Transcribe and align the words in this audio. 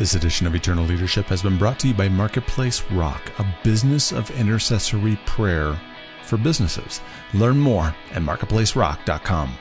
This 0.00 0.14
edition 0.14 0.46
of 0.46 0.54
Eternal 0.54 0.86
Leadership 0.86 1.26
has 1.26 1.42
been 1.42 1.58
brought 1.58 1.78
to 1.80 1.88
you 1.88 1.92
by 1.92 2.08
Marketplace 2.08 2.82
Rock, 2.90 3.20
a 3.38 3.44
business 3.62 4.12
of 4.12 4.30
intercessory 4.30 5.16
prayer 5.26 5.78
for 6.22 6.38
businesses. 6.38 7.02
Learn 7.34 7.58
more 7.58 7.94
at 8.12 8.22
marketplacerock.com. 8.22 9.54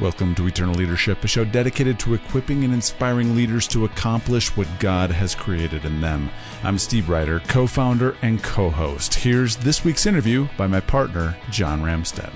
Welcome 0.00 0.34
to 0.34 0.48
Eternal 0.48 0.74
Leadership, 0.74 1.22
a 1.22 1.28
show 1.28 1.44
dedicated 1.44 1.96
to 2.00 2.14
equipping 2.14 2.64
and 2.64 2.74
inspiring 2.74 3.36
leaders 3.36 3.68
to 3.68 3.84
accomplish 3.84 4.56
what 4.56 4.66
God 4.80 5.12
has 5.12 5.36
created 5.36 5.84
in 5.84 6.00
them. 6.00 6.28
I'm 6.64 6.76
Steve 6.76 7.08
Ryder, 7.08 7.38
co 7.46 7.68
founder 7.68 8.16
and 8.22 8.42
co 8.42 8.68
host. 8.68 9.14
Here's 9.14 9.54
this 9.54 9.84
week's 9.84 10.06
interview 10.06 10.48
by 10.56 10.66
my 10.66 10.80
partner, 10.80 11.36
John 11.52 11.82
Ramstead. 11.82 12.32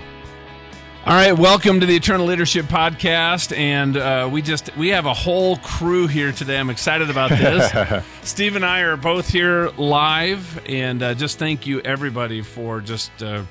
All 1.07 1.13
right, 1.13 1.37
welcome 1.37 1.81
to 1.81 1.87
the 1.87 1.95
Eternal 1.95 2.25
Leadership 2.25 2.65
Podcast, 2.65 3.55
and 3.55 3.95
uh, 3.95 4.27
we 4.33 4.41
just 4.41 4.75
we 4.75 4.89
have 4.89 5.05
a 5.05 5.13
whole 5.13 5.59
crew 5.59 6.07
here 6.07 6.33
today. 6.33 6.59
I'm 6.59 6.71
excited 6.71 7.11
about 7.11 7.29
this. 7.29 8.03
Steve 8.23 8.57
and 8.57 8.65
I 8.65 8.81
are 8.81 8.97
both 8.97 9.29
here 9.29 9.69
live, 9.77 10.65
and 10.67 11.03
uh, 11.03 11.13
just 11.13 11.39
thank 11.39 11.67
you 11.67 11.83
everybody 11.83 12.41
for 12.41 12.81
just. 12.81 13.23
Uh, 13.23 13.43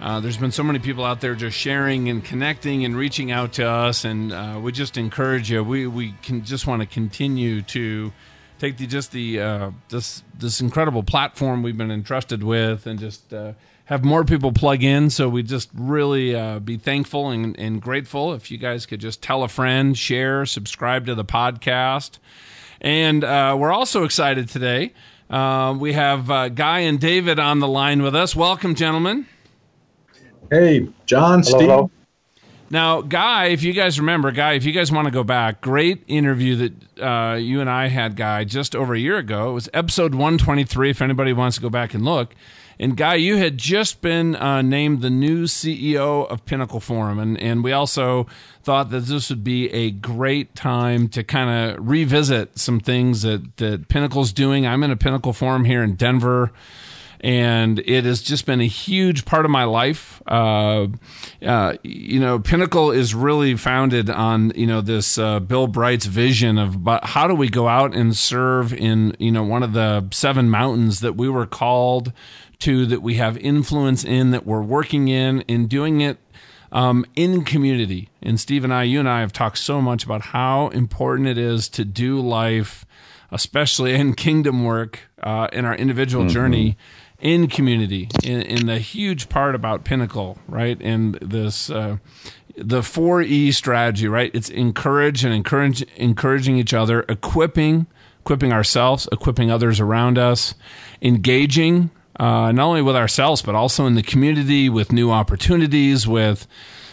uh, 0.00 0.18
there's 0.18 0.36
been 0.36 0.50
so 0.50 0.64
many 0.64 0.80
people 0.80 1.04
out 1.04 1.20
there 1.20 1.36
just 1.36 1.56
sharing 1.56 2.08
and 2.08 2.24
connecting 2.24 2.84
and 2.84 2.96
reaching 2.96 3.30
out 3.30 3.52
to 3.52 3.64
us, 3.64 4.04
and 4.04 4.32
uh, 4.32 4.58
we 4.60 4.72
just 4.72 4.96
encourage 4.96 5.52
you. 5.52 5.62
We 5.62 5.86
we 5.86 6.16
can 6.24 6.44
just 6.44 6.66
want 6.66 6.82
to 6.82 6.86
continue 6.86 7.62
to 7.62 8.12
take 8.58 8.76
the 8.76 8.88
just 8.88 9.12
the 9.12 9.40
uh, 9.40 9.70
this 9.88 10.24
this 10.36 10.60
incredible 10.60 11.04
platform 11.04 11.62
we've 11.62 11.78
been 11.78 11.92
entrusted 11.92 12.42
with, 12.42 12.88
and 12.88 12.98
just 12.98 13.32
uh, 13.32 13.52
have 13.92 14.04
more 14.04 14.24
people 14.24 14.52
plug 14.52 14.82
in. 14.82 15.10
So 15.10 15.28
we 15.28 15.42
just 15.42 15.68
really 15.74 16.34
uh, 16.34 16.60
be 16.60 16.78
thankful 16.78 17.28
and, 17.28 17.58
and, 17.58 17.80
grateful 17.80 18.32
if 18.32 18.50
you 18.50 18.56
guys 18.56 18.86
could 18.86 19.00
just 19.00 19.22
tell 19.22 19.42
a 19.42 19.48
friend, 19.48 19.96
share, 19.96 20.46
subscribe 20.46 21.04
to 21.06 21.14
the 21.14 21.26
podcast. 21.26 22.18
And 22.80 23.22
uh, 23.22 23.54
we're 23.58 23.70
also 23.70 24.04
excited 24.04 24.48
today. 24.48 24.94
Uh, 25.28 25.76
we 25.78 25.92
have 25.92 26.30
uh, 26.30 26.48
Guy 26.48 26.80
and 26.80 26.98
David 26.98 27.38
on 27.38 27.60
the 27.60 27.68
line 27.68 28.02
with 28.02 28.16
us. 28.16 28.34
Welcome, 28.34 28.74
gentlemen. 28.74 29.26
Hey, 30.50 30.88
John, 31.04 31.44
Steve. 31.44 31.60
Hello. 31.60 31.90
Now, 32.70 33.02
Guy, 33.02 33.48
if 33.48 33.62
you 33.62 33.74
guys 33.74 34.00
remember, 34.00 34.32
Guy, 34.32 34.54
if 34.54 34.64
you 34.64 34.72
guys 34.72 34.90
want 34.90 35.04
to 35.04 35.10
go 35.10 35.22
back, 35.22 35.60
great 35.60 36.02
interview 36.06 36.56
that 36.56 37.02
uh, 37.02 37.34
you 37.36 37.60
and 37.60 37.68
I 37.68 37.88
had, 37.88 38.16
Guy, 38.16 38.44
just 38.44 38.74
over 38.74 38.94
a 38.94 38.98
year 38.98 39.18
ago. 39.18 39.50
It 39.50 39.52
was 39.52 39.68
episode 39.74 40.14
123, 40.14 40.88
if 40.88 41.02
anybody 41.02 41.34
wants 41.34 41.56
to 41.56 41.62
go 41.62 41.68
back 41.68 41.92
and 41.92 42.06
look. 42.06 42.34
And 42.82 42.96
Guy, 42.96 43.14
you 43.14 43.36
had 43.36 43.58
just 43.58 44.00
been 44.00 44.34
uh, 44.34 44.60
named 44.60 45.02
the 45.02 45.08
new 45.08 45.44
CEO 45.44 46.28
of 46.28 46.44
Pinnacle 46.44 46.80
Forum, 46.80 47.20
and 47.20 47.40
and 47.40 47.62
we 47.62 47.70
also 47.70 48.26
thought 48.64 48.90
that 48.90 49.02
this 49.02 49.30
would 49.30 49.44
be 49.44 49.70
a 49.72 49.92
great 49.92 50.56
time 50.56 51.06
to 51.10 51.22
kind 51.22 51.70
of 51.70 51.88
revisit 51.88 52.58
some 52.58 52.80
things 52.80 53.22
that 53.22 53.56
that 53.58 53.88
Pinnacle's 53.88 54.32
doing. 54.32 54.66
I'm 54.66 54.82
in 54.82 54.90
a 54.90 54.96
Pinnacle 54.96 55.32
Forum 55.32 55.64
here 55.64 55.84
in 55.84 55.94
Denver 55.94 56.50
and 57.22 57.78
it 57.86 58.04
has 58.04 58.20
just 58.20 58.46
been 58.46 58.60
a 58.60 58.66
huge 58.66 59.24
part 59.24 59.44
of 59.44 59.50
my 59.50 59.62
life. 59.62 60.20
Uh, 60.26 60.88
uh, 61.40 61.74
you 61.84 62.18
know, 62.18 62.40
Pinnacle 62.40 62.90
is 62.90 63.14
really 63.14 63.54
founded 63.54 64.10
on 64.10 64.52
you 64.56 64.66
know 64.66 64.80
this 64.80 65.18
uh, 65.18 65.38
Bill 65.38 65.68
Bright's 65.68 66.06
vision 66.06 66.58
of 66.58 66.82
but 66.82 67.04
how 67.04 67.28
do 67.28 67.34
we 67.34 67.48
go 67.48 67.68
out 67.68 67.94
and 67.94 68.16
serve 68.16 68.74
in 68.74 69.14
you 69.20 69.30
know 69.30 69.44
one 69.44 69.62
of 69.62 69.72
the 69.72 70.08
seven 70.10 70.50
mountains 70.50 70.98
that 71.00 71.14
we 71.14 71.28
were 71.28 71.46
called 71.46 72.12
to 72.62 72.86
that 72.86 73.02
we 73.02 73.14
have 73.14 73.36
influence 73.38 74.04
in, 74.04 74.30
that 74.30 74.46
we're 74.46 74.62
working 74.62 75.08
in, 75.08 75.42
in 75.42 75.66
doing 75.66 76.00
it 76.00 76.18
um, 76.72 77.04
in 77.14 77.44
community. 77.44 78.08
And 78.22 78.40
Steve 78.40 78.64
and 78.64 78.72
I, 78.72 78.84
you 78.84 78.98
and 78.98 79.08
I 79.08 79.20
have 79.20 79.32
talked 79.32 79.58
so 79.58 79.80
much 79.80 80.04
about 80.04 80.22
how 80.22 80.68
important 80.68 81.28
it 81.28 81.38
is 81.38 81.68
to 81.70 81.84
do 81.84 82.20
life, 82.20 82.86
especially 83.30 83.94
in 83.94 84.14
kingdom 84.14 84.64
work, 84.64 85.00
uh, 85.22 85.48
in 85.52 85.64
our 85.64 85.74
individual 85.74 86.24
mm-hmm. 86.24 86.32
journey 86.32 86.76
in 87.20 87.46
community, 87.46 88.08
in, 88.24 88.42
in, 88.42 88.66
the 88.66 88.80
huge 88.80 89.28
part 89.28 89.54
about 89.54 89.84
Pinnacle, 89.84 90.38
right? 90.48 90.76
And 90.80 91.14
this, 91.22 91.70
uh, 91.70 91.98
the 92.56 92.82
four 92.82 93.22
E 93.22 93.52
strategy, 93.52 94.08
right? 94.08 94.30
It's 94.34 94.50
encourage 94.50 95.24
and 95.24 95.32
encourage, 95.32 95.82
encouraging 95.96 96.56
each 96.56 96.74
other, 96.74 97.04
equipping, 97.08 97.86
equipping 98.20 98.52
ourselves, 98.52 99.08
equipping 99.12 99.52
others 99.52 99.78
around 99.78 100.18
us, 100.18 100.56
engaging, 101.00 101.90
uh, 102.22 102.52
not 102.52 102.66
only 102.68 102.82
with 102.82 102.94
ourselves, 102.94 103.42
but 103.42 103.56
also 103.56 103.84
in 103.86 103.96
the 103.96 104.02
community 104.02 104.68
with 104.68 104.92
new 104.92 105.10
opportunities, 105.10 106.06
with 106.06 106.46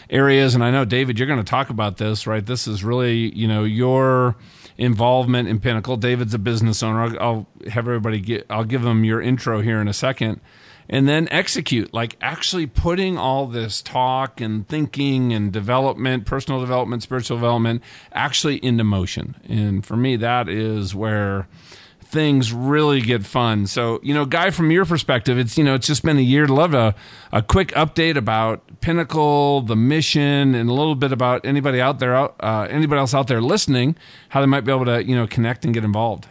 areas. 0.10 0.56
And 0.56 0.64
I 0.64 0.72
know, 0.72 0.86
David, 0.86 1.20
you're 1.20 1.28
going 1.28 1.38
to 1.38 1.48
talk 1.48 1.70
about 1.70 1.98
this, 1.98 2.26
right? 2.26 2.44
This 2.44 2.68
is 2.68 2.84
really, 2.84 3.32
you 3.36 3.48
know, 3.48 3.64
your 3.64 4.36
involvement 4.76 5.48
in 5.48 5.60
Pinnacle. 5.60 5.98
David's 5.98 6.34
a 6.34 6.40
business 6.40 6.82
owner. 6.82 7.04
I'll, 7.04 7.20
I'll 7.22 7.48
have 7.70 7.88
everybody 7.88 8.20
get, 8.20 8.48
I'll 8.50 8.64
give 8.64 8.82
them 8.82 9.04
your 9.04 9.22
intro 9.22 9.62
here 9.62 9.80
in 9.80 9.88
a 9.88 9.94
second. 9.94 10.42
And 10.90 11.08
then 11.08 11.28
execute, 11.30 11.94
like 11.94 12.18
actually 12.22 12.66
putting 12.66 13.20
all 13.20 13.46
this 13.46 13.84
talk 13.84 14.42
and 14.42 14.68
thinking 14.68 15.32
and 15.32 15.54
development, 15.54 16.26
personal 16.26 16.60
development, 16.60 17.04
spiritual 17.04 17.38
development, 17.38 17.84
actually 18.12 18.56
into 18.66 18.84
motion. 18.84 19.36
And 19.48 19.86
for 19.86 19.96
me, 19.96 20.16
that 20.16 20.50
is 20.50 20.96
where 20.96 21.48
things 22.10 22.52
really 22.52 23.02
get 23.02 23.24
fun. 23.24 23.68
So, 23.68 24.00
you 24.02 24.16
know, 24.16 24.26
Guy, 24.26 24.50
from 24.50 24.72
your 24.72 24.84
perspective, 24.84 25.38
it's, 25.38 25.60
you 25.60 25.64
know, 25.64 25.76
it's 25.76 25.86
just 25.86 26.04
been 26.04 26.18
a 26.18 26.22
year 26.22 26.48
to 26.48 26.54
love 26.54 26.74
a, 26.74 26.96
a 27.32 27.44
quick 27.44 27.70
update 27.70 28.18
about 28.18 28.64
Pinnacle, 28.82 29.62
the 29.62 29.76
mission, 29.76 30.56
and 30.56 30.70
a 30.70 30.74
little 30.74 30.96
bit 30.96 31.12
about 31.12 31.46
anybody 31.46 31.80
out 31.80 32.00
there, 32.00 32.16
out 32.16 32.36
uh, 32.40 32.68
anybody 32.70 32.98
else 33.00 33.14
out 33.14 33.28
there 33.28 33.42
listening, 33.42 33.96
how 34.30 34.42
they 34.42 34.48
might 34.48 34.62
be 34.62 34.72
able 34.72 34.86
to, 34.86 35.04
you 35.04 35.16
know, 35.16 35.28
connect 35.28 35.66
and 35.66 35.74
get 35.74 35.84
involved. 35.84 36.28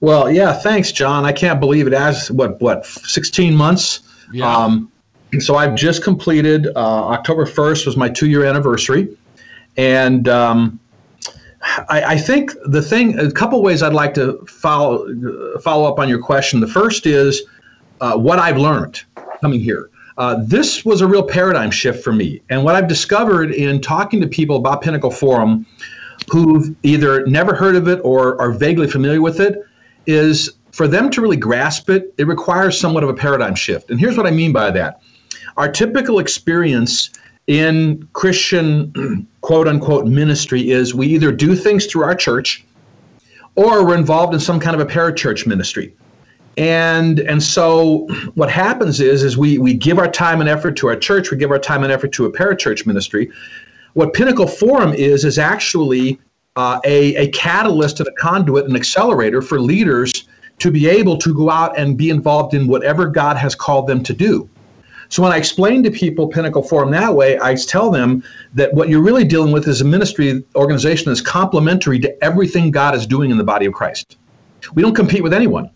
Well, 0.00 0.28
yeah, 0.28 0.52
thanks, 0.52 0.90
John. 0.90 1.24
I 1.24 1.30
can't 1.30 1.60
believe 1.60 1.86
it 1.86 1.92
has 1.92 2.28
what 2.32 2.60
what 2.60 2.84
16 2.84 3.54
months. 3.54 4.00
Yeah. 4.32 4.52
Um, 4.52 4.90
so 5.38 5.54
I've 5.54 5.76
just 5.76 6.02
completed 6.02 6.66
uh, 6.74 7.06
October 7.06 7.46
1st 7.46 7.86
was 7.86 7.96
my 7.96 8.08
two 8.08 8.28
year 8.28 8.44
anniversary, 8.44 9.16
and 9.76 10.28
um, 10.28 10.80
I, 11.62 12.02
I, 12.04 12.18
think 12.18 12.52
the 12.64 12.82
thing, 12.82 13.18
a 13.18 13.30
couple 13.30 13.62
ways 13.62 13.82
I'd 13.82 13.92
like 13.92 14.14
to 14.14 14.44
follow 14.46 15.06
follow 15.60 15.88
up 15.90 15.98
on 15.98 16.08
your 16.08 16.20
question. 16.20 16.60
The 16.60 16.66
first 16.66 17.06
is 17.06 17.42
uh, 18.00 18.16
what 18.16 18.38
I've 18.38 18.58
learned 18.58 19.02
coming 19.40 19.60
here. 19.60 19.90
Uh, 20.18 20.42
this 20.44 20.84
was 20.84 21.00
a 21.00 21.06
real 21.06 21.22
paradigm 21.22 21.70
shift 21.70 22.02
for 22.02 22.12
me, 22.12 22.42
and 22.50 22.64
what 22.64 22.74
I've 22.74 22.88
discovered 22.88 23.52
in 23.52 23.80
talking 23.80 24.20
to 24.20 24.26
people 24.26 24.56
about 24.56 24.82
Pinnacle 24.82 25.10
Forum, 25.10 25.64
who've 26.30 26.74
either 26.82 27.24
never 27.26 27.54
heard 27.54 27.76
of 27.76 27.88
it 27.88 28.00
or 28.04 28.40
are 28.40 28.50
vaguely 28.50 28.88
familiar 28.88 29.22
with 29.22 29.40
it, 29.40 29.58
is 30.06 30.52
for 30.72 30.88
them 30.88 31.10
to 31.10 31.20
really 31.20 31.36
grasp 31.36 31.88
it, 31.90 32.12
it 32.18 32.26
requires 32.26 32.78
somewhat 32.78 33.04
of 33.04 33.08
a 33.08 33.14
paradigm 33.14 33.54
shift. 33.54 33.90
And 33.90 34.00
here's 34.00 34.16
what 34.16 34.26
I 34.26 34.30
mean 34.32 34.52
by 34.52 34.70
that: 34.72 35.00
our 35.56 35.70
typical 35.70 36.18
experience 36.18 37.10
in 37.46 38.08
Christian 38.12 39.26
quote 39.40 39.68
unquote 39.68 40.06
ministry 40.06 40.70
is 40.70 40.94
we 40.94 41.06
either 41.08 41.32
do 41.32 41.54
things 41.56 41.86
through 41.86 42.04
our 42.04 42.14
church 42.14 42.64
or 43.54 43.84
we're 43.84 43.96
involved 43.96 44.32
in 44.32 44.40
some 44.40 44.60
kind 44.60 44.80
of 44.80 44.80
a 44.80 44.90
parachurch 44.90 45.46
ministry. 45.46 45.94
And 46.56 47.20
and 47.20 47.42
so 47.42 48.06
what 48.34 48.50
happens 48.50 49.00
is 49.00 49.22
is 49.22 49.36
we 49.36 49.58
we 49.58 49.74
give 49.74 49.98
our 49.98 50.10
time 50.10 50.40
and 50.40 50.48
effort 50.48 50.76
to 50.78 50.88
our 50.88 50.96
church, 50.96 51.30
we 51.30 51.36
give 51.36 51.50
our 51.50 51.58
time 51.58 51.82
and 51.82 51.92
effort 51.92 52.12
to 52.12 52.26
a 52.26 52.32
parachurch 52.32 52.86
ministry. 52.86 53.30
What 53.94 54.14
Pinnacle 54.14 54.46
Forum 54.46 54.94
is 54.94 55.24
is 55.24 55.38
actually 55.38 56.18
uh, 56.56 56.80
a, 56.84 57.14
a 57.16 57.28
catalyst 57.30 58.00
and 58.00 58.08
a 58.08 58.12
conduit, 58.12 58.66
an 58.66 58.76
accelerator 58.76 59.42
for 59.42 59.60
leaders 59.60 60.12
to 60.58 60.70
be 60.70 60.88
able 60.88 61.16
to 61.18 61.34
go 61.34 61.50
out 61.50 61.76
and 61.78 61.96
be 61.96 62.10
involved 62.10 62.54
in 62.54 62.68
whatever 62.68 63.06
God 63.06 63.36
has 63.36 63.54
called 63.54 63.86
them 63.86 64.02
to 64.04 64.12
do. 64.12 64.48
So 65.12 65.22
when 65.22 65.30
I 65.30 65.36
explain 65.36 65.82
to 65.82 65.90
people 65.90 66.26
Pinnacle 66.26 66.62
Forum 66.62 66.90
that 66.92 67.14
way, 67.14 67.38
I 67.38 67.54
tell 67.54 67.90
them 67.90 68.24
that 68.54 68.72
what 68.72 68.88
you're 68.88 69.02
really 69.02 69.24
dealing 69.24 69.52
with 69.52 69.68
is 69.68 69.82
a 69.82 69.84
ministry 69.84 70.42
organization 70.56 71.10
that's 71.10 71.20
complementary 71.20 71.98
to 71.98 72.24
everything 72.24 72.70
God 72.70 72.94
is 72.94 73.06
doing 73.06 73.30
in 73.30 73.36
the 73.36 73.44
body 73.44 73.66
of 73.66 73.74
Christ. 73.74 74.16
We 74.72 74.80
don't 74.80 74.94
compete 74.94 75.22
with 75.22 75.34
anyone. 75.34 75.68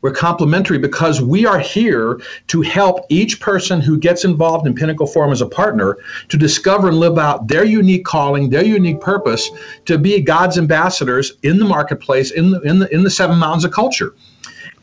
We're 0.00 0.12
complementary 0.12 0.78
because 0.78 1.20
we 1.20 1.44
are 1.44 1.58
here 1.58 2.20
to 2.46 2.62
help 2.62 3.04
each 3.08 3.40
person 3.40 3.80
who 3.80 3.98
gets 3.98 4.24
involved 4.24 4.64
in 4.64 4.76
Pinnacle 4.76 5.08
Forum 5.08 5.32
as 5.32 5.40
a 5.40 5.46
partner 5.46 5.96
to 6.28 6.36
discover 6.36 6.86
and 6.86 7.00
live 7.00 7.18
out 7.18 7.48
their 7.48 7.64
unique 7.64 8.04
calling, 8.04 8.48
their 8.48 8.64
unique 8.64 9.00
purpose 9.00 9.50
to 9.86 9.98
be 9.98 10.20
God's 10.20 10.56
ambassadors 10.56 11.32
in 11.42 11.58
the 11.58 11.64
marketplace, 11.64 12.30
in 12.30 12.52
the, 12.52 12.60
in 12.60 12.78
the, 12.78 12.94
in 12.94 13.02
the 13.02 13.10
seven 13.10 13.38
mountains 13.38 13.64
of 13.64 13.72
culture. 13.72 14.14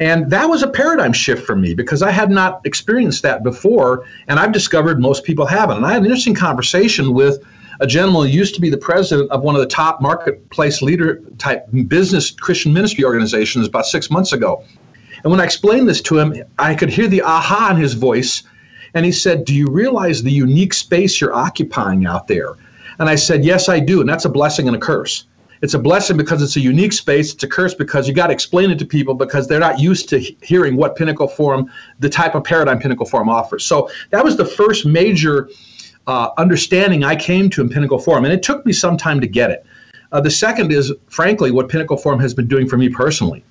And 0.01 0.31
that 0.31 0.49
was 0.49 0.63
a 0.63 0.67
paradigm 0.67 1.13
shift 1.13 1.45
for 1.45 1.55
me 1.55 1.75
because 1.75 2.01
I 2.01 2.09
had 2.09 2.31
not 2.31 2.61
experienced 2.65 3.21
that 3.21 3.43
before. 3.43 4.03
And 4.27 4.39
I've 4.39 4.51
discovered 4.51 4.99
most 4.99 5.23
people 5.23 5.45
haven't. 5.45 5.77
And 5.77 5.85
I 5.85 5.91
had 5.91 5.99
an 5.99 6.05
interesting 6.05 6.33
conversation 6.33 7.13
with 7.13 7.37
a 7.81 7.85
gentleman 7.85 8.23
who 8.23 8.35
used 8.35 8.55
to 8.55 8.61
be 8.61 8.71
the 8.71 8.79
president 8.79 9.29
of 9.29 9.43
one 9.43 9.53
of 9.53 9.61
the 9.61 9.67
top 9.67 10.01
marketplace 10.01 10.81
leader 10.81 11.21
type 11.37 11.67
business 11.87 12.31
Christian 12.31 12.73
ministry 12.73 13.03
organizations 13.03 13.67
about 13.67 13.85
six 13.85 14.09
months 14.09 14.33
ago. 14.33 14.63
And 15.23 15.29
when 15.29 15.39
I 15.39 15.43
explained 15.43 15.87
this 15.87 16.01
to 16.01 16.17
him, 16.17 16.33
I 16.57 16.73
could 16.73 16.89
hear 16.89 17.07
the 17.07 17.21
aha 17.21 17.69
in 17.69 17.77
his 17.77 17.93
voice. 17.93 18.41
And 18.95 19.05
he 19.05 19.11
said, 19.11 19.45
Do 19.45 19.53
you 19.53 19.67
realize 19.67 20.23
the 20.23 20.31
unique 20.31 20.73
space 20.73 21.21
you're 21.21 21.35
occupying 21.35 22.07
out 22.07 22.27
there? 22.27 22.55
And 22.97 23.07
I 23.07 23.15
said, 23.15 23.45
Yes, 23.45 23.69
I 23.69 23.79
do. 23.79 23.99
And 23.99 24.09
that's 24.09 24.25
a 24.25 24.29
blessing 24.29 24.67
and 24.67 24.75
a 24.75 24.79
curse. 24.79 25.25
It's 25.61 25.75
a 25.75 25.79
blessing 25.79 26.17
because 26.17 26.41
it's 26.41 26.55
a 26.55 26.59
unique 26.59 26.93
space. 26.93 27.33
It's 27.33 27.43
a 27.43 27.47
curse 27.47 27.73
because 27.73 28.07
you 28.07 28.13
got 28.13 28.27
to 28.27 28.33
explain 28.33 28.71
it 28.71 28.79
to 28.79 28.85
people 28.85 29.13
because 29.13 29.47
they're 29.47 29.59
not 29.59 29.79
used 29.79 30.09
to 30.09 30.19
hearing 30.41 30.75
what 30.75 30.95
Pinnacle 30.95 31.27
Forum, 31.27 31.71
the 31.99 32.09
type 32.09 32.33
of 32.33 32.43
paradigm 32.43 32.79
Pinnacle 32.79 33.05
Forum 33.05 33.29
offers. 33.29 33.63
So 33.63 33.89
that 34.09 34.23
was 34.23 34.37
the 34.37 34.45
first 34.45 34.85
major 34.85 35.49
uh, 36.07 36.29
understanding 36.37 37.03
I 37.03 37.15
came 37.15 37.49
to 37.51 37.61
in 37.61 37.69
Pinnacle 37.69 37.99
Forum, 37.99 38.25
and 38.25 38.33
it 38.33 38.41
took 38.41 38.65
me 38.65 38.73
some 38.73 38.97
time 38.97 39.21
to 39.21 39.27
get 39.27 39.51
it. 39.51 39.65
Uh, 40.11 40.19
the 40.19 40.31
second 40.31 40.71
is, 40.71 40.91
frankly, 41.07 41.51
what 41.51 41.69
Pinnacle 41.69 41.95
Forum 41.95 42.19
has 42.19 42.33
been 42.33 42.47
doing 42.47 42.67
for 42.67 42.77
me 42.77 42.89
personally. 42.89 43.43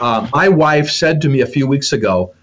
Uh, 0.00 0.26
my 0.32 0.48
wife 0.48 0.88
said 0.88 1.20
to 1.20 1.28
me 1.28 1.42
a 1.42 1.46
few 1.46 1.66
weeks 1.66 1.92
ago, 1.92 2.34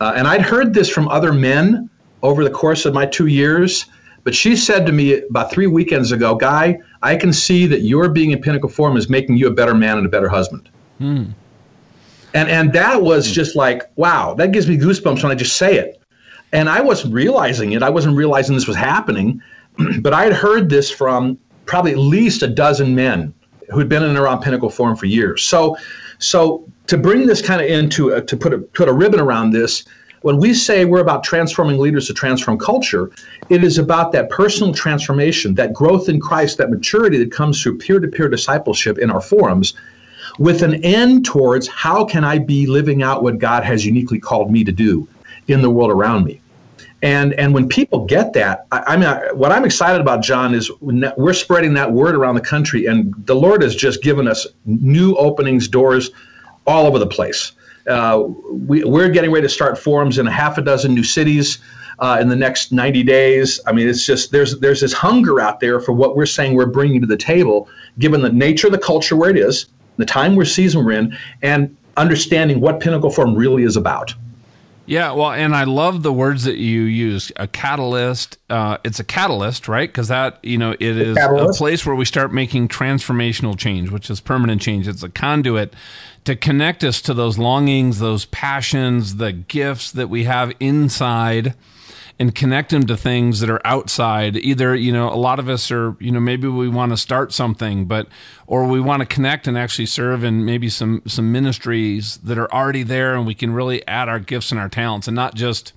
uh, 0.00 0.12
and 0.14 0.28
I'd 0.28 0.42
heard 0.42 0.74
this 0.74 0.90
from 0.90 1.08
other 1.08 1.32
men 1.32 1.88
over 2.22 2.44
the 2.44 2.50
course 2.50 2.84
of 2.84 2.92
my 2.92 3.06
two 3.06 3.26
years, 3.26 3.86
but 4.26 4.34
she 4.34 4.56
said 4.56 4.84
to 4.86 4.92
me 4.92 5.20
about 5.20 5.52
three 5.52 5.68
weekends 5.68 6.10
ago, 6.10 6.34
Guy, 6.34 6.80
I 7.00 7.14
can 7.14 7.32
see 7.32 7.64
that 7.66 7.82
your 7.82 8.08
being 8.08 8.32
in 8.32 8.42
Pinnacle 8.42 8.68
Forum 8.68 8.96
is 8.96 9.08
making 9.08 9.36
you 9.36 9.46
a 9.46 9.52
better 9.52 9.72
man 9.72 9.98
and 9.98 10.04
a 10.04 10.08
better 10.08 10.28
husband. 10.28 10.68
Hmm. 10.98 11.26
And, 12.34 12.50
and 12.50 12.72
that 12.72 13.02
was 13.02 13.30
just 13.30 13.54
like, 13.54 13.84
wow, 13.94 14.34
that 14.34 14.50
gives 14.50 14.66
me 14.66 14.76
goosebumps 14.76 15.22
when 15.22 15.30
I 15.30 15.36
just 15.36 15.56
say 15.56 15.78
it. 15.78 16.02
And 16.52 16.68
I 16.68 16.80
wasn't 16.80 17.14
realizing 17.14 17.70
it. 17.70 17.84
I 17.84 17.88
wasn't 17.88 18.16
realizing 18.16 18.56
this 18.56 18.66
was 18.66 18.76
happening. 18.76 19.40
but 20.00 20.12
I 20.12 20.24
had 20.24 20.32
heard 20.32 20.70
this 20.70 20.90
from 20.90 21.38
probably 21.64 21.92
at 21.92 21.98
least 21.98 22.42
a 22.42 22.48
dozen 22.48 22.96
men 22.96 23.32
who 23.70 23.78
had 23.78 23.88
been 23.88 24.02
in 24.02 24.08
and 24.08 24.18
around 24.18 24.42
Pinnacle 24.42 24.70
Forum 24.70 24.96
for 24.96 25.06
years. 25.06 25.44
So, 25.44 25.76
so 26.18 26.68
to 26.88 26.98
bring 26.98 27.28
this 27.28 27.40
kind 27.40 27.62
of 27.62 27.68
into 27.68 28.08
a, 28.08 28.22
to 28.22 28.36
put 28.36 28.52
a, 28.52 28.58
put 28.58 28.88
a 28.88 28.92
ribbon 28.92 29.20
around 29.20 29.52
this, 29.52 29.84
when 30.22 30.38
we 30.38 30.54
say 30.54 30.84
we're 30.84 31.00
about 31.00 31.24
transforming 31.24 31.78
leaders 31.78 32.06
to 32.06 32.14
transform 32.14 32.58
culture, 32.58 33.10
it 33.48 33.62
is 33.62 33.78
about 33.78 34.12
that 34.12 34.30
personal 34.30 34.72
transformation, 34.72 35.54
that 35.54 35.72
growth 35.72 36.08
in 36.08 36.20
Christ, 36.20 36.58
that 36.58 36.70
maturity 36.70 37.18
that 37.18 37.30
comes 37.30 37.62
through 37.62 37.78
peer 37.78 38.00
to 38.00 38.08
peer 38.08 38.28
discipleship 38.28 38.98
in 38.98 39.10
our 39.10 39.20
forums, 39.20 39.74
with 40.38 40.62
an 40.62 40.84
end 40.84 41.24
towards 41.24 41.68
how 41.68 42.04
can 42.04 42.24
I 42.24 42.38
be 42.38 42.66
living 42.66 43.02
out 43.02 43.22
what 43.22 43.38
God 43.38 43.64
has 43.64 43.86
uniquely 43.86 44.18
called 44.18 44.50
me 44.50 44.64
to 44.64 44.72
do 44.72 45.08
in 45.48 45.62
the 45.62 45.70
world 45.70 45.90
around 45.90 46.24
me. 46.24 46.40
And 47.02 47.34
and 47.34 47.52
when 47.52 47.68
people 47.68 48.06
get 48.06 48.32
that, 48.32 48.66
I, 48.72 48.82
I 48.86 48.96
mean, 48.96 49.06
I, 49.06 49.30
what 49.32 49.52
I'm 49.52 49.64
excited 49.64 50.00
about, 50.00 50.22
John, 50.22 50.54
is 50.54 50.70
we're 50.80 51.34
spreading 51.34 51.74
that 51.74 51.92
word 51.92 52.14
around 52.14 52.36
the 52.36 52.40
country, 52.40 52.86
and 52.86 53.14
the 53.26 53.36
Lord 53.36 53.62
has 53.62 53.76
just 53.76 54.02
given 54.02 54.26
us 54.26 54.46
new 54.64 55.14
openings, 55.16 55.68
doors, 55.68 56.10
all 56.66 56.86
over 56.86 56.98
the 56.98 57.06
place. 57.06 57.52
Uh, 57.88 58.24
we, 58.50 58.84
we're 58.84 59.08
getting 59.08 59.30
ready 59.30 59.46
to 59.46 59.52
start 59.52 59.78
forums 59.78 60.18
in 60.18 60.26
a 60.26 60.30
half 60.30 60.58
a 60.58 60.62
dozen 60.62 60.94
new 60.94 61.04
cities. 61.04 61.58
Uh, 61.98 62.18
in 62.20 62.28
the 62.28 62.36
next 62.36 62.72
90 62.72 63.02
days. 63.04 63.58
I 63.66 63.72
mean, 63.72 63.88
it's 63.88 64.04
just 64.04 64.30
there's 64.30 64.60
there's 64.60 64.82
this 64.82 64.92
hunger 64.92 65.40
out 65.40 65.60
there 65.60 65.80
for 65.80 65.92
what 65.92 66.14
we're 66.14 66.26
saying 66.26 66.54
we're 66.54 66.66
bringing 66.66 67.00
to 67.00 67.06
the 67.06 67.16
table, 67.16 67.70
given 67.98 68.20
the 68.20 68.30
nature 68.30 68.66
of 68.66 68.74
the 68.74 68.78
culture 68.78 69.16
where 69.16 69.30
it 69.30 69.38
is, 69.38 69.64
the 69.96 70.04
time 70.04 70.36
we're 70.36 70.44
season 70.44 70.84
we're 70.84 70.92
in, 70.92 71.16
and 71.40 71.74
understanding 71.96 72.60
what 72.60 72.80
Pinnacle 72.80 73.08
Forum 73.08 73.34
really 73.34 73.62
is 73.62 73.78
about. 73.78 74.14
Yeah, 74.86 75.12
well, 75.12 75.32
and 75.32 75.54
I 75.54 75.64
love 75.64 76.04
the 76.04 76.12
words 76.12 76.44
that 76.44 76.58
you 76.58 76.82
use. 76.82 77.32
A 77.36 77.48
catalyst. 77.48 78.38
Uh, 78.48 78.78
it's 78.84 79.00
a 79.00 79.04
catalyst, 79.04 79.66
right? 79.66 79.88
Because 79.88 80.08
that 80.08 80.38
you 80.44 80.58
know 80.58 80.72
it 80.72 80.82
is 80.82 81.16
a 81.16 81.48
place 81.54 81.84
where 81.84 81.96
we 81.96 82.04
start 82.04 82.32
making 82.32 82.68
transformational 82.68 83.58
change, 83.58 83.90
which 83.90 84.08
is 84.10 84.20
permanent 84.20 84.62
change. 84.62 84.86
It's 84.86 85.02
a 85.02 85.08
conduit 85.08 85.74
to 86.26 86.34
connect 86.34 86.82
us 86.82 87.00
to 87.02 87.14
those 87.14 87.38
longings, 87.38 88.00
those 88.00 88.24
passions, 88.26 89.16
the 89.16 89.32
gifts 89.32 89.92
that 89.92 90.10
we 90.10 90.24
have 90.24 90.52
inside 90.58 91.54
and 92.18 92.34
connect 92.34 92.70
them 92.70 92.84
to 92.86 92.96
things 92.96 93.40
that 93.40 93.50
are 93.50 93.60
outside. 93.64 94.36
Either, 94.36 94.74
you 94.74 94.90
know, 94.90 95.08
a 95.08 95.14
lot 95.14 95.38
of 95.38 95.48
us 95.48 95.70
are, 95.70 95.94
you 96.00 96.10
know, 96.10 96.18
maybe 96.18 96.48
we 96.48 96.68
want 96.68 96.90
to 96.90 96.96
start 96.96 97.32
something, 97.32 97.84
but 97.84 98.08
or 98.48 98.66
we 98.66 98.80
want 98.80 99.00
to 99.00 99.06
connect 99.06 99.46
and 99.46 99.56
actually 99.56 99.86
serve 99.86 100.24
in 100.24 100.44
maybe 100.44 100.68
some 100.68 101.00
some 101.06 101.30
ministries 101.30 102.16
that 102.18 102.38
are 102.38 102.52
already 102.52 102.82
there 102.82 103.14
and 103.14 103.24
we 103.24 103.34
can 103.34 103.52
really 103.52 103.86
add 103.86 104.08
our 104.08 104.18
gifts 104.18 104.50
and 104.50 104.58
our 104.58 104.68
talents 104.68 105.06
and 105.06 105.14
not 105.14 105.34
just 105.36 105.74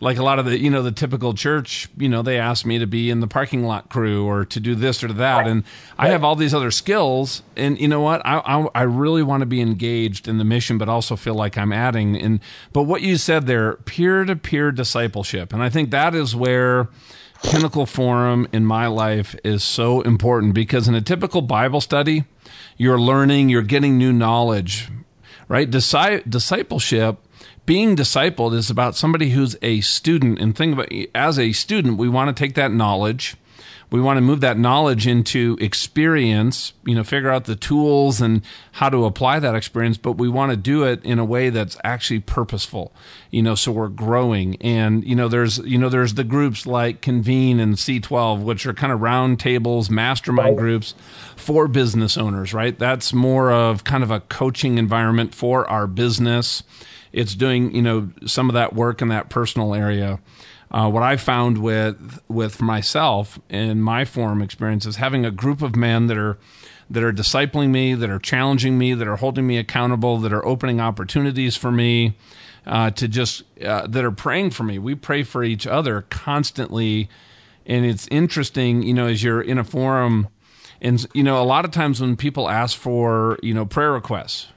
like 0.00 0.16
a 0.16 0.22
lot 0.22 0.38
of 0.38 0.46
the 0.46 0.58
you 0.58 0.70
know 0.70 0.82
the 0.82 0.92
typical 0.92 1.34
church 1.34 1.88
you 1.96 2.08
know 2.08 2.22
they 2.22 2.38
ask 2.38 2.64
me 2.64 2.78
to 2.78 2.86
be 2.86 3.10
in 3.10 3.20
the 3.20 3.26
parking 3.26 3.64
lot 3.64 3.90
crew 3.90 4.26
or 4.26 4.44
to 4.44 4.58
do 4.58 4.74
this 4.74 5.04
or 5.04 5.12
that. 5.12 5.46
And 5.46 5.64
i 5.98 6.08
have 6.08 6.24
all 6.24 6.34
these 6.36 6.54
other 6.54 6.70
skills. 6.70 7.42
And 7.56 7.78
you 7.80 7.88
know 7.88 8.00
what? 8.00 8.24
I 8.24 8.38
i, 8.38 8.68
I 8.74 8.82
really 8.82 9.22
want 9.22 9.40
to 9.42 9.46
be 9.46 9.60
engaged 9.60 10.26
in 10.26 10.38
the 10.38 10.44
mission 10.44 10.78
but 10.78 10.88
also 10.88 11.16
feel 11.16 11.34
like 11.34 11.56
i'm 11.56 11.72
adding. 11.72 12.16
And 12.16 12.40
but 12.72 12.84
what 12.84 13.02
you 13.02 13.16
said 13.16 13.46
there 13.46 13.74
peer-to-peer 13.74 14.72
discipleship. 14.72 15.52
And 15.52 15.62
i 15.62 15.68
think 15.68 15.90
that 15.90 16.14
is 16.14 16.34
where 16.34 16.88
pinnacle 17.42 17.86
forum 17.86 18.46
in 18.52 18.64
my 18.66 18.86
life 18.86 19.34
is 19.44 19.62
so 19.64 20.02
important 20.02 20.52
because 20.54 20.86
in 20.86 20.94
a 20.94 21.00
typical 21.00 21.40
bible 21.40 21.80
study 21.80 22.24
you're 22.76 23.00
learning 23.00 23.48
you're 23.48 23.62
getting 23.62 23.96
new 23.96 24.12
knowledge 24.12 24.90
right? 25.50 25.68
Disci- 25.68 26.22
discipleship 26.30 27.18
being 27.70 27.94
discipled 27.94 28.52
is 28.52 28.68
about 28.68 28.96
somebody 28.96 29.30
who's 29.30 29.56
a 29.62 29.80
student 29.80 30.40
and 30.40 30.56
think 30.56 30.72
about 30.72 30.92
as 31.14 31.38
a 31.38 31.52
student 31.52 31.98
we 31.98 32.08
want 32.08 32.26
to 32.26 32.44
take 32.44 32.56
that 32.56 32.72
knowledge. 32.72 33.36
We 33.92 34.00
want 34.00 34.16
to 34.16 34.20
move 34.20 34.40
that 34.40 34.58
knowledge 34.58 35.06
into 35.06 35.56
experience 35.60 36.72
you 36.84 36.96
know 36.96 37.04
figure 37.04 37.30
out 37.30 37.44
the 37.44 37.54
tools 37.54 38.20
and 38.20 38.42
how 38.72 38.88
to 38.88 39.04
apply 39.04 39.38
that 39.38 39.54
experience 39.54 39.98
but 39.98 40.18
we 40.18 40.28
want 40.28 40.50
to 40.50 40.56
do 40.56 40.82
it 40.82 41.04
in 41.04 41.20
a 41.20 41.24
way 41.24 41.48
that's 41.48 41.78
actually 41.84 42.18
purposeful 42.18 42.92
you 43.30 43.40
know 43.40 43.54
so 43.54 43.70
we're 43.70 43.86
growing. 43.86 44.56
And 44.60 45.04
you 45.04 45.14
know 45.14 45.28
there's 45.28 45.58
you 45.58 45.78
know 45.78 45.88
there's 45.88 46.14
the 46.14 46.24
groups 46.24 46.66
like 46.66 47.00
convene 47.00 47.60
and 47.60 47.76
c12 47.76 48.42
which 48.42 48.66
are 48.66 48.74
kind 48.74 48.92
of 48.92 49.00
round 49.00 49.38
tables 49.38 49.88
mastermind 49.88 50.58
groups 50.58 50.96
for 51.36 51.68
business 51.68 52.18
owners 52.18 52.52
right? 52.52 52.76
That's 52.76 53.12
more 53.12 53.52
of 53.52 53.84
kind 53.84 54.02
of 54.02 54.10
a 54.10 54.18
coaching 54.18 54.76
environment 54.76 55.36
for 55.36 55.70
our 55.70 55.86
business 55.86 56.64
it's 57.12 57.34
doing 57.34 57.74
you 57.74 57.82
know 57.82 58.10
some 58.26 58.48
of 58.48 58.54
that 58.54 58.74
work 58.74 59.02
in 59.02 59.08
that 59.08 59.28
personal 59.28 59.74
area. 59.74 60.20
Uh, 60.70 60.88
what 60.88 61.02
I 61.02 61.16
found 61.16 61.58
with 61.58 62.20
with 62.28 62.62
myself 62.62 63.38
in 63.48 63.82
my 63.82 64.04
forum 64.04 64.40
experience 64.40 64.86
is 64.86 64.96
having 64.96 65.26
a 65.26 65.30
group 65.30 65.62
of 65.62 65.74
men 65.74 66.06
that 66.06 66.16
are 66.16 66.38
that 66.88 67.02
are 67.02 67.12
discipling 67.12 67.70
me, 67.70 67.94
that 67.94 68.10
are 68.10 68.18
challenging 68.18 68.76
me, 68.76 68.94
that 68.94 69.06
are 69.06 69.16
holding 69.16 69.46
me 69.46 69.58
accountable, 69.58 70.18
that 70.18 70.32
are 70.32 70.44
opening 70.44 70.80
opportunities 70.80 71.56
for 71.56 71.70
me, 71.70 72.16
uh, 72.66 72.90
to 72.90 73.08
just 73.08 73.42
uh, 73.64 73.86
that 73.86 74.04
are 74.04 74.12
praying 74.12 74.50
for 74.50 74.62
me. 74.62 74.78
We 74.78 74.94
pray 74.94 75.22
for 75.22 75.42
each 75.42 75.66
other 75.66 76.02
constantly, 76.02 77.08
and 77.66 77.84
it's 77.84 78.06
interesting, 78.08 78.82
you 78.82 78.94
know, 78.94 79.06
as 79.06 79.22
you're 79.22 79.42
in 79.42 79.58
a 79.58 79.64
forum, 79.64 80.28
and 80.80 81.04
you 81.14 81.24
know, 81.24 81.42
a 81.42 81.44
lot 81.44 81.64
of 81.64 81.72
times 81.72 82.00
when 82.00 82.16
people 82.16 82.48
ask 82.48 82.78
for 82.78 83.38
you 83.42 83.54
know 83.54 83.66
prayer 83.66 83.92
requests 83.92 84.48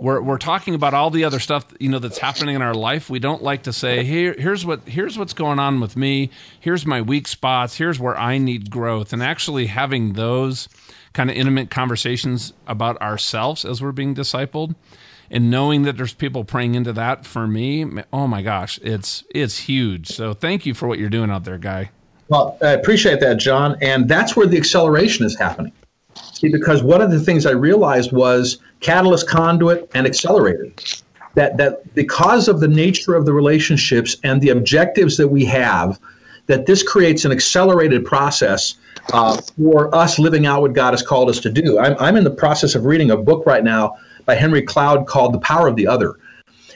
we're 0.00 0.20
we're 0.20 0.38
talking 0.38 0.74
about 0.74 0.94
all 0.94 1.10
the 1.10 1.24
other 1.24 1.40
stuff 1.40 1.66
you 1.78 1.88
know 1.88 1.98
that's 1.98 2.18
happening 2.18 2.54
in 2.54 2.62
our 2.62 2.74
life. 2.74 3.10
We 3.10 3.18
don't 3.18 3.42
like 3.42 3.64
to 3.64 3.72
say, 3.72 4.04
"Here, 4.04 4.34
here's 4.38 4.64
what 4.64 4.88
here's 4.88 5.18
what's 5.18 5.32
going 5.32 5.58
on 5.58 5.80
with 5.80 5.96
me. 5.96 6.30
Here's 6.58 6.86
my 6.86 7.00
weak 7.00 7.28
spots. 7.28 7.76
Here's 7.76 7.98
where 7.98 8.16
I 8.16 8.38
need 8.38 8.70
growth." 8.70 9.12
And 9.12 9.22
actually 9.22 9.66
having 9.66 10.14
those 10.14 10.68
kind 11.12 11.30
of 11.30 11.36
intimate 11.36 11.70
conversations 11.70 12.52
about 12.66 13.00
ourselves 13.00 13.64
as 13.64 13.82
we're 13.82 13.92
being 13.92 14.14
discipled, 14.14 14.74
and 15.30 15.50
knowing 15.50 15.82
that 15.82 15.96
there's 15.96 16.14
people 16.14 16.44
praying 16.44 16.74
into 16.74 16.92
that 16.92 17.26
for 17.26 17.46
me, 17.46 17.86
oh 18.12 18.26
my 18.26 18.42
gosh, 18.42 18.78
it's 18.82 19.24
it's 19.34 19.58
huge. 19.60 20.08
So 20.08 20.32
thank 20.32 20.66
you 20.66 20.74
for 20.74 20.86
what 20.86 20.98
you're 20.98 21.10
doing 21.10 21.30
out 21.30 21.44
there, 21.44 21.58
guy. 21.58 21.90
Well, 22.28 22.58
I 22.62 22.72
appreciate 22.72 23.20
that, 23.20 23.38
John, 23.38 23.76
and 23.80 24.08
that's 24.08 24.36
where 24.36 24.46
the 24.46 24.58
acceleration 24.58 25.24
is 25.24 25.36
happening. 25.38 25.72
See, 26.38 26.48
because 26.48 26.84
one 26.84 27.02
of 27.02 27.10
the 27.10 27.18
things 27.18 27.46
I 27.46 27.50
realized 27.50 28.12
was 28.12 28.58
catalyst, 28.78 29.28
conduit, 29.28 29.90
and 29.94 30.06
accelerator. 30.06 30.68
That 31.34 31.56
that 31.56 31.92
because 31.96 32.46
of 32.46 32.60
the 32.60 32.68
nature 32.68 33.16
of 33.16 33.26
the 33.26 33.32
relationships 33.32 34.16
and 34.22 34.40
the 34.40 34.50
objectives 34.50 35.16
that 35.16 35.26
we 35.26 35.44
have, 35.46 35.98
that 36.46 36.66
this 36.66 36.84
creates 36.84 37.24
an 37.24 37.32
accelerated 37.32 38.04
process 38.04 38.76
uh, 39.12 39.40
for 39.56 39.92
us 39.92 40.20
living 40.20 40.46
out 40.46 40.62
what 40.62 40.74
God 40.74 40.92
has 40.92 41.02
called 41.02 41.28
us 41.28 41.40
to 41.40 41.50
do. 41.50 41.76
I'm, 41.80 41.96
I'm 41.98 42.14
in 42.14 42.22
the 42.22 42.30
process 42.30 42.76
of 42.76 42.84
reading 42.84 43.10
a 43.10 43.16
book 43.16 43.44
right 43.44 43.64
now 43.64 43.96
by 44.24 44.36
Henry 44.36 44.62
Cloud 44.62 45.08
called 45.08 45.34
The 45.34 45.40
Power 45.40 45.66
of 45.66 45.74
the 45.74 45.88
Other. 45.88 46.14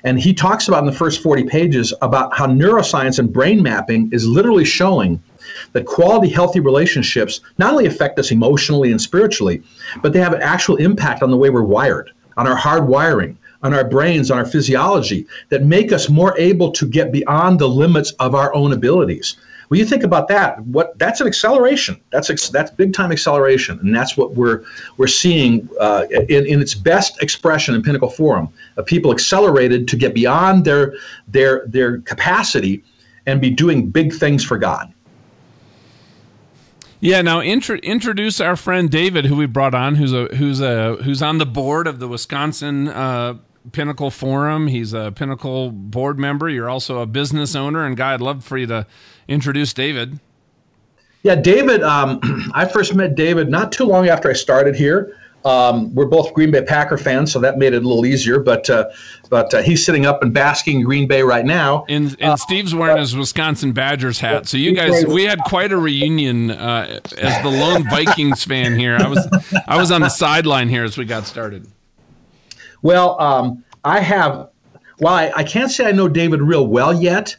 And 0.03 0.19
he 0.19 0.35
talks 0.35 0.67
about 0.67 0.81
in 0.81 0.87
the 0.87 0.93
first 0.93 1.23
40 1.23 1.45
pages 1.45 1.95
about 2.03 2.37
how 2.37 2.47
neuroscience 2.47 3.21
and 3.21 3.33
brain 3.33 3.63
mapping 3.63 4.11
is 4.13 4.27
literally 4.27 4.65
showing 4.65 5.23
that 5.73 5.87
quality, 5.87 6.29
healthy 6.29 6.61
relationships 6.61 7.41
not 7.59 7.73
only 7.73 7.87
affect 7.87 8.19
us 8.19 8.31
emotionally 8.31 8.91
and 8.91 9.01
spiritually, 9.01 9.63
but 10.03 10.13
they 10.13 10.21
have 10.21 10.33
an 10.33 10.43
actual 10.43 10.77
impact 10.77 11.23
on 11.23 11.31
the 11.31 11.37
way 11.37 11.51
we're 11.51 11.63
wired, 11.63 12.13
on 12.37 12.47
our 12.47 12.57
hard 12.57 12.89
wiring, 12.89 13.37
on 13.63 13.75
our 13.75 13.85
brains, 13.85 14.31
on 14.31 14.39
our 14.39 14.45
physiology, 14.45 15.27
that 15.49 15.63
make 15.63 15.93
us 15.93 16.09
more 16.09 16.37
able 16.39 16.71
to 16.73 16.87
get 16.87 17.13
beyond 17.13 17.59
the 17.59 17.69
limits 17.69 18.11
of 18.13 18.35
our 18.35 18.55
own 18.55 18.73
abilities. 18.73 19.37
When 19.73 19.79
you 19.79 19.87
think 19.87 20.03
about 20.03 20.29
that, 20.29 20.61
what 20.67 20.99
that's 20.99 21.23
an 21.23 21.27
acceleration. 21.27 21.99
That's 22.11 22.51
that's 22.51 22.71
big 22.71 22.93
time 22.93 23.11
acceleration, 23.11 23.79
and 23.79 23.97
that's 23.97 24.19
what 24.19 24.35
we're 24.35 24.65
we're 24.99 25.07
seeing 25.07 25.67
uh, 25.81 26.05
in 26.29 26.45
in 26.45 26.61
its 26.61 26.75
best 26.75 27.23
expression 27.23 27.75
in 27.75 27.83
Pinnacle 27.83 28.11
Forum. 28.11 28.51
Of 28.77 28.85
people 28.85 29.13
accelerated 29.13 29.89
to 29.89 29.97
get 29.97 30.13
beyond 30.13 30.67
their 30.67 30.93
their 31.27 31.65
their 31.67 32.01
capacity 32.01 32.85
and 33.25 33.41
be 33.41 33.49
doing 33.49 33.89
big 33.89 34.13
things 34.13 34.45
for 34.45 34.59
God. 34.59 34.93
Yeah. 37.03 37.21
Now 37.21 37.43
intro- 37.43 37.79
introduce 37.79 38.41
our 38.41 38.55
friend 38.55 38.89
David, 38.89 39.27
who 39.27 39.35
we 39.35 39.47
brought 39.47 39.75
on, 39.75 39.97
who's 39.97 40.13
a 40.13 40.27
who's 40.37 40.61
a 40.61 40.95
who's 41.03 41.21
on 41.21 41.39
the 41.39 41.47
board 41.47 41.89
of 41.89 41.99
the 41.99 42.07
Wisconsin 42.07 42.87
uh, 42.87 43.39
Pinnacle 43.73 44.11
Forum. 44.11 44.69
He's 44.69 44.93
a 44.93 45.11
Pinnacle 45.11 45.73
board 45.73 46.17
member. 46.17 46.49
You're 46.49 46.71
also 46.71 47.01
a 47.01 47.07
business 47.07 47.57
owner. 47.57 47.85
And 47.85 47.97
guy, 47.97 48.15
I'd 48.15 48.21
love 48.21 48.45
for 48.45 48.57
you 48.57 48.67
to 48.69 48.87
introduce 49.27 49.73
David. 49.73 50.21
Yeah, 51.25 51.35
David. 51.35 51.83
Um, 51.83 52.21
I 52.55 52.67
first 52.67 52.95
met 52.95 53.17
David 53.17 53.49
not 53.49 53.73
too 53.73 53.85
long 53.85 54.09
after 54.09 54.31
I 54.31 54.35
started 54.35 54.77
here. 54.77 55.17
Um, 55.45 55.95
we're 55.95 56.07
both 56.07 56.33
Green 56.35 56.51
Bay 56.51 56.63
Packer 56.63 56.97
fans, 56.97 57.33
so 57.33 57.41
that 57.41 57.59
made 57.59 57.73
it 57.75 57.83
a 57.83 57.89
little 57.89 58.07
easier. 58.07 58.39
But 58.39 58.71
uh, 58.71 58.91
but 59.29 59.53
uh, 59.53 59.63
he's 59.63 59.85
sitting 59.85 60.07
up 60.07 60.23
and 60.23 60.33
basking 60.33 60.81
in 60.81 60.85
Green 60.85 61.09
Bay 61.09 61.23
right 61.23 61.45
now. 61.45 61.85
And, 61.89 62.17
and 62.21 62.33
uh, 62.33 62.37
Steve's 62.37 62.75
wearing 62.75 62.99
his 62.99 63.17
Wisconsin 63.17 63.73
Badgers 63.73 64.21
hat. 64.21 64.47
So 64.47 64.57
you 64.57 64.75
guys, 64.75 65.05
we 65.07 65.25
had 65.25 65.41
quite 65.45 65.73
a 65.73 65.77
reunion 65.77 66.51
uh, 66.51 67.01
as 67.19 67.43
the 67.43 67.49
lone 67.49 67.89
Vikings 67.89 68.45
fan 68.45 68.79
here. 68.79 68.97
I 68.97 69.09
was 69.09 69.29
I 69.67 69.77
was 69.77 69.91
on 69.91 70.03
the 70.03 70.11
sideline 70.11 70.69
here 70.69 70.85
as 70.85 70.97
we 70.97 71.05
got 71.05 71.27
started. 71.27 71.67
Well, 72.83 73.21
um, 73.21 73.65
I 73.85 74.01
have. 74.01 74.51
Well, 75.01 75.15
I, 75.15 75.33
I 75.35 75.45
can't 75.45 75.71
say 75.71 75.87
I 75.87 75.93
know 75.93 76.09
David 76.09 76.43
real 76.43 76.67
well 76.67 76.93
yet. 76.93 77.37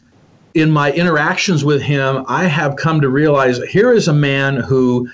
In 0.52 0.70
my 0.70 0.92
interactions 0.92 1.64
with 1.64 1.82
him, 1.82 2.24
I 2.28 2.44
have 2.44 2.76
come 2.76 3.00
to 3.00 3.08
realize 3.08 3.60
here 3.64 3.92
is 3.92 4.06
a 4.06 4.12
man 4.12 4.56
who 4.56 5.08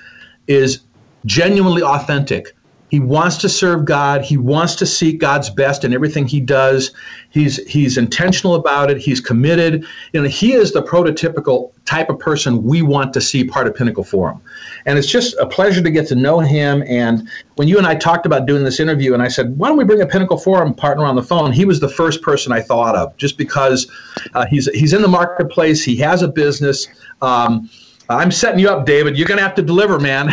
is 0.48 0.80
genuinely 1.24 1.82
authentic 1.82 2.54
he 2.90 2.98
wants 2.98 3.36
to 3.38 3.48
serve 3.48 3.84
God. 3.84 4.22
He 4.22 4.36
wants 4.36 4.74
to 4.76 4.86
seek 4.86 5.20
God's 5.20 5.48
best 5.48 5.84
in 5.84 5.94
everything 5.94 6.26
he 6.26 6.40
does. 6.40 6.90
He's 7.30 7.56
he's 7.68 7.96
intentional 7.96 8.56
about 8.56 8.90
it. 8.90 8.98
He's 8.98 9.20
committed. 9.20 9.86
You 10.12 10.22
know, 10.22 10.28
he 10.28 10.54
is 10.54 10.72
the 10.72 10.82
prototypical 10.82 11.70
type 11.84 12.10
of 12.10 12.18
person 12.18 12.64
we 12.64 12.82
want 12.82 13.14
to 13.14 13.20
see 13.20 13.44
part 13.44 13.68
of 13.68 13.76
Pinnacle 13.76 14.02
Forum. 14.02 14.42
And 14.86 14.98
it's 14.98 15.06
just 15.06 15.36
a 15.38 15.46
pleasure 15.46 15.82
to 15.82 15.90
get 15.90 16.08
to 16.08 16.16
know 16.16 16.40
him. 16.40 16.82
And 16.88 17.28
when 17.54 17.68
you 17.68 17.78
and 17.78 17.86
I 17.86 17.94
talked 17.94 18.26
about 18.26 18.46
doing 18.46 18.64
this 18.64 18.80
interview, 18.80 19.14
and 19.14 19.22
I 19.22 19.28
said, 19.28 19.56
why 19.56 19.68
don't 19.68 19.76
we 19.76 19.84
bring 19.84 20.00
a 20.00 20.06
Pinnacle 20.06 20.38
Forum 20.38 20.74
partner 20.74 21.04
on 21.04 21.14
the 21.14 21.22
phone? 21.22 21.52
He 21.52 21.64
was 21.64 21.78
the 21.78 21.88
first 21.88 22.22
person 22.22 22.52
I 22.52 22.60
thought 22.60 22.96
of, 22.96 23.16
just 23.16 23.38
because 23.38 23.90
uh, 24.34 24.46
he's 24.46 24.66
he's 24.68 24.92
in 24.92 25.02
the 25.02 25.08
marketplace. 25.08 25.84
He 25.84 25.96
has 25.96 26.22
a 26.22 26.28
business. 26.28 26.88
Um, 27.22 27.70
I'm 28.08 28.32
setting 28.32 28.58
you 28.58 28.68
up, 28.68 28.84
David. 28.84 29.16
You're 29.16 29.28
going 29.28 29.38
to 29.38 29.44
have 29.44 29.54
to 29.54 29.62
deliver, 29.62 30.00
man. 30.00 30.28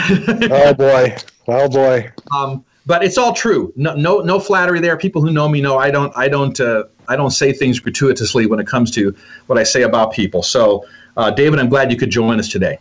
oh 0.52 0.74
boy. 0.74 1.16
Oh 1.48 1.70
boy. 1.70 2.12
Um, 2.36 2.64
but 2.86 3.04
it's 3.04 3.18
all 3.18 3.34
true. 3.34 3.74
No, 3.76 3.94
no, 3.96 4.20
no 4.20 4.40
flattery 4.40 4.80
there. 4.80 4.98
People 4.98 5.22
who 5.22 5.32
know 5.32 5.48
me 5.50 5.62
know 5.62 5.78
I 5.78 5.92
don't, 5.92 6.12
I 6.16 6.30
don't, 6.30 6.58
uh, 6.60 6.86
I 7.10 7.16
don't 7.16 7.32
say 7.32 7.52
things 7.52 7.80
gratuitously 7.80 8.48
when 8.48 8.60
it 8.60 8.68
comes 8.68 8.92
to 8.92 9.16
what 9.48 9.60
I 9.60 9.64
say 9.64 9.84
about 9.84 10.14
people. 10.14 10.42
So, 10.42 10.86
uh, 11.18 11.32
David, 11.32 11.60
I'm 11.60 11.70
glad 11.70 11.92
you 11.92 11.98
could 11.98 12.10
join 12.10 12.40
us 12.40 12.48
today. 12.48 12.80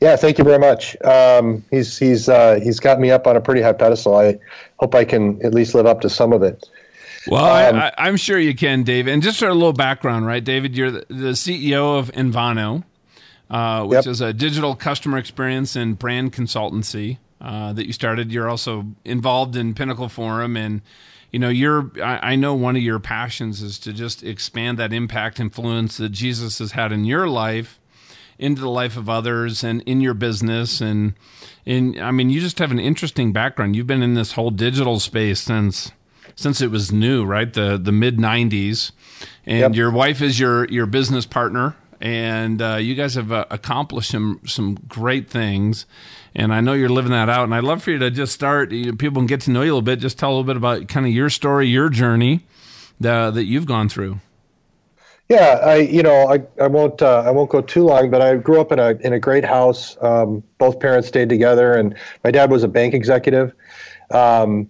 Yeah, 0.00 0.16
thank 0.16 0.36
you 0.36 0.44
very 0.44 0.58
much. 0.58 1.00
Um, 1.02 1.64
he's 1.70 1.96
he's 1.96 2.28
uh, 2.28 2.60
he's 2.62 2.80
got 2.80 3.00
me 3.00 3.10
up 3.10 3.26
on 3.26 3.36
a 3.36 3.40
pretty 3.40 3.62
high 3.62 3.72
pedestal. 3.72 4.16
I 4.16 4.38
hope 4.78 4.94
I 4.94 5.04
can 5.04 5.40
at 5.42 5.54
least 5.54 5.74
live 5.74 5.86
up 5.86 6.02
to 6.02 6.10
some 6.10 6.34
of 6.34 6.42
it. 6.42 6.68
Well, 7.26 7.44
um, 7.74 7.90
I, 7.96 8.08
am 8.08 8.18
sure 8.18 8.38
you 8.38 8.54
can, 8.54 8.82
David. 8.82 9.14
And 9.14 9.22
just 9.22 9.38
for 9.38 9.48
a 9.48 9.54
little 9.54 9.72
background, 9.72 10.26
right, 10.26 10.44
David? 10.44 10.76
You're 10.76 10.90
the, 10.90 11.06
the 11.08 11.30
CEO 11.30 11.98
of 11.98 12.12
Envano, 12.12 12.84
uh, 13.48 13.84
which 13.86 14.04
yep. 14.04 14.06
is 14.06 14.20
a 14.20 14.34
digital 14.34 14.76
customer 14.76 15.16
experience 15.16 15.74
and 15.74 15.98
brand 15.98 16.34
consultancy 16.34 17.16
uh, 17.40 17.72
that 17.72 17.86
you 17.86 17.92
started. 17.92 18.32
You're 18.32 18.48
also 18.48 18.86
involved 19.04 19.56
in 19.56 19.74
Pinnacle 19.74 20.08
Forum, 20.08 20.56
and 20.56 20.82
you 21.30 21.38
know, 21.38 21.48
you're. 21.48 21.90
I, 22.02 22.32
I, 22.32 22.36
know 22.36 22.54
one 22.54 22.76
of 22.76 22.82
your 22.82 22.98
passions 22.98 23.62
is 23.62 23.78
to 23.80 23.92
just 23.92 24.22
expand 24.22 24.78
that 24.78 24.92
impact 24.92 25.40
influence 25.40 25.96
that 25.96 26.10
Jesus 26.10 26.58
has 26.58 26.72
had 26.72 26.92
in 26.92 27.04
your 27.04 27.28
life 27.28 27.80
into 28.38 28.60
the 28.60 28.70
life 28.70 28.96
of 28.96 29.08
others 29.08 29.62
and 29.62 29.80
in 29.82 30.00
your 30.00 30.14
business 30.14 30.80
and 30.80 31.14
in 31.64 32.00
I 32.00 32.10
mean 32.10 32.30
you 32.30 32.40
just 32.40 32.58
have 32.58 32.70
an 32.70 32.80
interesting 32.80 33.32
background. 33.32 33.76
You've 33.76 33.86
been 33.86 34.02
in 34.02 34.14
this 34.14 34.32
whole 34.32 34.50
digital 34.50 34.98
space 35.00 35.40
since 35.40 35.92
since 36.36 36.60
it 36.60 36.70
was 36.70 36.92
new, 36.92 37.24
right? 37.24 37.52
The 37.52 37.78
the 37.78 37.92
mid 37.92 38.18
90s. 38.18 38.92
And 39.46 39.60
yep. 39.60 39.74
your 39.74 39.90
wife 39.90 40.20
is 40.20 40.40
your 40.40 40.66
your 40.66 40.86
business 40.86 41.26
partner 41.26 41.76
and 42.04 42.62
uh, 42.62 42.76
you 42.76 42.94
guys 42.94 43.14
have 43.16 43.32
uh, 43.32 43.46
accomplished 43.50 44.10
some 44.10 44.40
some 44.44 44.76
great 44.86 45.28
things 45.28 45.86
and 46.34 46.52
I 46.52 46.60
know 46.60 46.72
you're 46.72 46.88
living 46.88 47.12
that 47.12 47.28
out. 47.28 47.44
And 47.44 47.54
I'd 47.54 47.64
love 47.64 47.82
for 47.82 47.92
you 47.92 47.98
to 47.98 48.10
just 48.10 48.32
start. 48.32 48.72
You 48.72 48.86
know, 48.86 48.96
people 48.96 49.20
can 49.20 49.26
get 49.26 49.42
to 49.42 49.50
know 49.50 49.62
you 49.62 49.66
a 49.66 49.74
little 49.74 49.82
bit. 49.82 50.00
Just 50.00 50.18
tell 50.18 50.30
a 50.30 50.32
little 50.32 50.44
bit 50.44 50.56
about 50.56 50.88
kind 50.88 51.06
of 51.06 51.12
your 51.12 51.30
story, 51.30 51.68
your 51.68 51.88
journey 51.88 52.40
that 53.00 53.34
that 53.34 53.44
you've 53.44 53.66
gone 53.66 53.88
through. 53.88 54.20
Yeah, 55.28 55.60
I 55.62 55.76
you 55.76 56.02
know 56.02 56.28
I, 56.28 56.42
I 56.62 56.66
won't 56.66 57.00
uh, 57.00 57.22
I 57.24 57.30
won't 57.30 57.50
go 57.50 57.60
too 57.60 57.84
long, 57.84 58.10
but 58.10 58.20
I 58.20 58.36
grew 58.36 58.60
up 58.60 58.72
in 58.72 58.78
a 58.78 58.90
in 59.00 59.12
a 59.12 59.20
great 59.20 59.44
house. 59.44 59.96
Um, 60.00 60.42
both 60.58 60.80
parents 60.80 61.08
stayed 61.08 61.28
together, 61.28 61.74
and 61.74 61.96
my 62.24 62.30
dad 62.30 62.50
was 62.50 62.62
a 62.62 62.68
bank 62.68 62.94
executive. 62.94 63.54
Um, 64.10 64.68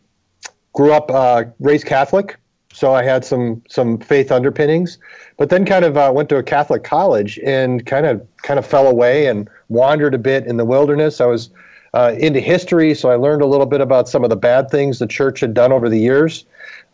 grew 0.74 0.92
up 0.92 1.10
uh, 1.10 1.44
raised 1.58 1.86
Catholic, 1.86 2.36
so 2.74 2.92
I 2.92 3.04
had 3.04 3.24
some 3.24 3.62
some 3.68 3.98
faith 3.98 4.32
underpinnings. 4.32 4.98
But 5.36 5.48
then 5.48 5.64
kind 5.64 5.84
of 5.84 5.96
uh, 5.96 6.12
went 6.14 6.28
to 6.28 6.36
a 6.36 6.42
Catholic 6.42 6.84
college 6.84 7.38
and 7.44 7.86
kind 7.86 8.06
of 8.06 8.26
kind 8.42 8.58
of 8.58 8.66
fell 8.66 8.86
away 8.86 9.26
and 9.26 9.48
wandered 9.68 10.14
a 10.14 10.18
bit 10.18 10.46
in 10.46 10.56
the 10.56 10.64
wilderness. 10.64 11.20
I 11.20 11.26
was 11.26 11.50
uh, 11.94 12.14
into 12.18 12.40
history, 12.40 12.94
so 12.94 13.08
I 13.10 13.14
learned 13.14 13.42
a 13.42 13.46
little 13.46 13.66
bit 13.66 13.80
about 13.80 14.08
some 14.08 14.24
of 14.24 14.30
the 14.30 14.36
bad 14.36 14.68
things 14.68 14.98
the 14.98 15.06
church 15.06 15.40
had 15.40 15.54
done 15.54 15.72
over 15.72 15.88
the 15.88 15.98
years, 15.98 16.44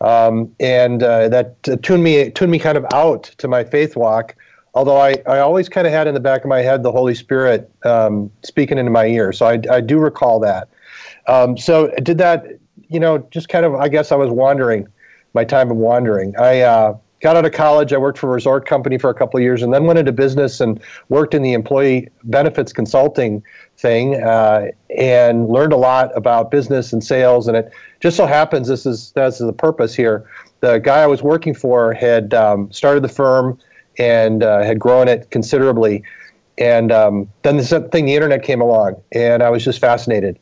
um, 0.02 0.54
and 0.60 1.02
uh, 1.02 1.28
that 1.30 1.62
tuned 1.82 2.04
me 2.04 2.30
tuned 2.30 2.52
me 2.52 2.58
kind 2.58 2.76
of 2.76 2.84
out 2.92 3.24
to 3.38 3.48
my 3.48 3.64
faith 3.64 3.96
walk. 3.96 4.36
Although 4.74 4.98
I, 4.98 5.16
I 5.26 5.40
always 5.40 5.68
kind 5.68 5.86
of 5.86 5.92
had 5.92 6.06
in 6.06 6.14
the 6.14 6.20
back 6.20 6.42
of 6.42 6.48
my 6.48 6.60
head 6.60 6.82
the 6.82 6.92
Holy 6.92 7.14
Spirit 7.14 7.68
um, 7.84 8.30
speaking 8.42 8.78
into 8.78 8.90
my 8.90 9.06
ear, 9.06 9.32
so 9.32 9.46
I, 9.46 9.60
I 9.70 9.80
do 9.80 9.98
recall 9.98 10.38
that. 10.40 10.68
Um, 11.26 11.56
so 11.56 11.88
did 12.02 12.18
that, 12.18 12.46
you 12.88 13.00
know, 13.00 13.18
just 13.30 13.48
kind 13.48 13.64
of 13.64 13.74
I 13.74 13.88
guess 13.88 14.12
I 14.12 14.16
was 14.16 14.30
wandering, 14.30 14.86
my 15.34 15.44
time 15.44 15.70
of 15.70 15.76
wandering. 15.76 16.34
I 16.36 16.60
uh, 16.60 16.96
got 17.20 17.36
out 17.36 17.44
of 17.44 17.52
college. 17.52 17.92
I 17.92 17.98
worked 17.98 18.18
for 18.18 18.28
a 18.28 18.32
resort 18.32 18.66
company 18.66 18.98
for 18.98 19.10
a 19.10 19.14
couple 19.14 19.38
of 19.38 19.42
years, 19.42 19.62
and 19.62 19.72
then 19.72 19.84
went 19.84 19.98
into 19.98 20.12
business 20.12 20.60
and 20.60 20.80
worked 21.08 21.34
in 21.34 21.42
the 21.42 21.52
employee 21.52 22.08
benefits 22.24 22.72
consulting 22.72 23.42
thing, 23.76 24.22
uh, 24.22 24.68
and 24.96 25.48
learned 25.48 25.72
a 25.72 25.76
lot 25.76 26.16
about 26.16 26.50
business 26.50 26.92
and 26.92 27.02
sales. 27.04 27.48
And 27.48 27.56
it 27.56 27.72
just 28.00 28.16
so 28.16 28.26
happens 28.26 28.68
this 28.68 28.86
is 28.86 29.12
that's 29.12 29.38
the 29.38 29.52
purpose 29.52 29.94
here. 29.94 30.28
The 30.60 30.78
guy 30.78 31.00
I 31.02 31.06
was 31.06 31.22
working 31.22 31.54
for 31.54 31.92
had 31.92 32.34
um, 32.34 32.70
started 32.72 33.02
the 33.02 33.08
firm 33.08 33.58
and 33.98 34.42
uh, 34.42 34.62
had 34.62 34.78
grown 34.78 35.08
it 35.08 35.30
considerably. 35.30 36.02
And 36.58 36.92
um, 36.92 37.30
then 37.42 37.56
this 37.56 37.70
thing, 37.70 38.04
the 38.04 38.14
internet 38.14 38.42
came 38.42 38.60
along, 38.60 39.00
and 39.12 39.42
I 39.42 39.48
was 39.48 39.64
just 39.64 39.78
fascinated. 39.78 40.38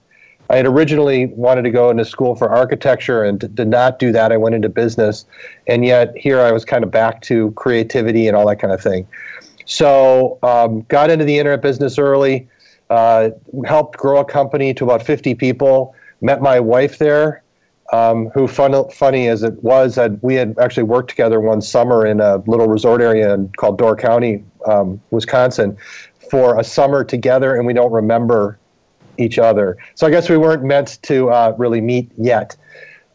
I 0.50 0.56
had 0.56 0.66
originally 0.66 1.26
wanted 1.26 1.62
to 1.62 1.70
go 1.70 1.90
into 1.90 2.04
school 2.04 2.34
for 2.34 2.48
architecture 2.48 3.22
and 3.22 3.38
did 3.54 3.68
not 3.68 3.98
do 3.98 4.12
that. 4.12 4.32
I 4.32 4.38
went 4.38 4.54
into 4.54 4.68
business, 4.68 5.26
and 5.66 5.84
yet 5.84 6.16
here 6.16 6.40
I 6.40 6.52
was 6.52 6.64
kind 6.64 6.82
of 6.82 6.90
back 6.90 7.20
to 7.22 7.50
creativity 7.52 8.26
and 8.26 8.36
all 8.36 8.46
that 8.48 8.56
kind 8.56 8.72
of 8.72 8.80
thing. 8.80 9.06
So 9.66 10.38
um, 10.42 10.82
got 10.88 11.10
into 11.10 11.26
the 11.26 11.38
internet 11.38 11.60
business 11.60 11.98
early, 11.98 12.48
uh, 12.88 13.30
helped 13.66 13.98
grow 13.98 14.20
a 14.20 14.24
company 14.24 14.72
to 14.74 14.84
about 14.84 15.02
50 15.02 15.34
people. 15.34 15.94
Met 16.22 16.40
my 16.40 16.58
wife 16.58 16.98
there, 16.98 17.42
um, 17.92 18.30
who 18.30 18.48
fun, 18.48 18.88
funny 18.90 19.28
as 19.28 19.42
it 19.42 19.62
was, 19.62 19.96
had, 19.96 20.18
we 20.22 20.34
had 20.34 20.58
actually 20.58 20.84
worked 20.84 21.10
together 21.10 21.40
one 21.40 21.60
summer 21.60 22.06
in 22.06 22.20
a 22.20 22.38
little 22.46 22.66
resort 22.66 23.02
area 23.02 23.34
in, 23.34 23.50
called 23.58 23.76
Door 23.76 23.96
County, 23.96 24.42
um, 24.66 24.98
Wisconsin, 25.10 25.76
for 26.30 26.58
a 26.58 26.64
summer 26.64 27.04
together, 27.04 27.54
and 27.54 27.66
we 27.66 27.74
don't 27.74 27.92
remember 27.92 28.58
each 29.18 29.38
other. 29.38 29.76
So 29.94 30.06
I 30.06 30.10
guess 30.10 30.28
we 30.28 30.38
weren't 30.38 30.64
meant 30.64 30.98
to 31.02 31.30
uh, 31.30 31.54
really 31.58 31.80
meet 31.80 32.10
yet. 32.16 32.56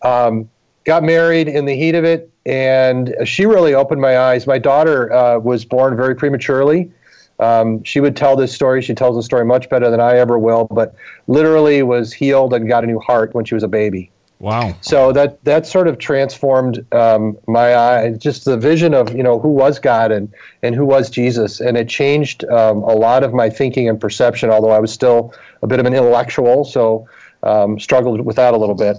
Um, 0.02 0.50
got 0.84 1.04
married 1.04 1.48
in 1.48 1.66
the 1.66 1.76
heat 1.76 1.96
of 1.96 2.04
it, 2.04 2.30
and 2.46 3.16
she 3.26 3.46
really 3.46 3.74
opened 3.74 4.02
my 4.02 4.18
eyes. 4.18 4.46
My 4.46 4.60
daughter 4.60 5.12
uh, 5.12 5.40
was 5.40 5.66
born 5.66 5.96
very 5.96 6.16
prematurely. 6.16 6.92
Um, 7.40 7.84
she 7.84 8.00
would 8.00 8.16
tell 8.16 8.36
this 8.36 8.54
story. 8.54 8.82
She 8.82 8.94
tells 8.94 9.16
the 9.16 9.24
story 9.24 9.46
much 9.46 9.70
better 9.70 9.90
than 9.90 10.00
I 10.00 10.18
ever 10.18 10.38
will, 10.38 10.66
but 10.66 10.96
literally 11.28 11.84
was 11.84 12.14
healed 12.14 12.54
and 12.54 12.68
got 12.68 12.84
a 12.84 12.88
new 12.88 13.00
heart 13.00 13.34
when 13.34 13.46
she 13.46 13.56
was 13.56 13.64
a 13.64 13.68
baby. 13.68 14.12
Wow. 14.44 14.76
So 14.82 15.14
that 15.14 15.42
that 15.46 15.66
sort 15.66 15.88
of 15.88 16.00
transformed 16.00 16.86
um, 16.94 17.38
my 17.48 17.78
eye, 17.78 18.12
just 18.12 18.44
the 18.44 18.58
vision 18.58 18.94
of 18.94 19.16
you 19.16 19.24
know 19.24 19.40
who 19.40 19.48
was 19.48 19.80
God 19.80 20.12
and 20.12 20.30
and 20.62 20.76
who 20.76 20.86
was 20.86 21.10
Jesus, 21.10 21.62
and 21.62 21.78
it 21.78 21.88
changed 21.88 22.44
um, 22.50 22.84
a 22.84 22.94
lot 22.94 23.24
of 23.24 23.34
my 23.34 23.50
thinking 23.50 23.88
and 23.88 23.98
perception. 23.98 24.50
Although 24.50 24.72
I 24.72 24.80
was 24.80 24.92
still 24.92 25.34
a 25.62 25.68
bit 25.68 25.80
of 25.80 25.86
an 25.86 25.94
intellectual, 25.94 26.66
so 26.66 27.08
um, 27.44 27.80
struggled 27.80 28.20
with 28.20 28.36
that 28.36 28.54
a 28.54 28.58
little 28.58 28.76
bit. 28.76 28.98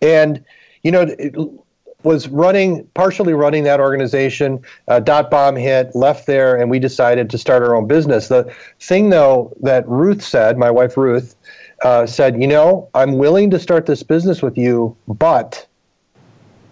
And 0.00 0.42
you 0.82 0.92
know, 0.92 1.02
it 1.02 1.36
was 2.02 2.28
running 2.28 2.86
partially 2.94 3.34
running 3.34 3.64
that 3.64 3.80
organization. 3.80 4.62
Uh, 4.88 4.98
dot 4.98 5.30
bomb 5.30 5.56
hit, 5.56 5.94
left 5.94 6.26
there, 6.26 6.56
and 6.56 6.70
we 6.70 6.78
decided 6.78 7.28
to 7.28 7.36
start 7.36 7.62
our 7.62 7.76
own 7.76 7.86
business. 7.86 8.28
The 8.28 8.50
thing 8.80 9.10
though 9.10 9.54
that 9.60 9.86
Ruth 9.86 10.24
said, 10.24 10.56
my 10.56 10.70
wife 10.70 10.96
Ruth 10.96 11.36
uh, 11.82 12.06
said, 12.06 12.40
you 12.40 12.46
know, 12.46 12.88
I'm 12.94 13.18
willing 13.18 13.50
to 13.50 13.58
start 13.58 13.86
this 13.86 14.02
business 14.02 14.42
with 14.42 14.58
you, 14.58 14.96
but, 15.06 15.66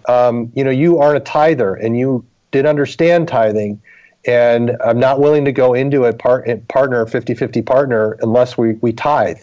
um, 0.08 0.50
you 0.54 0.64
know, 0.64 0.70
you 0.70 0.98
aren't 0.98 1.16
a 1.16 1.20
tither 1.20 1.74
and 1.74 1.96
you 1.96 2.24
did 2.50 2.66
understand 2.66 3.28
tithing. 3.28 3.80
and 4.26 4.76
I'm 4.84 4.98
not 4.98 5.20
willing 5.20 5.44
to 5.44 5.52
go 5.52 5.74
into 5.74 6.04
a 6.04 6.12
part, 6.12 6.46
partner 6.68 7.06
50-50 7.06 7.64
partner 7.64 8.18
unless 8.22 8.58
we 8.58 8.72
we 8.74 8.92
tithe. 8.92 9.38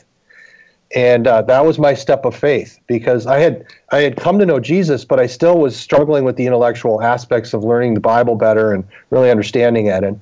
And 0.96 1.26
uh, 1.26 1.42
that 1.44 1.66
was 1.66 1.80
my 1.80 1.96
step 1.96 2.24
of 2.26 2.36
faith 2.36 2.80
because 2.88 3.26
I 3.26 3.40
had 3.40 3.66
I 3.92 4.02
had 4.02 4.18
come 4.18 4.38
to 4.40 4.46
know 4.46 4.60
Jesus, 4.60 5.06
but 5.06 5.20
I 5.20 5.26
still 5.26 5.58
was 5.58 5.76
struggling 5.76 6.24
with 6.24 6.36
the 6.36 6.46
intellectual 6.46 7.02
aspects 7.02 7.54
of 7.54 7.64
learning 7.64 7.96
the 7.96 8.00
Bible 8.00 8.36
better 8.36 8.74
and 8.74 8.84
really 9.10 9.32
understanding 9.32 9.88
it. 9.88 10.04
And 10.04 10.20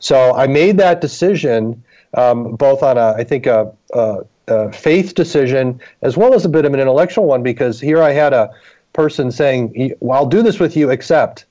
so 0.00 0.34
I 0.34 0.46
made 0.46 0.78
that 0.78 1.00
decision 1.00 1.82
um, 2.14 2.56
both 2.56 2.82
on 2.82 2.98
a 2.98 3.12
I 3.16 3.24
think 3.24 3.46
a, 3.46 3.72
a, 3.92 4.24
a 4.48 4.72
faith 4.72 5.14
decision 5.14 5.80
as 6.02 6.16
well 6.16 6.34
as 6.34 6.44
a 6.44 6.48
bit 6.48 6.64
of 6.64 6.74
an 6.74 6.80
intellectual 6.80 7.24
one 7.26 7.42
because 7.42 7.80
here 7.80 8.02
I 8.02 8.10
had 8.10 8.32
a 8.32 8.50
person 8.92 9.30
saying, 9.30 9.94
well, 10.00 10.18
I'll 10.18 10.26
do 10.26 10.42
this 10.42 10.58
with 10.58 10.76
you, 10.76 10.90
except. 10.90 11.44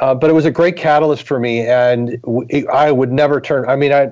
Uh, 0.00 0.14
but 0.14 0.30
it 0.30 0.32
was 0.32 0.44
a 0.44 0.50
great 0.50 0.76
catalyst 0.76 1.26
for 1.26 1.38
me, 1.38 1.60
and 1.60 2.20
w- 2.22 2.68
I 2.68 2.92
would 2.92 3.12
never 3.12 3.40
turn. 3.40 3.68
I 3.68 3.76
mean, 3.76 3.92
I, 3.92 4.10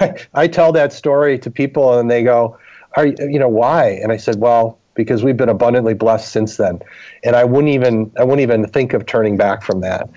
I, 0.00 0.16
I 0.34 0.46
tell 0.46 0.72
that 0.72 0.92
story 0.92 1.38
to 1.38 1.50
people, 1.50 1.98
and 1.98 2.10
they 2.10 2.22
go, 2.22 2.56
"Are 2.96 3.06
you 3.06 3.38
know 3.38 3.48
why?" 3.48 3.98
And 4.02 4.12
I 4.12 4.16
said, 4.16 4.36
"Well, 4.36 4.78
because 5.02 5.24
we've 5.24 5.36
been 5.36 5.48
abundantly 5.48 5.94
blessed 5.94 6.30
since 6.32 6.56
then, 6.56 6.80
and 7.24 7.34
I 7.36 7.44
wouldn't 7.44 7.72
even 7.72 8.12
I 8.18 8.24
wouldn't 8.24 8.40
even 8.42 8.66
think 8.68 8.92
of 8.92 9.06
turning 9.06 9.36
back 9.36 9.62
from 9.62 9.80
that." 9.80 10.08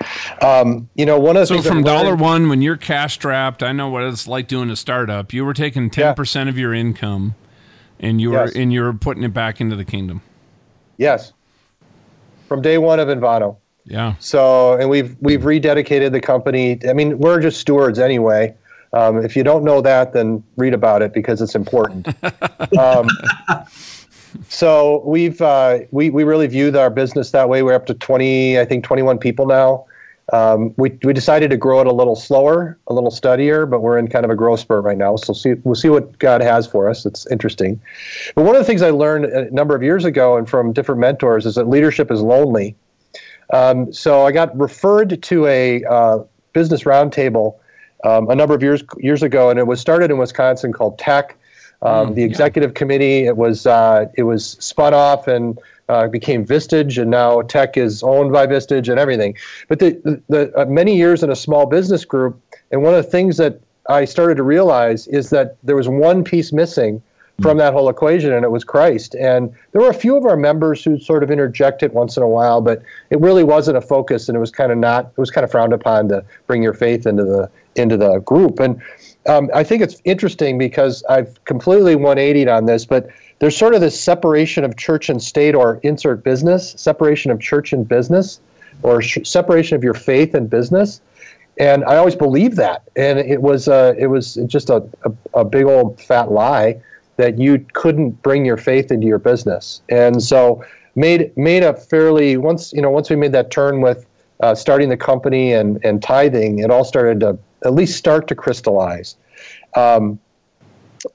Um, 0.42 0.90
you 0.96 1.06
know, 1.06 1.20
one 1.20 1.38
of 1.38 1.48
the 1.48 1.56
so 1.58 1.62
from 1.62 1.84
dollar 1.84 2.16
one, 2.16 2.50
when 2.50 2.62
you're 2.62 2.78
cash 2.78 3.14
strapped, 3.14 3.64
I 3.64 3.72
know 3.72 3.90
what 3.90 4.04
it's 4.04 4.28
like 4.28 4.48
doing 4.48 4.70
a 4.70 4.76
startup. 4.76 5.32
You 5.34 5.46
were 5.46 5.54
taking 5.54 5.90
ten 5.90 6.14
percent 6.16 6.50
of 6.50 6.58
your 6.58 6.74
income, 6.74 7.36
and 8.00 8.20
you 8.20 8.32
were 8.32 8.46
Yes. 8.46 8.56
and 8.56 8.74
you 8.74 8.84
were 8.84 8.94
putting 8.94 9.24
it 9.24 9.34
back 9.34 9.62
into 9.62 9.76
the 9.76 9.86
kingdom. 9.86 10.22
yes, 10.98 11.34
from 12.48 12.62
day 12.62 12.78
one 12.78 13.00
of 13.00 13.08
Envano. 13.08 13.58
Yeah. 13.86 14.16
So, 14.20 14.74
and 14.78 14.90
we've 14.90 15.16
we've 15.20 15.42
rededicated 15.42 16.12
the 16.12 16.22
company. 16.22 16.80
I 16.88 16.94
mean, 16.94 17.18
we're 17.20 17.40
just 17.42 17.60
stewards 17.60 18.00
anyway. 18.00 18.54
Um, 18.94 19.26
if 19.26 19.36
you 19.36 19.44
don't 19.44 19.64
know 19.64 19.82
that, 19.82 20.14
then 20.14 20.44
read 20.56 20.74
about 20.76 21.02
it 21.02 21.14
because 21.14 21.42
it's 21.42 21.56
important. 21.56 22.08
um, 22.78 23.10
so 24.54 25.02
we've 25.06 25.42
uh, 25.42 25.80
we 25.92 26.10
we 26.10 26.24
really 26.24 26.48
view 26.48 26.78
our 26.78 26.90
business 26.90 27.32
that 27.32 27.50
way. 27.50 27.64
We're 27.64 27.74
up 27.74 27.86
to 27.88 27.94
twenty, 27.94 28.60
I 28.60 28.66
think, 28.66 28.84
twenty 28.84 29.02
one 29.02 29.18
people 29.18 29.46
now. 29.48 29.86
Um, 30.32 30.74
we 30.78 30.98
we 31.04 31.12
decided 31.12 31.50
to 31.50 31.58
grow 31.58 31.82
it 31.82 31.88
a 31.88 31.92
little 31.92 32.16
slower, 32.16 32.78
a 32.88 32.94
little 32.94 33.12
steadier, 33.12 33.66
but 33.66 33.82
we're 33.82 33.98
in 33.98 34.08
kind 34.08 34.24
of 34.24 34.32
a 34.32 34.36
growth 34.36 34.62
spurt 34.62 34.84
right 34.84 34.98
now. 34.98 35.16
So 35.16 35.34
see, 35.34 35.54
we'll 35.64 35.76
see 35.76 35.90
what 35.90 36.18
God 36.20 36.42
has 36.42 36.66
for 36.68 36.90
us. 36.90 37.06
It's 37.06 37.26
interesting. 37.28 37.82
But 38.36 38.44
one 38.44 38.56
of 38.56 38.60
the 38.60 38.66
things 38.66 38.82
I 38.82 38.92
learned 38.92 39.26
a 39.26 39.52
number 39.52 39.76
of 39.76 39.84
years 39.84 40.06
ago 40.06 40.38
and 40.38 40.50
from 40.50 40.72
different 40.72 41.02
mentors 41.02 41.46
is 41.46 41.56
that 41.56 41.68
leadership 41.68 42.12
is 42.12 42.22
lonely. 42.22 42.76
Um, 43.52 43.92
so 43.92 44.26
I 44.26 44.32
got 44.32 44.58
referred 44.58 45.22
to 45.22 45.46
a 45.48 45.84
uh, 45.84 46.20
business 46.54 46.84
roundtable 46.84 47.56
um, 48.04 48.30
a 48.30 48.36
number 48.36 48.54
of 48.54 48.64
years 48.64 48.84
years 48.98 49.24
ago, 49.24 49.50
and 49.50 49.60
it 49.60 49.68
was 49.68 49.82
started 49.82 50.12
in 50.12 50.18
Wisconsin 50.18 50.72
called 50.72 51.00
TEC. 51.00 51.38
Um, 51.84 52.16
the 52.16 52.24
executive 52.24 52.74
committee 52.76 53.26
it 53.26 53.36
was 53.36 53.68
uh, 53.68 54.06
it 54.16 54.24
was 54.24 54.52
spun 54.60 54.94
off 54.94 55.28
and 55.28 55.60
uh, 55.90 56.08
became 56.08 56.46
Vistage, 56.46 57.00
and 57.02 57.12
now 57.12 57.42
TEC 57.42 57.78
is 57.78 58.04
owned 58.04 58.32
by 58.32 58.48
Vistage 58.48 58.90
and 58.90 59.00
everything. 59.00 59.36
But 59.68 59.80
the, 59.80 59.92
the, 60.04 60.22
the 60.30 60.62
uh, 60.62 60.66
many 60.66 60.96
years 60.96 61.24
in 61.24 61.30
a 61.30 61.36
small 61.36 61.66
business 61.66 62.06
group, 62.06 62.40
and 62.72 62.84
one 62.84 62.94
of 62.94 63.04
the 63.04 63.12
things 63.12 63.38
that 63.38 63.60
I 63.90 64.06
started 64.06 64.36
to 64.36 64.44
realize 64.44 65.08
is 65.08 65.30
that 65.32 65.58
there 65.64 65.76
was 65.76 65.90
one 65.90 66.24
piece 66.24 66.54
missing 66.54 67.02
from 67.42 67.58
that 67.58 67.74
whole 67.74 67.90
equation, 67.90 68.32
and 68.32 68.46
it 68.46 68.52
was 68.52 68.64
Christ. 68.64 69.16
And 69.16 69.54
there 69.72 69.82
were 69.82 69.90
a 69.90 69.94
few 69.94 70.16
of 70.16 70.26
our 70.26 70.38
members 70.38 70.84
who 70.84 71.00
sort 71.00 71.24
of 71.24 71.32
interjected 71.32 71.92
once 71.92 72.16
in 72.16 72.24
a 72.24 72.28
while, 72.28 72.62
but 72.62 72.82
it 73.10 73.20
really 73.20 73.44
wasn't 73.44 73.76
a 73.76 73.82
focus, 73.82 74.30
and 74.30 74.38
it 74.38 74.40
was 74.40 74.52
kind 74.52 74.72
of 74.72 74.78
not. 74.78 75.12
It 75.18 75.18
was 75.18 75.32
kind 75.32 75.44
of 75.44 75.52
frowned 75.52 75.74
upon 75.74 76.10
to 76.10 76.24
bring 76.48 76.64
your 76.64 76.74
faith 76.74 77.06
into 77.06 77.26
the 77.26 77.50
into 77.76 77.98
the 77.98 78.20
group. 78.20 78.60
And 78.60 78.82
um, 79.26 79.50
I 79.54 79.64
think 79.64 79.82
it's 79.82 80.02
interesting 80.04 80.58
because 80.58 81.04
I've 81.10 81.44
completely 81.46 81.96
180'd 81.96 82.48
on 82.48 82.66
this, 82.66 82.86
but 82.86 83.10
there's 83.40 83.56
sort 83.56 83.74
of 83.74 83.82
this 83.82 84.00
separation 84.00 84.64
of 84.64 84.78
church 84.78 85.10
and 85.10 85.22
state, 85.22 85.56
or 85.56 85.80
insert 85.84 86.24
business, 86.24 86.72
separation 86.78 87.32
of 87.32 87.40
church 87.40 87.74
and 87.74 87.88
business, 87.88 88.40
or 88.84 89.02
sh- 89.02 89.20
separation 89.24 89.76
of 89.76 89.84
your 89.84 89.94
faith 89.94 90.34
and 90.34 90.50
business. 90.50 91.02
And 91.60 91.84
I 91.86 91.98
always 91.98 92.16
believed 92.16 92.58
that, 92.58 92.84
and 92.96 93.20
it 93.20 93.42
was 93.42 93.68
uh, 93.68 93.94
it 93.98 94.08
was 94.08 94.36
just 94.48 94.70
a, 94.70 94.84
a, 95.04 95.40
a 95.42 95.46
big 95.46 95.66
old 95.66 96.02
fat 96.02 96.32
lie 96.32 96.82
that 97.18 97.38
you 97.38 97.64
couldn't 97.74 98.22
bring 98.24 98.44
your 98.44 98.58
faith 98.58 98.92
into 98.92 99.06
your 99.06 99.20
business, 99.20 99.82
and 99.90 100.22
so 100.22 100.64
made 100.96 101.36
made 101.38 101.64
a 101.64 101.74
fairly 101.74 102.38
once 102.38 102.74
you 102.74 102.82
know 102.82 102.90
once 102.90 103.10
we 103.10 103.16
made 103.16 103.32
that 103.32 103.52
turn 103.52 103.82
with 103.82 104.06
uh, 104.44 104.54
starting 104.54 104.90
the 104.90 104.98
company 104.98 105.54
and 105.54 105.80
and 105.86 106.04
tithing, 106.04 106.60
it 106.60 106.70
all 106.70 106.84
started 106.84 107.22
to 107.22 107.38
at 107.64 107.74
least 107.74 107.98
start 107.98 108.28
to 108.28 108.36
crystallize. 108.36 109.16
Um, 109.76 110.20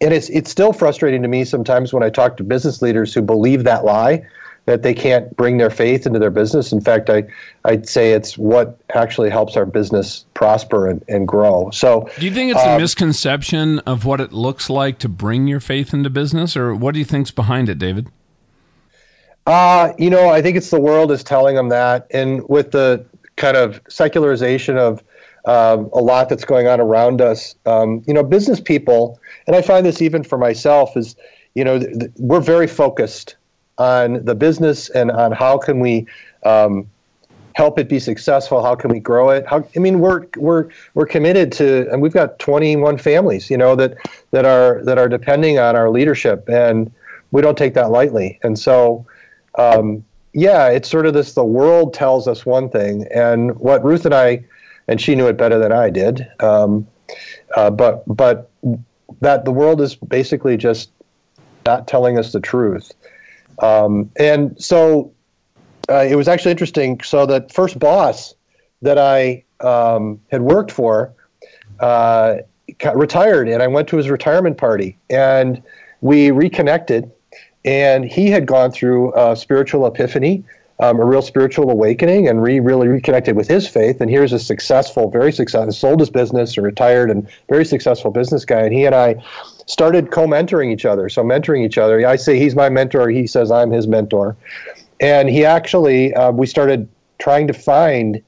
and 0.01 0.14
it's 0.14 0.31
it's 0.31 0.51
still 0.51 0.73
frustrating 0.73 1.21
to 1.23 1.29
me 1.29 1.45
sometimes 1.45 1.93
when 1.93 2.03
I 2.03 2.09
talk 2.09 2.38
to 2.38 2.45
business 2.45 2.81
leaders 2.81 3.12
who 3.12 3.21
believe 3.21 3.64
that 3.64 3.85
lie 3.85 4.27
that 4.64 4.83
they 4.83 4.93
can't 4.93 5.35
bring 5.37 5.57
their 5.57 5.71
faith 5.71 6.07
into 6.07 6.19
their 6.19 6.31
business. 6.31 6.73
In 6.73 6.81
fact, 6.83 7.09
I, 7.09 7.25
I'd 7.64 7.88
say 7.88 8.12
it's 8.12 8.37
what 8.37 8.79
actually 8.95 9.31
helps 9.31 9.57
our 9.57 9.64
business 9.64 10.27
prosper 10.35 10.87
and, 10.87 11.03
and 11.09 11.27
grow. 11.27 11.71
So, 11.71 12.07
Do 12.19 12.27
you 12.27 12.35
think 12.35 12.53
it's 12.53 12.62
a 12.62 12.79
misconception 12.79 13.79
of 13.81 14.05
what 14.05 14.21
it 14.21 14.31
looks 14.31 14.69
like 14.69 14.99
to 14.99 15.09
bring 15.09 15.49
your 15.49 15.61
faith 15.61 15.95
into 15.95 16.11
business, 16.11 16.55
or 16.55 16.75
what 16.75 16.93
do 16.93 16.99
you 16.99 17.07
think's 17.07 17.31
behind 17.31 17.71
it, 17.71 17.79
David? 17.79 18.09
uh, 19.49 19.95
you 19.97 20.11
know, 20.11 20.29
I 20.29 20.43
think 20.43 20.59
it's 20.59 20.69
the 20.69 20.79
world 20.79 21.11
is 21.11 21.25
telling 21.25 21.57
them 21.57 21.71
that. 21.71 22.07
And 22.11 22.47
with 22.51 22.73
the 22.73 23.05
kind 23.38 23.57
of 23.57 23.81
secularization 23.88 24.77
of 24.77 25.03
um, 25.46 25.88
a 25.94 26.01
lot 26.01 26.29
that's 26.29 26.44
going 26.44 26.66
on 26.66 26.81
around 26.81 27.22
us, 27.22 27.55
um, 27.64 28.03
you 28.07 28.12
know, 28.12 28.22
business 28.22 28.61
people, 28.61 29.18
and 29.46 29.57
I 29.57 29.62
find 29.62 29.87
this 29.87 30.03
even 30.03 30.22
for 30.22 30.37
myself, 30.37 30.96
is, 30.96 31.16
you 31.55 31.64
know, 31.64 31.79
th- 31.79 31.98
th- 31.98 32.12
we're 32.18 32.40
very 32.40 32.66
focused 32.66 33.37
on 33.79 34.24
the 34.24 34.35
business 34.35 34.90
and 34.90 35.11
on 35.11 35.33
how 35.33 35.57
can 35.57 35.81
we 35.81 36.07
um, 36.44 36.90
help 37.55 37.79
it 37.79 37.88
be 37.88 37.98
successful 37.98 38.62
how 38.62 38.74
can 38.74 38.90
we 38.90 39.01
grow 39.01 39.31
it? 39.31 39.44
How 39.46 39.66
i 39.74 39.79
mean 39.81 39.98
we're 39.98 40.27
we're 40.37 40.68
we're 40.94 41.07
committed 41.07 41.51
to 41.53 41.88
and 41.90 42.01
we've 42.01 42.12
got 42.12 42.38
21 42.38 42.98
families 42.98 43.51
you 43.51 43.57
know 43.57 43.74
that 43.74 43.96
that 44.31 44.44
are 44.44 44.81
that 44.85 44.96
are 44.96 45.09
depending 45.09 45.59
on 45.59 45.74
our 45.74 45.90
leadership 45.90 46.48
and 46.48 46.92
we 47.31 47.42
don't 47.42 47.59
take 47.59 47.74
that 47.74 47.90
lightly. 47.90 48.38
And 48.42 48.59
so 48.59 49.07
um, 49.57 50.05
yeah 50.33 50.69
it's 50.69 50.88
sort 50.88 51.07
of 51.07 51.14
this 51.14 51.35
the 51.35 51.45
world 51.45 51.95
tells 51.95 52.29
us 52.29 52.45
one 52.45 52.69
thing 52.69 53.07
and 53.14 53.57
what 53.59 53.83
ruth 53.85 54.05
and 54.05 54.14
i 54.14 54.43
and 54.87 55.01
she 55.01 55.14
knew 55.14 55.27
it 55.27 55.37
better 55.37 55.59
than 55.59 55.73
i 55.73 55.91
did 55.91 56.27
um, 56.41 56.87
uh, 57.57 57.71
but 57.71 58.05
but 58.07 58.51
that 59.21 59.45
the 59.45 59.53
world 59.53 59.81
is 59.81 59.95
basically 59.95 60.57
just 60.57 60.91
not 61.67 61.88
telling 61.88 62.19
us 62.19 62.33
the 62.33 62.41
truth 62.41 62.93
um, 63.61 64.11
and 64.19 64.61
so 64.62 65.12
uh, 65.88 66.07
it 66.09 66.17
was 66.17 66.29
actually 66.29 66.51
interesting. 66.51 67.01
So 67.01 67.27
the 67.27 67.47
first 67.53 67.79
boss 67.79 68.35
that 68.83 68.99
I 68.99 69.45
um, 69.61 70.21
had 70.31 70.43
worked 70.43 70.71
for 70.71 71.12
uh, 71.81 72.37
retired, 72.95 73.49
and 73.49 73.62
I 73.62 73.67
went 73.67 73.88
to 73.88 73.97
his 73.97 74.11
retirement 74.11 74.59
party, 74.59 74.99
and 75.11 75.62
we 76.01 76.31
reconnected. 76.31 77.11
And 77.64 78.05
he 78.05 78.31
had 78.31 78.47
gone 78.47 78.71
through 78.71 79.12
a 79.14 79.37
spiritual 79.37 79.87
epiphany, 79.87 80.44
um, 80.81 81.01
a 81.01 81.05
real 81.05 81.23
spiritual 81.23 81.71
awakening, 81.71 82.29
and 82.29 82.42
re- 82.42 82.61
really 82.61 82.88
reconnected 82.88 83.37
with 83.37 83.49
his 83.49 83.66
faith. 83.66 84.01
And 84.01 84.11
here's 84.11 84.33
a 84.33 84.38
successful, 84.38 85.11
very 85.11 85.33
successful, 85.33 85.73
sold 85.73 86.01
his 86.01 86.11
business 86.11 86.57
and 86.57 86.64
retired, 86.64 87.11
and 87.11 87.29
very 87.49 87.64
successful 87.64 88.11
business 88.11 88.44
guy. 88.44 88.61
And 88.61 88.73
he 88.73 88.85
and 88.85 88.94
I 88.94 89.23
started 89.66 90.12
co-mentoring 90.12 90.73
each 90.73 90.87
other. 90.87 91.09
So 91.09 91.23
mentoring 91.23 91.64
each 91.64 91.79
other. 91.79 92.07
I 92.07 92.16
say 92.16 92.38
he's 92.38 92.55
my 92.55 92.68
mentor. 92.68 93.11
He 93.11 93.27
says 93.27 93.51
I'm 93.51 93.71
his 93.71 93.87
mentor 93.87 94.37
and 95.01 95.29
he 95.29 95.44
actually 95.44 96.14
uh, 96.14 96.31
we 96.31 96.47
started 96.47 96.88
trying 97.18 97.47
to 97.47 97.53
find 97.53 98.23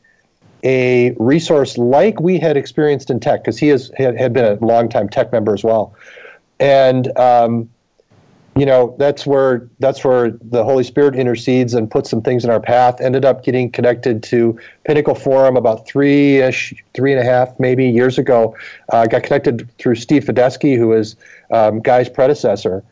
a 0.62 1.12
resource 1.18 1.78
like 1.78 2.20
we 2.20 2.38
had 2.38 2.56
experienced 2.56 3.10
in 3.10 3.18
TEC 3.18 3.42
because 3.42 3.58
he 3.58 3.70
is 3.70 3.90
had, 3.96 4.18
had 4.18 4.32
been 4.32 4.44
a 4.44 4.64
longtime 4.64 5.08
TEC 5.08 5.32
member 5.32 5.54
as 5.54 5.64
well 5.64 5.94
and 6.58 7.16
um, 7.18 7.68
you 8.60 8.66
know 8.66 8.94
that's 8.98 9.24
where 9.24 9.66
that's 9.78 10.04
where 10.04 10.32
the 10.42 10.62
holy 10.62 10.84
spirit 10.84 11.16
intercedes 11.16 11.72
and 11.72 11.90
puts 11.90 12.10
some 12.10 12.20
things 12.20 12.44
in 12.44 12.50
our 12.50 12.60
path. 12.60 13.00
Ended 13.00 13.24
up 13.24 13.42
getting 13.42 13.70
connected 13.70 14.22
to 14.24 14.60
pinnacle 14.84 15.14
forum 15.14 15.56
about 15.56 15.86
three-ish 15.86 16.74
three 16.92 17.10
and 17.10 17.18
a 17.18 17.24
half 17.24 17.58
maybe 17.58 17.88
years 17.88 18.18
ago. 18.18 18.54
Uh, 18.92 19.06
got 19.06 19.22
connected 19.22 19.66
through 19.78 19.94
steve 19.94 20.26
fedesky 20.26 20.76
who 20.76 20.92
is 20.92 21.16
um, 21.50 21.80
guy's 21.80 22.10
predecessor. 22.10 22.84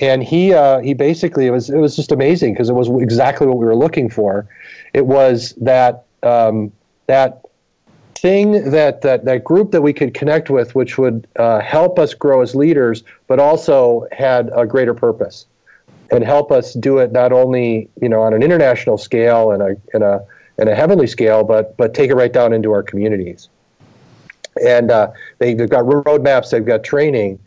And 0.00 0.24
he 0.24 0.54
uh, 0.54 0.80
he 0.80 0.92
basically 0.92 1.46
it 1.46 1.50
was 1.50 1.70
it 1.70 1.78
was 1.78 1.94
just 1.94 2.10
amazing 2.10 2.54
because 2.54 2.68
it 2.68 2.74
was 2.74 2.88
exactly 3.00 3.46
what 3.46 3.58
we 3.58 3.64
were 3.64 3.76
looking 3.76 4.10
for. 4.10 4.48
It 4.92 5.06
was 5.06 5.54
that 5.60 6.04
um, 6.24 6.72
that 7.06 7.41
thing 8.22 8.70
that, 8.70 9.02
that 9.02 9.24
that 9.24 9.42
group 9.42 9.72
that 9.72 9.82
we 9.82 9.92
could 9.92 10.14
connect 10.14 10.48
with, 10.48 10.74
which 10.76 10.96
would 10.96 11.26
uh, 11.36 11.60
help 11.60 11.98
us 11.98 12.14
grow 12.14 12.40
as 12.40 12.54
leaders, 12.54 13.02
but 13.26 13.40
also 13.40 14.06
had 14.12 14.48
a 14.54 14.64
greater 14.64 14.94
purpose 14.94 15.46
and 16.12 16.22
help 16.22 16.52
us 16.52 16.74
do 16.74 16.98
it 16.98 17.10
not 17.10 17.32
only 17.32 17.88
you 18.00 18.08
know 18.08 18.22
on 18.22 18.32
an 18.32 18.42
international 18.42 18.96
scale 18.96 19.50
and 19.50 19.62
a 19.62 19.76
in 19.92 20.02
a 20.02 20.20
in 20.58 20.68
a 20.68 20.74
heavenly 20.74 21.08
scale, 21.08 21.42
but 21.42 21.76
but 21.76 21.94
take 21.94 22.10
it 22.10 22.14
right 22.14 22.32
down 22.32 22.52
into 22.52 22.70
our 22.70 22.82
communities. 22.82 23.48
and 24.64 24.90
uh, 24.90 25.10
they've 25.38 25.68
got 25.68 25.84
roadmaps, 25.84 26.50
they've 26.50 26.66
got 26.66 26.84
training, 26.84 27.38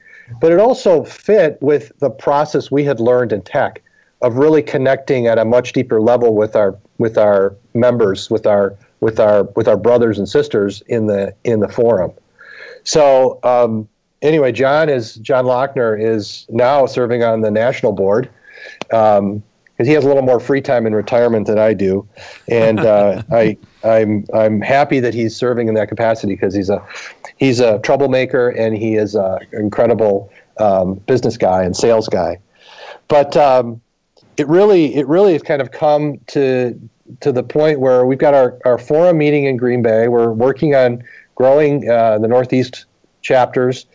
but 0.42 0.52
it 0.52 0.60
also 0.60 1.04
fit 1.04 1.58
with 1.62 1.92
the 2.00 2.10
process 2.10 2.72
we 2.72 2.84
had 2.84 3.00
learned 3.00 3.32
in 3.32 3.42
TEC 3.44 3.82
of 4.22 4.36
really 4.36 4.64
connecting 4.64 5.28
at 5.28 5.38
a 5.38 5.46
much 5.46 5.72
deeper 5.72 6.02
level 6.02 6.36
with 6.36 6.56
our 6.56 6.76
with 6.98 7.18
our 7.18 7.56
members, 7.74 8.30
with 8.30 8.46
our 8.46 8.76
with 9.06 9.20
our 9.20 9.44
with 9.56 9.68
our 9.68 9.78
brothers 9.78 10.18
and 10.18 10.28
sisters 10.28 10.82
in 10.88 11.06
the 11.06 11.32
in 11.44 11.60
the 11.60 11.68
forum. 11.68 12.12
So 12.84 13.40
um, 13.44 13.88
anyway, 14.24 14.52
John 14.52 14.90
is 14.90 15.14
John 15.16 15.46
Lochner 15.46 15.96
is 16.02 16.48
now 16.50 16.88
serving 16.88 17.24
on 17.24 17.42
the 17.42 17.52
national 17.52 17.92
board. 17.92 18.30
Um, 18.92 19.44
because 19.78 19.90
he 19.90 19.94
has 19.94 20.06
a 20.06 20.08
little 20.08 20.24
more 20.24 20.40
free 20.40 20.62
time 20.62 20.88
in 20.88 20.96
retirement 20.96 21.48
than 21.48 21.60
I 21.60 21.74
do, 21.74 22.08
and 22.48 22.80
uh, 22.80 23.22
I 23.32 23.58
I'm 23.84 24.26
I'm 24.34 24.62
happy 24.62 25.02
that 25.02 25.14
he's 25.14 25.36
serving 25.36 25.68
in 25.68 25.76
that 25.76 25.90
capacity 25.90 26.34
because 26.34 26.56
he's 26.56 26.70
a 26.70 26.82
he's 27.36 27.60
a 27.60 27.80
troublemaker 27.80 28.50
and 28.50 28.76
he 28.76 28.96
is 28.96 29.16
an 29.16 29.40
incredible 29.52 30.32
um, 30.60 30.96
business 31.08 31.36
guy 31.36 31.64
and 31.64 31.76
sales 31.76 32.08
guy. 32.08 32.40
But 33.10 33.36
um, 33.36 33.82
it 34.38 34.48
really 34.48 34.96
it 34.96 35.08
really 35.08 35.34
has 35.34 35.44
kind 35.44 35.62
of 35.62 35.72
come 35.72 36.20
to 36.28 36.80
to 37.22 37.32
the 37.32 37.44
point 37.44 37.80
where 37.80 38.06
we've 38.06 38.20
got 38.20 38.34
our, 38.34 38.58
our 38.66 38.78
forum 38.78 39.18
meeting 39.18 39.46
in 39.46 39.58
Green 39.58 39.82
Bay. 39.82 40.08
We're 40.08 40.32
working 40.32 40.76
on 40.76 41.04
growing 41.36 41.90
uh, 41.90 42.20
the 42.20 42.28
Northeast 42.28 42.86
chapters, 43.22 43.86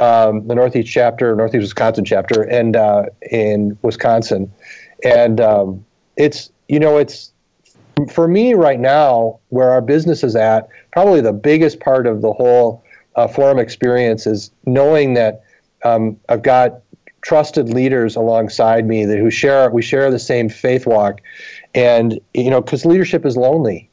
um, 0.00 0.46
the 0.46 0.54
Northeast 0.54 0.88
chapter, 0.92 1.34
Northeast 1.34 1.62
Wisconsin 1.62 2.04
chapter, 2.04 2.42
and 2.42 2.76
uh, 2.76 3.04
in 3.30 3.78
Wisconsin 3.82 4.52
and 5.04 5.40
um, 5.40 5.84
it's 6.16 6.50
you 6.68 6.80
know 6.80 6.98
it's 6.98 7.32
for 8.10 8.28
me 8.28 8.54
right 8.54 8.80
now 8.80 9.38
where 9.48 9.70
our 9.70 9.80
business 9.80 10.22
is 10.22 10.36
at 10.36 10.68
probably 10.92 11.20
the 11.20 11.32
biggest 11.32 11.80
part 11.80 12.06
of 12.06 12.22
the 12.22 12.32
whole 12.32 12.84
uh, 13.16 13.26
forum 13.26 13.58
experience 13.58 14.26
is 14.26 14.50
knowing 14.66 15.14
that 15.14 15.42
um, 15.84 16.18
i've 16.28 16.42
got 16.42 16.80
trusted 17.22 17.68
leaders 17.70 18.14
alongside 18.14 18.86
me 18.86 19.04
that 19.04 19.18
who 19.18 19.30
share 19.30 19.70
we 19.70 19.82
share 19.82 20.10
the 20.10 20.18
same 20.18 20.48
faith 20.48 20.86
walk 20.86 21.20
and 21.74 22.20
you 22.34 22.50
know 22.50 22.60
because 22.60 22.84
leadership 22.84 23.24
is 23.24 23.36
lonely. 23.36 23.88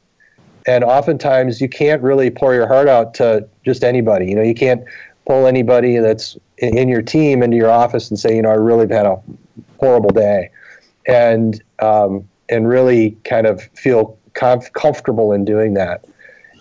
And 0.67 0.83
oftentimes 0.83 1.61
you 1.61 1.69
can't 1.69 2.01
really 2.01 2.31
pour 2.31 2.55
your 2.55 2.67
heart 2.67 2.87
out 2.87 3.13
to 3.15 3.47
just 3.63 3.83
anybody. 3.83 4.27
You 4.27 4.35
know 4.35 4.43
you 4.43 4.55
can't 4.55 4.83
pull 5.27 5.47
anybody 5.47 5.97
that's 5.97 6.37
in 6.57 6.87
your 6.87 7.01
team 7.01 7.43
into 7.43 7.57
your 7.57 7.69
office 7.69 8.09
and 8.09 8.19
say 8.19 8.35
you 8.35 8.41
know 8.41 8.49
i 8.49 8.53
really 8.53 8.87
had 8.93 9.05
a 9.05 9.21
horrible 9.79 10.11
day. 10.11 10.49
And 11.07 11.61
um, 11.79 12.27
and 12.49 12.67
really 12.67 13.11
kind 13.23 13.47
of 13.47 13.61
feel 13.73 14.17
comf- 14.33 14.71
comfortable 14.73 15.31
in 15.31 15.45
doing 15.45 15.73
that. 15.75 16.05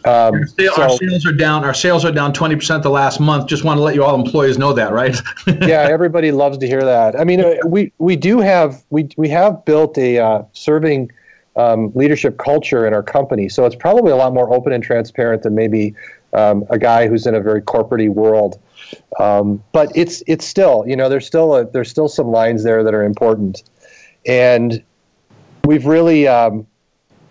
Um, 0.04 0.34
our, 0.34 0.46
so, 0.46 0.82
our, 0.82 0.90
sales 0.90 1.26
are 1.26 1.32
down. 1.32 1.64
Our 1.64 1.74
sales 1.74 2.04
are 2.04 2.12
down 2.12 2.32
twenty 2.32 2.56
percent 2.56 2.82
the 2.82 2.90
last 2.90 3.20
month. 3.20 3.46
Just 3.46 3.64
want 3.64 3.78
to 3.78 3.82
let 3.82 3.94
you 3.94 4.04
all 4.04 4.14
employees 4.14 4.58
know 4.58 4.72
that, 4.72 4.92
right? 4.92 5.16
yeah, 5.46 5.88
everybody 5.90 6.30
loves 6.30 6.58
to 6.58 6.66
hear 6.66 6.82
that. 6.82 7.18
I 7.18 7.24
mean, 7.24 7.40
uh, 7.40 7.54
we 7.66 7.92
we 7.98 8.16
do 8.16 8.40
have 8.40 8.84
we 8.90 9.08
we 9.16 9.28
have 9.30 9.64
built 9.64 9.96
a 9.96 10.18
uh, 10.18 10.42
serving 10.52 11.10
um, 11.56 11.90
leadership 11.94 12.38
culture 12.38 12.86
in 12.86 12.92
our 12.92 13.02
company, 13.02 13.48
so 13.48 13.64
it's 13.64 13.76
probably 13.76 14.12
a 14.12 14.16
lot 14.16 14.34
more 14.34 14.52
open 14.52 14.72
and 14.72 14.84
transparent 14.84 15.42
than 15.42 15.54
maybe 15.54 15.94
um, 16.34 16.64
a 16.68 16.78
guy 16.78 17.06
who's 17.08 17.26
in 17.26 17.34
a 17.34 17.40
very 17.40 17.62
corporatey 17.62 18.10
world. 18.10 18.60
Um, 19.18 19.62
but 19.72 19.90
it's 19.94 20.22
it's 20.26 20.44
still 20.44 20.84
you 20.86 20.96
know 20.96 21.08
there's 21.08 21.26
still 21.26 21.54
a, 21.54 21.64
there's 21.64 21.88
still 21.88 22.08
some 22.08 22.28
lines 22.28 22.62
there 22.62 22.84
that 22.84 22.92
are 22.92 23.04
important 23.04 23.62
and 24.26 24.82
we've 25.64 25.86
really 25.86 26.26
um, 26.26 26.66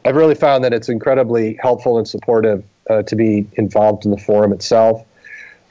I've 0.06 0.16
really 0.16 0.36
found 0.36 0.64
that 0.64 0.74
it's 0.74 0.90
incredibly 0.90 1.58
helpful 1.62 1.98
and 1.98 2.08
supportive 2.08 2.64
uh, 2.90 3.04
to 3.04 3.16
be 3.16 3.48
involved 3.54 4.06
in 4.06 4.12
the 4.12 4.18
forum 4.18 4.52
itself. 4.52 5.06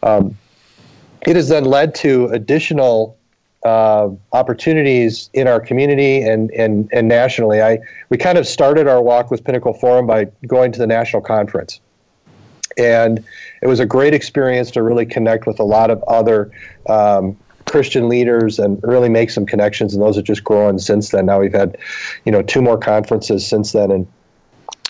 Um, 0.02 0.36
it 1.26 1.36
has 1.36 1.48
then 1.48 1.64
led 1.64 1.94
to 1.96 2.26
additional 2.26 3.16
uh, 3.64 4.08
opportunities 4.32 5.30
in 5.34 5.46
our 5.46 5.60
community 5.60 6.22
and, 6.22 6.50
and, 6.52 6.88
and 6.92 7.06
nationally. 7.08 7.62
I, 7.62 7.78
we 8.08 8.16
kind 8.16 8.38
of 8.38 8.46
started 8.46 8.88
our 8.88 9.00
walk 9.00 9.30
with 9.30 9.44
Pinnacle 9.44 9.74
Forum 9.74 10.06
by 10.06 10.24
going 10.46 10.72
to 10.72 10.78
the 10.78 10.86
national 10.86 11.22
conference. 11.22 11.80
And 12.78 13.24
it 13.60 13.66
was 13.66 13.80
a 13.80 13.86
great 13.86 14.14
experience 14.14 14.70
to 14.72 14.82
really 14.82 15.06
connect 15.06 15.46
with 15.46 15.60
a 15.60 15.64
lot 15.64 15.90
of 15.90 16.02
other 16.04 16.50
um, 16.88 17.36
Christian 17.66 18.08
leaders 18.08 18.58
and 18.58 18.80
really 18.82 19.08
make 19.08 19.30
some 19.30 19.46
connections, 19.46 19.94
and 19.94 20.02
those 20.02 20.16
have 20.16 20.24
just 20.24 20.42
grown 20.42 20.78
since 20.78 21.10
then. 21.10 21.26
Now 21.26 21.40
we've 21.40 21.52
had, 21.52 21.76
you 22.24 22.32
know, 22.32 22.42
two 22.42 22.62
more 22.62 22.78
conferences 22.78 23.46
since 23.46 23.72
then, 23.72 23.90
and 23.90 24.06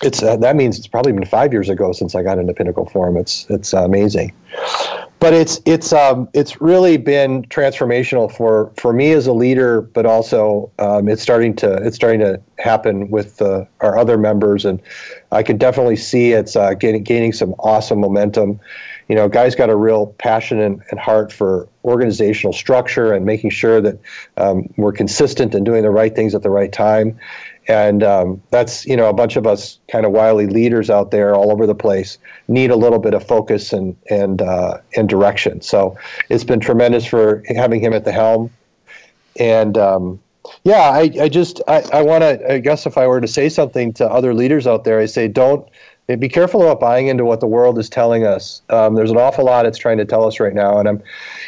it's 0.03 0.23
uh, 0.23 0.37
that 0.37 0.57
means 0.57 0.79
it's 0.79 0.87
probably 0.87 1.13
been 1.13 1.25
five 1.25 1.53
years 1.53 1.69
ago 1.69 1.93
since 1.93 2.15
I 2.15 2.23
got 2.23 2.39
into 2.39 2.53
Pinnacle 2.53 2.87
Forum. 2.87 3.17
It's 3.17 3.47
it's 3.49 3.73
amazing, 3.73 4.33
but 5.21 5.33
it's 5.33 5.61
it's 5.65 5.93
um, 5.93 6.29
it's 6.35 6.61
really 6.61 6.97
been 6.97 7.45
transformational 7.45 8.31
for 8.31 8.73
for 8.77 8.93
me 8.93 9.13
as 9.13 9.27
a 9.27 9.33
leader, 9.33 9.81
but 9.81 10.05
also 10.05 10.71
um, 10.79 11.09
it's 11.09 11.23
starting 11.23 11.55
to 11.57 11.75
it's 11.87 11.97
starting 11.97 12.21
to 12.21 12.41
happen 12.59 13.11
with 13.11 13.41
uh, 13.41 13.65
our 13.81 13.97
other 13.97 14.19
members, 14.19 14.65
and 14.65 14.81
I 15.31 15.43
can 15.43 15.57
definitely 15.57 15.97
see 15.97 16.33
it's 16.33 16.57
uh, 16.57 16.75
gaining 16.75 17.33
some 17.33 17.55
awesome 17.61 18.01
momentum 18.01 18.61
you 19.13 19.17
know, 19.17 19.29
guys 19.29 19.55
got 19.55 19.69
a 19.69 19.77
real 19.77 20.07
passion 20.19 20.59
and, 20.59 20.83
and 20.91 20.99
heart 20.99 21.31
for 21.33 21.69
organizational 21.85 22.53
structure 22.53 23.13
and 23.13 23.27
making 23.27 23.51
sure 23.51 23.79
that 23.81 23.99
um, 24.39 24.73
we're 24.79 24.93
consistent 24.93 25.55
and 25.55 25.67
doing 25.67 25.83
the 25.83 25.91
right 25.91 26.15
things 26.15 26.35
at 26.35 26.43
the 26.43 26.49
right 26.49 26.73
time. 26.73 27.19
And 27.69 28.03
um, 28.03 28.43
that's, 28.51 28.85
you 28.87 28.97
know, 28.97 29.09
a 29.09 29.13
bunch 29.13 29.37
of 29.37 29.47
us 29.47 29.79
kind 29.91 30.05
of 30.05 30.13
wily 30.13 30.47
leaders 30.47 30.91
out 30.91 31.11
there 31.11 31.35
all 31.35 31.53
over 31.53 31.67
the 31.67 31.75
place 31.75 32.19
need 32.49 32.71
a 32.71 32.77
little 32.77 32.99
bit 32.99 33.15
of 33.15 33.27
focus 33.27 33.73
and, 33.73 33.97
and, 34.11 34.43
uh, 34.43 34.79
and 34.97 35.09
direction. 35.09 35.61
So 35.61 35.97
it's 36.29 36.45
been 36.45 36.61
tremendous 36.61 37.05
for 37.07 37.43
having 37.49 37.81
him 37.81 37.93
at 37.93 38.05
the 38.05 38.13
helm. 38.13 38.51
And, 39.39 39.79
um, 39.79 40.21
yeah, 40.65 40.91
I, 40.91 41.11
I 41.21 41.29
just 41.29 41.61
I, 41.69 41.83
I 41.93 42.03
want 42.03 42.23
to 42.23 42.55
I 42.55 42.59
guess 42.59 42.87
if 42.87 42.99
I 42.99 43.07
were 43.07 43.21
to 43.21 43.29
say 43.29 43.49
something 43.49 43.93
to 43.95 44.07
other 44.07 44.35
leaders 44.35 44.67
out 44.67 44.85
there, 44.85 44.99
I 44.99 45.07
say 45.07 45.29
don't 45.29 45.69
be 46.17 46.29
careful 46.29 46.63
about 46.63 46.81
buying 46.81 47.09
into 47.09 47.25
what 47.25 47.41
the 47.41 47.47
world 47.47 47.79
is 47.79 47.89
telling 47.89 48.25
us. 48.25 48.63
Um, 48.71 48.95
there's 48.95 49.11
an 49.11 49.17
awful 49.17 49.45
lot 49.45 49.67
it's 49.67 49.79
trying 49.79 49.99
to 49.99 50.05
tell 50.05 50.27
us 50.27 50.41
right 50.41 50.55
now, 50.55 50.79
and 50.79 50.89
I'm, 50.89 51.03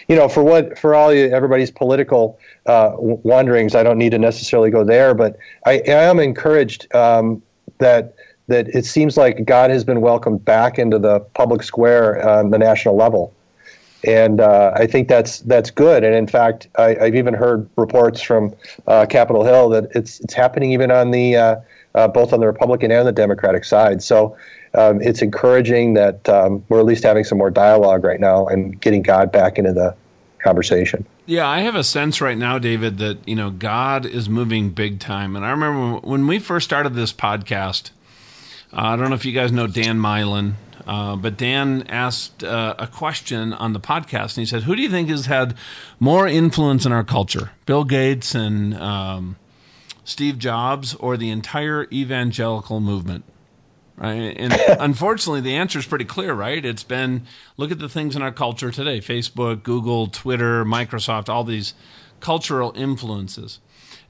you 0.08 0.16
know, 0.16 0.28
for 0.28 0.42
what 0.42 0.78
for 0.78 0.94
all 0.94 1.12
you, 1.12 1.26
everybody's 1.26 1.70
political 1.70 2.38
uh, 2.66 2.92
wanderings, 2.96 3.74
I 3.74 3.82
don't 3.82 3.98
need 3.98 4.10
to 4.10 4.18
necessarily 4.18 4.70
go 4.70 4.84
there, 4.84 5.14
but 5.14 5.36
I, 5.66 5.82
I 5.86 6.04
am 6.04 6.18
encouraged 6.18 6.92
um, 6.94 7.42
that 7.78 8.14
that 8.46 8.68
it 8.68 8.84
seems 8.84 9.16
like 9.16 9.44
God 9.44 9.70
has 9.70 9.84
been 9.84 10.00
welcomed 10.00 10.44
back 10.44 10.78
into 10.78 10.98
the 10.98 11.20
public 11.20 11.62
square 11.62 12.26
on 12.26 12.50
the 12.50 12.58
national 12.58 12.96
level, 12.96 13.34
and 14.04 14.40
uh, 14.40 14.72
I 14.74 14.86
think 14.86 15.08
that's 15.08 15.40
that's 15.40 15.70
good. 15.70 16.04
And 16.04 16.14
in 16.14 16.26
fact, 16.26 16.68
I, 16.76 16.94
have 16.94 17.14
even 17.14 17.34
heard 17.34 17.68
reports 17.76 18.20
from 18.20 18.54
uh, 18.86 19.06
Capitol 19.06 19.44
Hill 19.44 19.68
that 19.70 19.88
it's 19.94 20.20
it's 20.20 20.34
happening 20.34 20.72
even 20.72 20.90
on 20.90 21.10
the 21.10 21.36
uh, 21.36 21.56
uh, 21.94 22.08
both 22.08 22.32
on 22.32 22.40
the 22.40 22.46
Republican 22.46 22.90
and 22.90 23.06
the 23.06 23.12
Democratic 23.12 23.64
side. 23.64 24.02
So 24.02 24.36
um, 24.74 25.00
it's 25.00 25.22
encouraging 25.22 25.94
that 25.94 26.28
um, 26.28 26.64
we're 26.68 26.80
at 26.80 26.86
least 26.86 27.04
having 27.04 27.24
some 27.24 27.38
more 27.38 27.50
dialogue 27.50 28.04
right 28.04 28.20
now 28.20 28.46
and 28.46 28.80
getting 28.80 29.02
God 29.02 29.30
back 29.30 29.58
into 29.58 29.72
the 29.72 29.94
conversation. 30.42 31.06
Yeah, 31.26 31.48
I 31.48 31.60
have 31.60 31.74
a 31.74 31.84
sense 31.84 32.20
right 32.20 32.36
now, 32.36 32.58
David, 32.58 32.98
that 32.98 33.26
you 33.26 33.34
know 33.34 33.50
God 33.50 34.04
is 34.04 34.28
moving 34.28 34.70
big 34.70 35.00
time. 35.00 35.36
And 35.36 35.44
I 35.44 35.50
remember 35.50 36.06
when 36.06 36.26
we 36.26 36.38
first 36.38 36.64
started 36.64 36.94
this 36.94 37.12
podcast. 37.12 37.90
Uh, 38.72 38.88
I 38.88 38.96
don't 38.96 39.08
know 39.08 39.14
if 39.14 39.24
you 39.24 39.32
guys 39.32 39.52
know 39.52 39.68
Dan 39.68 40.00
Milan, 40.00 40.56
uh, 40.86 41.14
but 41.14 41.36
Dan 41.36 41.86
asked 41.88 42.42
uh, 42.42 42.74
a 42.78 42.88
question 42.88 43.52
on 43.52 43.72
the 43.72 43.80
podcast, 43.80 44.36
and 44.36 44.42
he 44.42 44.46
said, 44.46 44.64
"Who 44.64 44.74
do 44.76 44.82
you 44.82 44.90
think 44.90 45.08
has 45.08 45.26
had 45.26 45.54
more 46.00 46.26
influence 46.26 46.84
in 46.84 46.92
our 46.92 47.04
culture, 47.04 47.52
Bill 47.66 47.84
Gates 47.84 48.34
and 48.34 48.74
um, 48.74 49.36
Steve 50.04 50.38
Jobs 50.38 50.94
or 50.94 51.16
the 51.16 51.30
entire 51.30 51.86
evangelical 51.92 52.80
movement? 52.80 53.24
Right. 53.96 54.34
And 54.36 54.52
unfortunately, 54.80 55.40
the 55.40 55.54
answer 55.54 55.78
is 55.78 55.86
pretty 55.86 56.04
clear, 56.04 56.34
right? 56.34 56.64
It's 56.64 56.82
been 56.82 57.26
look 57.56 57.70
at 57.70 57.78
the 57.78 57.88
things 57.88 58.16
in 58.16 58.22
our 58.22 58.32
culture 58.32 58.70
today 58.70 59.00
Facebook, 59.00 59.62
Google, 59.62 60.08
Twitter, 60.08 60.64
Microsoft, 60.64 61.28
all 61.28 61.44
these 61.44 61.74
cultural 62.20 62.72
influences. 62.74 63.60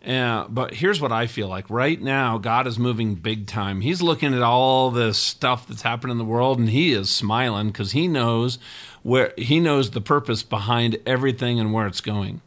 Uh, 0.07 0.47
but 0.49 0.75
here's 0.75 1.01
what 1.01 1.13
I 1.13 1.27
feel 1.27 1.49
like 1.49 1.69
right 1.71 2.01
now, 2.01 2.37
God 2.37 2.67
is 2.67 2.79
moving 2.79 3.15
big 3.15 3.47
time. 3.47 3.81
He's 3.81 4.03
looking 4.03 4.35
at 4.35 4.43
all 4.43 4.91
this 4.91 5.17
stuff 5.17 5.67
that's 5.67 5.81
happening 5.81 6.13
in 6.13 6.19
the 6.19 6.25
world, 6.25 6.59
and 6.59 6.69
he 6.69 6.93
is 6.93 7.09
smiling 7.09 7.69
because 7.69 7.93
he 7.93 8.07
knows 8.07 8.59
where 9.03 9.33
he 9.39 9.61
knows 9.61 9.91
the 9.91 10.03
purpose 10.03 10.43
behind 10.43 10.99
everything 11.07 11.59
and 11.59 11.73
where 11.73 11.87
it's 11.87 12.03
going. 12.03 12.43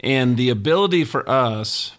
And 0.00 0.36
the 0.36 0.50
ability 0.50 1.04
for 1.04 1.28
us 1.28 1.92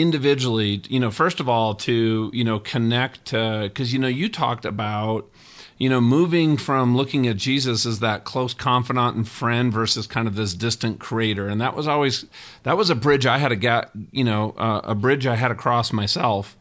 individually, 0.00 0.82
you 0.88 1.00
know, 1.00 1.10
first 1.10 1.40
of 1.40 1.48
all, 1.48 1.74
to, 1.74 2.30
you 2.32 2.44
know, 2.44 2.58
connect, 2.58 3.32
because, 3.32 3.92
you 3.92 3.98
know, 3.98 4.08
you 4.08 4.28
talked 4.28 4.64
about, 4.64 5.30
you 5.78 5.88
know, 5.88 6.00
moving 6.00 6.56
from 6.56 6.96
looking 6.96 7.26
at 7.26 7.36
Jesus 7.36 7.86
as 7.86 8.00
that 8.00 8.24
close 8.24 8.52
confidant 8.52 9.16
and 9.16 9.28
friend 9.28 9.72
versus 9.72 10.06
kind 10.06 10.28
of 10.28 10.36
this 10.36 10.54
distant 10.54 11.00
creator. 11.00 11.48
And 11.48 11.60
that 11.60 11.74
was 11.74 11.88
always, 11.88 12.26
that 12.64 12.76
was 12.76 12.90
a 12.90 12.94
bridge 12.94 13.24
I 13.24 13.38
had 13.38 13.48
to 13.48 13.56
get, 13.56 13.90
you 14.12 14.24
know, 14.24 14.54
uh, 14.58 14.80
a 14.84 14.94
bridge 14.94 15.26
I 15.26 15.36
had 15.36 15.48
to 15.48 15.54
cross 15.54 15.92
myself. 15.92 16.56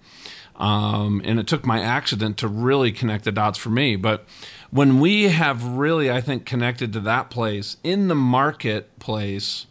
Um, 0.55 1.21
and 1.23 1.39
it 1.39 1.47
took 1.47 1.65
my 1.65 1.81
accident 1.81 2.37
to 2.37 2.47
really 2.47 2.91
connect 2.91 3.23
the 3.23 3.31
dots 3.31 3.57
for 3.57 3.69
me. 3.69 3.95
But 3.95 4.25
when 4.71 4.99
we 4.99 5.29
have 5.29 5.65
really, 5.65 6.11
I 6.11 6.21
think, 6.21 6.45
connected 6.45 6.93
to 6.93 6.99
that 7.01 7.29
place 7.29 7.77
in 7.83 8.09
the 8.09 8.15
marketplace, 8.15 9.67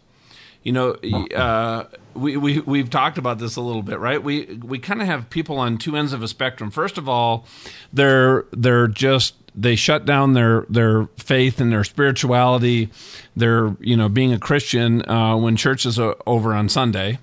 you 0.63 0.73
know, 0.73 0.93
uh, 1.35 1.85
we, 2.19 2.37
we, 2.37 2.61
we've 2.61 2.91
talked 2.91 3.19
about 3.19 3.39
this 3.39 3.57
a 3.57 3.61
little 3.61 3.83
bit, 3.83 3.99
right? 3.99 4.23
We, 4.23 4.59
we 4.63 4.79
kind 4.79 5.01
of 5.01 5.07
have 5.07 5.31
people 5.31 5.59
on 5.59 5.79
two 5.79 5.97
ends 5.97 6.13
of 6.13 6.23
a 6.23 6.29
spectrum. 6.29 6.71
First 6.71 6.99
of 6.99 7.09
all, 7.09 7.47
they're, 7.93 8.45
they're 8.53 8.89
just, 8.89 9.35
they 9.55 9.77
shut 9.77 10.05
down 10.05 10.35
their, 10.35 10.67
their 10.69 11.07
faith 11.17 11.61
and 11.61 11.73
their 11.73 11.85
spirituality. 11.85 12.91
They're, 13.37 13.77
you 13.81 13.97
know, 13.97 14.09
being 14.09 14.33
a 14.33 14.39
Christian 14.39 15.09
uh, 15.09 15.37
when 15.37 15.57
church 15.57 15.87
is 15.87 15.99
uh, 15.99 16.15
over 16.27 16.53
on 16.53 16.69
Sunday. 16.69 17.19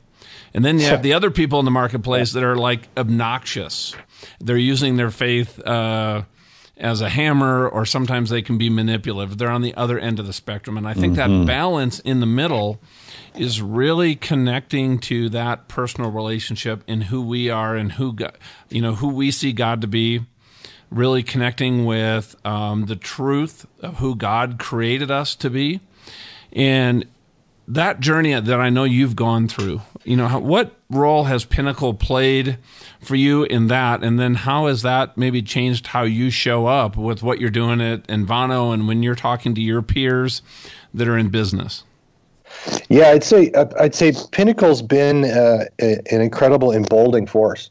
And 0.53 0.63
then 0.63 0.79
you 0.79 0.85
have 0.85 1.03
the 1.03 1.13
other 1.13 1.31
people 1.31 1.59
in 1.59 1.65
the 1.65 1.71
marketplace 1.71 2.31
that 2.31 2.43
are 2.43 2.55
like 2.55 2.87
obnoxious. 2.95 3.93
They're 4.39 4.55
using 4.55 4.95
their 4.95 5.11
faith 5.11 5.59
uh, 5.59 6.23
as 6.77 7.01
a 7.01 7.09
hammer, 7.09 7.67
or 7.67 7.85
sometimes 7.85 8.29
they 8.29 8.41
can 8.41 8.57
be 8.57 8.69
manipulative. 8.69 9.37
They're 9.37 9.49
on 9.49 9.63
the 9.63 9.75
other 9.75 9.99
end 9.99 10.17
of 10.17 10.27
the 10.27 10.33
spectrum. 10.33 10.77
And 10.77 10.87
I 10.87 10.93
think 10.93 11.17
mm-hmm. 11.17 11.41
that 11.41 11.45
balance 11.45 11.99
in 11.99 12.21
the 12.21 12.25
middle 12.25 12.79
is 13.37 13.61
really 13.61 14.15
connecting 14.15 14.99
to 14.99 15.29
that 15.29 15.67
personal 15.67 16.11
relationship 16.11 16.83
in 16.87 17.01
who 17.01 17.21
we 17.21 17.49
are 17.49 17.75
and 17.75 17.93
who 17.93 18.13
God, 18.13 18.37
you 18.69 18.81
know 18.81 18.95
who 18.95 19.09
we 19.09 19.31
see 19.31 19.53
God 19.53 19.81
to 19.81 19.87
be. 19.87 20.21
Really 20.91 21.23
connecting 21.23 21.85
with 21.85 22.35
um, 22.45 22.85
the 22.85 22.95
truth 22.95 23.65
of 23.81 23.97
who 23.97 24.15
God 24.15 24.59
created 24.59 25.09
us 25.09 25.35
to 25.37 25.49
be, 25.49 25.81
and 26.53 27.05
that 27.67 27.99
journey 27.99 28.39
that 28.39 28.59
I 28.59 28.69
know 28.69 28.83
you've 28.83 29.15
gone 29.15 29.47
through. 29.47 29.81
You 30.03 30.15
know, 30.15 30.39
what 30.39 30.75
role 30.89 31.23
has 31.23 31.43
Pinnacle 31.43 31.95
played 31.95 32.59
for 33.01 33.15
you 33.15 33.43
in 33.43 33.67
that, 33.67 34.03
and 34.03 34.19
then 34.19 34.35
how 34.35 34.67
has 34.67 34.83
that 34.83 35.17
maybe 35.17 35.41
changed 35.41 35.87
how 35.87 36.03
you 36.03 36.29
show 36.29 36.67
up 36.67 36.95
with 36.95 37.23
what 37.23 37.39
you're 37.39 37.49
doing 37.49 37.81
at 37.81 38.07
Envano 38.07 38.71
and 38.73 38.87
when 38.87 39.01
you're 39.01 39.15
talking 39.15 39.55
to 39.55 39.61
your 39.61 39.81
peers 39.81 40.43
that 40.93 41.07
are 41.07 41.17
in 41.17 41.29
business? 41.29 41.83
Yeah, 42.89 43.09
I'd 43.09 43.23
say 43.23 43.51
I'd 43.79 43.95
say 43.95 44.13
Pinnacle's 44.31 44.81
been 44.81 45.25
uh, 45.25 45.65
an 45.79 46.21
incredible 46.21 46.71
emboldening 46.71 47.27
force. 47.27 47.69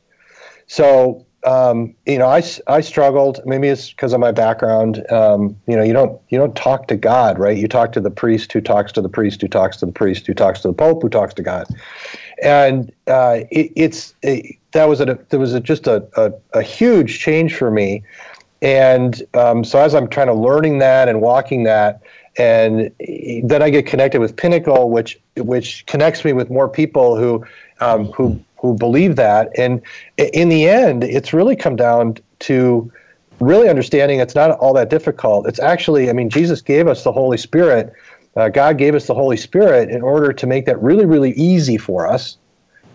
So 0.67 1.25
um, 1.45 1.95
you 2.07 2.19
know, 2.19 2.27
I, 2.27 2.43
I 2.67 2.81
struggled. 2.81 3.41
Maybe 3.45 3.69
it's 3.69 3.91
because 3.91 4.13
of 4.13 4.21
my 4.21 4.33
background. 4.33 5.05
Um, 5.11 5.57
you 5.67 5.77
know, 5.77 5.83
you 5.83 5.93
don't 5.93 6.21
you 6.31 6.39
don't 6.39 6.57
talk 6.57 6.89
to 6.89 6.97
God, 6.97 7.39
right? 7.39 7.57
You 7.57 7.69
talk 7.69 7.93
to 7.93 8.01
the 8.01 8.11
priest 8.11 8.53
who 8.53 8.61
talks 8.61 8.93
to 8.93 9.03
the 9.03 9.09
priest 9.09 9.43
who 9.43 9.49
talks 9.49 9.77
to 9.79 9.87
the 9.87 9.93
priest 9.93 10.27
who 10.27 10.35
talks 10.35 10.61
to 10.61 10.69
the 10.69 10.75
pope 10.75 11.03
who 11.03 11.09
talks 11.09 11.35
to 11.35 11.43
God, 11.43 11.67
and 12.43 12.91
uh, 13.07 13.41
it, 13.51 13.73
it's 13.77 14.15
it, 14.23 14.57
that 14.73 14.89
was 14.89 15.01
a 15.01 15.19
there 15.29 15.41
was 15.41 15.53
a, 15.53 15.61
just 15.61 15.87
a, 15.87 16.07
a, 16.17 16.33
a 16.59 16.63
huge 16.63 17.21
change 17.21 17.55
for 17.55 17.71
me. 17.71 18.03
And 18.63 19.23
um, 19.35 19.63
so 19.63 19.79
as 19.79 19.95
I'm 19.95 20.09
trying 20.09 20.29
to 20.29 20.35
learning 20.35 20.79
that 20.79 21.09
and 21.09 21.21
walking 21.21 21.65
that, 21.65 22.01
and 22.37 22.91
then 22.99 23.63
I 23.63 23.71
get 23.71 23.87
connected 23.87 24.21
with 24.21 24.37
Pinnacle, 24.37 24.91
which 24.91 25.21
which 25.37 25.87
connects 25.87 26.25
me 26.25 26.33
with 26.33 26.51
more 26.51 26.69
people 26.69 27.17
who 27.17 27.45
um, 27.81 28.07
who 28.13 28.41
who 28.57 28.75
believe 28.75 29.17
that. 29.17 29.51
And 29.59 29.83
in 30.17 30.49
the 30.49 30.69
end, 30.69 31.05
it's 31.05 31.33
really 31.33 31.55
come 31.55 31.77
down 31.77 32.17
to 32.41 32.91
really 33.41 33.69
understanding 33.69 34.21
it's 34.21 34.35
not 34.35 34.53
all 34.53 34.73
that 34.75 34.89
difficult. 34.89 35.47
It's 35.47 35.61
actually, 35.61 36.09
I 36.09 36.15
mean, 36.15 36.31
Jesus 36.31 36.63
gave 36.63 36.87
us 36.89 37.05
the 37.05 37.13
Holy 37.13 37.37
Spirit. 37.37 37.93
Uh, 38.37 38.49
God 38.49 38.79
gave 38.79 38.95
us 38.95 39.07
the 39.07 39.15
Holy 39.15 39.37
Spirit 39.37 39.91
in 39.91 40.03
order 40.03 40.33
to 40.33 40.47
make 40.47 40.65
that 40.67 40.81
really, 40.83 41.05
really 41.05 41.33
easy 41.33 41.77
for 41.77 42.07
us. 42.07 42.39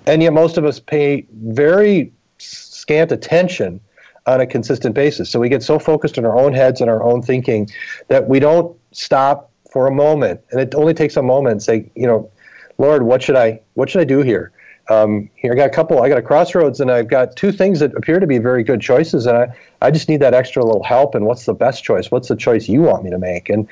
And 0.08 0.24
yet, 0.24 0.34
most 0.34 0.58
of 0.58 0.66
us 0.66 0.80
pay 0.80 1.26
very 1.32 2.12
scant 2.40 3.12
attention 3.12 3.80
on 4.26 4.42
a 4.42 4.48
consistent 4.48 4.96
basis. 4.96 5.30
So 5.30 5.40
we 5.40 5.50
get 5.50 5.62
so 5.62 5.78
focused 5.78 6.18
in 6.18 6.26
our 6.26 6.38
own 6.38 6.54
heads 6.54 6.82
and 6.82 6.90
our 6.90 7.04
own 7.04 7.22
thinking 7.22 7.70
that 8.08 8.28
we 8.28 8.40
don't 8.40 8.76
stop 8.92 9.52
for 9.72 9.88
a 9.88 9.92
moment. 9.92 10.42
And 10.52 10.60
it 10.60 10.74
only 10.76 10.94
takes 10.94 11.16
a 11.18 11.22
moment 11.22 11.62
say, 11.62 11.92
you 11.96 12.08
know, 12.08 12.30
Lord, 12.78 13.04
what 13.04 13.22
should 13.22 13.36
I 13.36 13.60
what 13.74 13.90
should 13.90 14.02
I 14.02 14.06
do 14.06 14.22
here? 14.22 14.52
Um, 14.90 15.30
here 15.36 15.54
I 15.54 15.56
got 15.56 15.68
a 15.68 15.70
couple. 15.70 16.02
I 16.02 16.10
got 16.10 16.18
a 16.18 16.22
crossroads, 16.22 16.80
and 16.80 16.90
I've 16.90 17.08
got 17.08 17.36
two 17.36 17.52
things 17.52 17.80
that 17.80 17.96
appear 17.96 18.20
to 18.20 18.26
be 18.26 18.40
very 18.40 18.64
good 18.64 18.82
choices, 18.82 19.28
and 19.28 19.38
I, 19.38 19.48
I 19.84 19.92
just 19.92 20.10
need 20.10 20.20
that 20.22 20.34
extra 20.34 20.66
little 20.66 20.84
help. 20.84 21.14
And 21.14 21.28
what's 21.28 21.46
the 21.46 21.54
best 21.54 21.84
choice? 21.84 22.10
What's 22.10 22.28
the 22.28 22.36
choice 22.36 22.68
you 22.68 22.82
want 22.82 23.04
me 23.04 23.12
to 23.12 23.20
make? 23.20 23.50
And, 23.50 23.68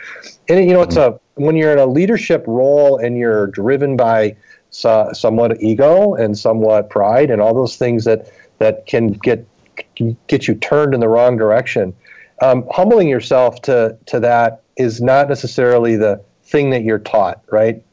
and 0.47 0.67
you 0.67 0.73
know, 0.73 0.83
it's 0.83 0.95
a 0.95 1.19
when 1.33 1.55
you're 1.55 1.71
in 1.71 1.79
a 1.79 1.87
leadership 1.87 2.43
role 2.45 2.97
and 2.97 3.17
you're 3.17 3.47
driven 3.47 3.97
by 3.97 4.35
so, 4.69 5.09
somewhat 5.13 5.59
ego 5.61 6.13
and 6.13 6.37
somewhat 6.37 6.89
pride 6.91 7.31
and 7.31 7.41
all 7.41 7.53
those 7.53 7.77
things 7.77 8.03
that 8.05 8.31
that 8.59 8.85
can 8.85 9.13
get 9.13 9.47
get 10.27 10.47
you 10.47 10.53
turned 10.55 10.93
in 10.93 10.99
the 10.99 11.09
wrong 11.09 11.35
direction. 11.35 11.95
Um, 12.41 12.67
humbling 12.71 13.07
yourself 13.07 13.61
to 13.63 13.97
to 14.05 14.19
that 14.19 14.61
is 14.77 15.01
not 15.01 15.29
necessarily 15.29 15.95
the 15.95 16.21
thing 16.43 16.69
that 16.69 16.83
you're 16.83 16.99
taught, 16.99 17.41
right? 17.51 17.83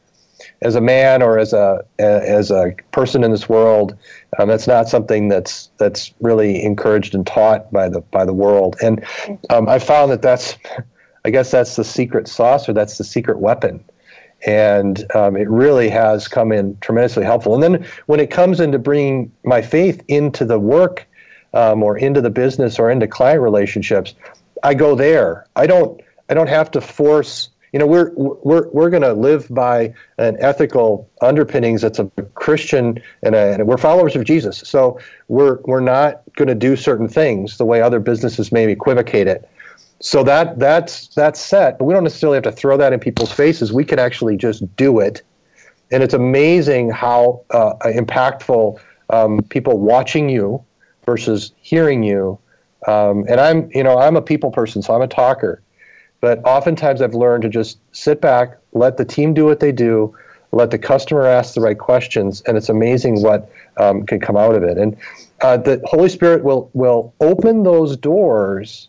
As 0.61 0.75
a 0.75 0.81
man 0.81 1.21
or 1.21 1.39
as 1.39 1.53
a 1.53 1.83
as 1.99 2.51
a 2.51 2.75
person 2.91 3.23
in 3.23 3.31
this 3.31 3.49
world, 3.49 3.97
um, 4.37 4.47
that's 4.49 4.67
not 4.67 4.87
something 4.87 5.27
that's 5.29 5.69
that's 5.77 6.13
really 6.21 6.63
encouraged 6.63 7.15
and 7.15 7.25
taught 7.25 7.71
by 7.71 7.89
the 7.89 8.01
by 8.01 8.25
the 8.25 8.33
world. 8.33 8.75
And 8.81 9.03
um, 9.49 9.67
I 9.67 9.79
found 9.79 10.11
that 10.11 10.21
that's, 10.21 10.57
I 11.23 11.29
guess 11.29 11.51
that's 11.51 11.75
the 11.75 11.83
secret 11.83 12.27
sauce 12.27 12.67
or 12.69 12.73
that's 12.73 12.97
the 12.97 13.03
secret 13.03 13.39
weapon 13.39 13.83
and 14.45 15.09
um, 15.15 15.35
it 15.35 15.49
really 15.49 15.89
has 15.89 16.27
come 16.27 16.51
in 16.51 16.77
tremendously 16.79 17.23
helpful. 17.23 17.53
And 17.55 17.63
then 17.63 17.87
when 18.05 18.19
it 18.19 18.29
comes 18.29 18.59
into 18.59 18.77
bringing 18.77 19.31
my 19.43 19.61
faith 19.61 20.03
into 20.07 20.45
the 20.45 20.59
work 20.59 21.07
um, 21.53 21.81
or 21.81 21.97
into 21.97 22.21
the 22.21 22.29
business 22.29 22.77
or 22.77 22.91
into 22.91 23.07
client 23.07 23.41
relationships, 23.41 24.13
I 24.63 24.73
go 24.73 24.95
there. 24.95 25.47
I 25.55 25.67
don't. 25.67 25.99
I 26.29 26.33
don't 26.33 26.49
have 26.49 26.71
to 26.71 26.81
force. 26.81 27.49
You 27.71 27.79
know, 27.79 27.87
we're 27.87 28.11
we're 28.15 28.69
we're 28.69 28.89
going 28.89 29.03
to 29.03 29.13
live 29.13 29.47
by 29.49 29.93
an 30.17 30.37
ethical 30.39 31.09
underpinnings 31.21 31.81
that's 31.81 31.99
a 31.99 32.05
Christian 32.35 33.01
and, 33.21 33.35
a, 33.35 33.53
and 33.53 33.67
we're 33.67 33.77
followers 33.77 34.15
of 34.15 34.23
Jesus. 34.23 34.59
So 34.59 34.99
we're 35.27 35.59
we're 35.63 35.81
not 35.81 36.21
going 36.35 36.47
to 36.47 36.55
do 36.55 36.75
certain 36.75 37.07
things 37.07 37.57
the 37.57 37.65
way 37.65 37.81
other 37.81 37.99
businesses 37.99 38.51
maybe 38.51 38.71
equivocate 38.71 39.27
it. 39.27 39.49
So 39.99 40.23
that 40.23 40.59
that's 40.59 41.07
that's 41.09 41.39
set, 41.39 41.79
but 41.79 41.85
we 41.85 41.93
don't 41.93 42.03
necessarily 42.03 42.37
have 42.37 42.43
to 42.43 42.51
throw 42.51 42.77
that 42.77 42.93
in 42.93 42.99
people's 42.99 43.31
faces. 43.31 43.73
We 43.73 43.83
can 43.83 43.99
actually 43.99 44.37
just 44.37 44.75
do 44.75 44.99
it, 44.99 45.21
and 45.91 46.03
it's 46.03 46.13
amazing 46.13 46.91
how 46.91 47.41
uh, 47.51 47.73
impactful 47.83 48.79
um, 49.09 49.41
people 49.49 49.79
watching 49.79 50.29
you 50.29 50.63
versus 51.05 51.51
hearing 51.61 52.03
you. 52.03 52.39
Um, 52.87 53.25
and 53.27 53.39
I'm, 53.39 53.69
you 53.73 53.83
know, 53.83 53.97
I'm 53.97 54.15
a 54.15 54.21
people 54.21 54.51
person, 54.51 54.81
so 54.81 54.93
I'm 54.93 55.01
a 55.01 55.07
talker. 55.07 55.61
But 56.25 56.43
oftentimes 56.43 57.03
I've 57.03 57.13
learned 57.13 57.43
to 57.43 57.49
just 57.49 57.77
sit 57.91 58.19
back, 58.19 58.57
let 58.73 58.97
the 58.97 59.05
team 59.05 59.35
do 59.35 59.45
what 59.45 59.59
they 59.59 59.71
do, 59.71 60.17
let 60.53 60.71
the 60.71 60.79
customer 60.79 61.23
ask 61.27 61.53
the 61.53 61.61
right 61.61 61.77
questions, 61.77 62.41
and 62.47 62.57
it's 62.57 62.67
amazing 62.67 63.21
what 63.21 63.47
um, 63.77 64.07
can 64.07 64.19
come 64.19 64.35
out 64.35 64.55
of 64.55 64.63
it. 64.63 64.75
And 64.75 64.97
uh, 65.41 65.57
the 65.57 65.79
Holy 65.85 66.09
Spirit 66.09 66.43
will 66.43 66.71
will 66.73 67.13
open 67.21 67.61
those 67.61 67.95
doors 67.95 68.87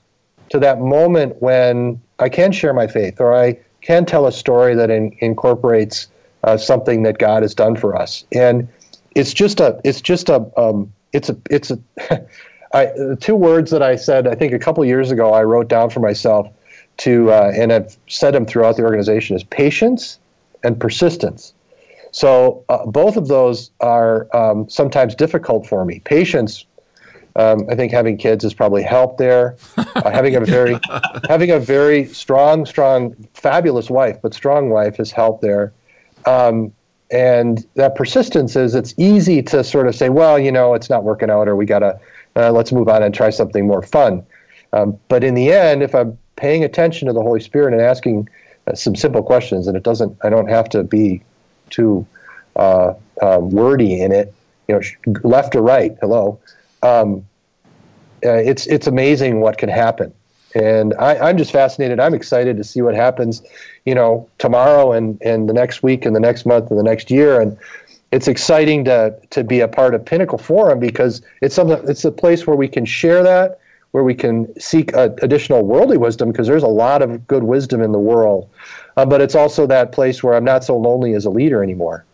to 0.48 0.58
that 0.60 0.80
moment 0.80 1.36
when 1.42 2.00
I 2.20 2.30
can 2.30 2.52
share 2.52 2.72
my 2.72 2.86
faith, 2.86 3.20
or 3.20 3.36
I 3.36 3.58
can 3.82 4.06
tell 4.06 4.26
a 4.26 4.32
story 4.32 4.74
that 4.74 4.88
in, 4.88 5.14
incorporates 5.18 6.06
uh, 6.42 6.56
something 6.56 7.02
that 7.02 7.18
God 7.18 7.42
has 7.42 7.54
done 7.54 7.76
for 7.76 7.94
us. 7.94 8.24
And 8.32 8.66
it's 9.14 9.34
just 9.34 9.60
a 9.60 9.78
it's 9.84 10.00
just 10.00 10.30
a 10.30 10.50
um, 10.58 10.90
it's 11.12 11.28
a 11.28 11.36
it's 11.50 11.70
a 11.70 11.78
I, 12.72 12.92
two 13.20 13.36
words 13.36 13.70
that 13.72 13.82
I 13.82 13.96
said 13.96 14.26
I 14.26 14.34
think 14.34 14.54
a 14.54 14.58
couple 14.58 14.82
years 14.86 15.10
ago 15.10 15.34
I 15.34 15.42
wrote 15.42 15.68
down 15.68 15.90
for 15.90 16.00
myself 16.00 16.48
to 16.98 17.30
uh, 17.30 17.52
and 17.54 17.72
I've 17.72 17.96
said 18.08 18.34
them 18.34 18.46
throughout 18.46 18.76
the 18.76 18.82
organization 18.82 19.36
is 19.36 19.44
patience 19.44 20.18
and 20.64 20.78
persistence. 20.78 21.52
So 22.12 22.64
uh, 22.68 22.86
both 22.86 23.16
of 23.16 23.28
those 23.28 23.70
are 23.80 24.34
um, 24.34 24.68
sometimes 24.70 25.14
difficult 25.14 25.66
for 25.66 25.84
me. 25.84 26.00
Patience, 26.00 26.64
um, 27.36 27.66
I 27.68 27.74
think 27.74 27.92
having 27.92 28.16
kids 28.16 28.42
has 28.44 28.54
probably 28.54 28.82
helped 28.82 29.18
there. 29.18 29.56
Uh, 29.76 30.10
having 30.10 30.34
a 30.34 30.40
very 30.40 30.78
having 31.28 31.50
a 31.50 31.58
very 31.58 32.06
strong, 32.06 32.64
strong, 32.64 33.14
fabulous 33.34 33.90
wife, 33.90 34.18
but 34.22 34.32
strong 34.32 34.70
wife 34.70 34.96
has 34.96 35.10
helped 35.10 35.42
there. 35.42 35.72
Um, 36.24 36.72
and 37.10 37.64
that 37.74 37.94
persistence 37.94 38.56
is 38.56 38.74
it's 38.74 38.94
easy 38.96 39.42
to 39.42 39.62
sort 39.62 39.86
of 39.86 39.94
say, 39.94 40.08
well, 40.08 40.38
you 40.38 40.50
know, 40.50 40.74
it's 40.74 40.90
not 40.90 41.04
working 41.04 41.30
out, 41.30 41.48
or 41.48 41.54
we 41.54 41.66
gotta 41.66 42.00
uh, 42.34 42.50
let's 42.50 42.72
move 42.72 42.88
on 42.88 43.02
and 43.02 43.14
try 43.14 43.30
something 43.30 43.66
more 43.66 43.82
fun. 43.82 44.24
Um, 44.72 44.98
but 45.08 45.22
in 45.22 45.34
the 45.34 45.52
end, 45.52 45.82
if 45.82 45.94
I'm 45.94 46.18
paying 46.36 46.64
attention 46.64 47.08
to 47.08 47.12
the 47.12 47.22
Holy 47.22 47.40
Spirit 47.40 47.72
and 47.72 47.82
asking 47.82 48.28
uh, 48.66 48.74
some 48.74 48.94
simple 48.94 49.22
questions, 49.22 49.66
and 49.66 49.76
it 49.76 49.82
doesn't, 49.82 50.16
I 50.22 50.30
don't 50.30 50.48
have 50.48 50.68
to 50.70 50.82
be 50.82 51.22
too 51.70 52.06
uh, 52.56 52.94
um, 53.22 53.50
wordy 53.50 54.00
in 54.00 54.12
it, 54.12 54.32
you 54.68 54.74
know, 54.74 55.18
left 55.22 55.54
or 55.54 55.62
right. 55.62 55.96
Hello, 56.00 56.38
um, 56.82 57.26
uh, 58.24 58.32
it's 58.32 58.66
it's 58.66 58.86
amazing 58.86 59.40
what 59.40 59.58
can 59.58 59.68
happen 59.68 60.12
and 60.56 60.94
I, 60.94 61.28
am 61.28 61.36
just 61.36 61.52
fascinated. 61.52 62.00
I'm 62.00 62.14
excited 62.14 62.56
to 62.56 62.64
see 62.64 62.80
what 62.80 62.94
happens, 62.94 63.42
you 63.84 63.94
know, 63.94 64.28
tomorrow 64.38 64.92
and, 64.92 65.20
and 65.20 65.48
the 65.48 65.52
next 65.52 65.82
week 65.82 66.06
and 66.06 66.16
the 66.16 66.20
next 66.20 66.46
month 66.46 66.70
and 66.70 66.78
the 66.78 66.82
next 66.82 67.10
year. 67.10 67.40
And 67.40 67.58
it's 68.10 68.26
exciting 68.26 68.84
to 68.86 69.14
to 69.30 69.44
be 69.44 69.60
a 69.60 69.68
part 69.68 69.94
of 69.94 70.04
Pinnacle 70.04 70.38
Forum 70.38 70.78
because 70.78 71.20
it's 71.42 71.54
something 71.54 71.78
it's 71.88 72.04
a 72.04 72.12
place 72.12 72.46
where 72.46 72.56
we 72.56 72.68
can 72.68 72.86
share 72.86 73.22
that, 73.22 73.58
where 73.92 74.04
we 74.04 74.14
can 74.14 74.58
seek 74.60 74.94
uh, 74.94 75.10
additional 75.22 75.64
worldly 75.64 75.96
wisdom 75.96 76.30
because 76.30 76.46
there's 76.46 76.62
a 76.62 76.68
lot 76.68 77.02
of 77.02 77.26
good 77.26 77.44
wisdom 77.44 77.80
in 77.80 77.92
the 77.92 77.98
world, 77.98 78.48
uh, 78.96 79.06
but 79.06 79.20
it's 79.20 79.34
also 79.34 79.66
that 79.66 79.92
place 79.92 80.22
where 80.22 80.34
I'm 80.34 80.44
not 80.44 80.64
so 80.64 80.76
lonely 80.76 81.14
as 81.14 81.24
a 81.24 81.30
leader 81.30 81.62
anymore. 81.62 82.04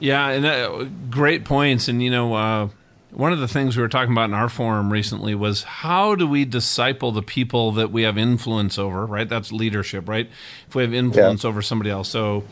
Yeah, 0.00 0.28
and 0.28 0.46
uh, 0.46 0.84
great 1.10 1.44
points. 1.44 1.88
And 1.88 2.02
you 2.02 2.10
know, 2.10 2.34
uh, 2.34 2.68
one 3.10 3.32
of 3.32 3.40
the 3.40 3.48
things 3.48 3.76
we 3.76 3.82
were 3.82 3.88
talking 3.88 4.12
about 4.12 4.26
in 4.26 4.34
our 4.34 4.48
forum 4.48 4.92
recently 4.92 5.34
was 5.34 5.64
how 5.64 6.14
do 6.14 6.26
we 6.26 6.44
disciple 6.44 7.10
the 7.10 7.22
people 7.22 7.72
that 7.72 7.90
we 7.90 8.02
have 8.02 8.16
influence 8.16 8.78
over? 8.78 9.04
Right, 9.06 9.28
that's 9.28 9.50
leadership. 9.50 10.08
Right, 10.08 10.28
if 10.68 10.74
we 10.74 10.82
have 10.82 10.94
influence 10.94 11.42
yeah. 11.42 11.48
over 11.48 11.62
somebody 11.62 11.90
else, 11.90 12.08
so 12.08 12.44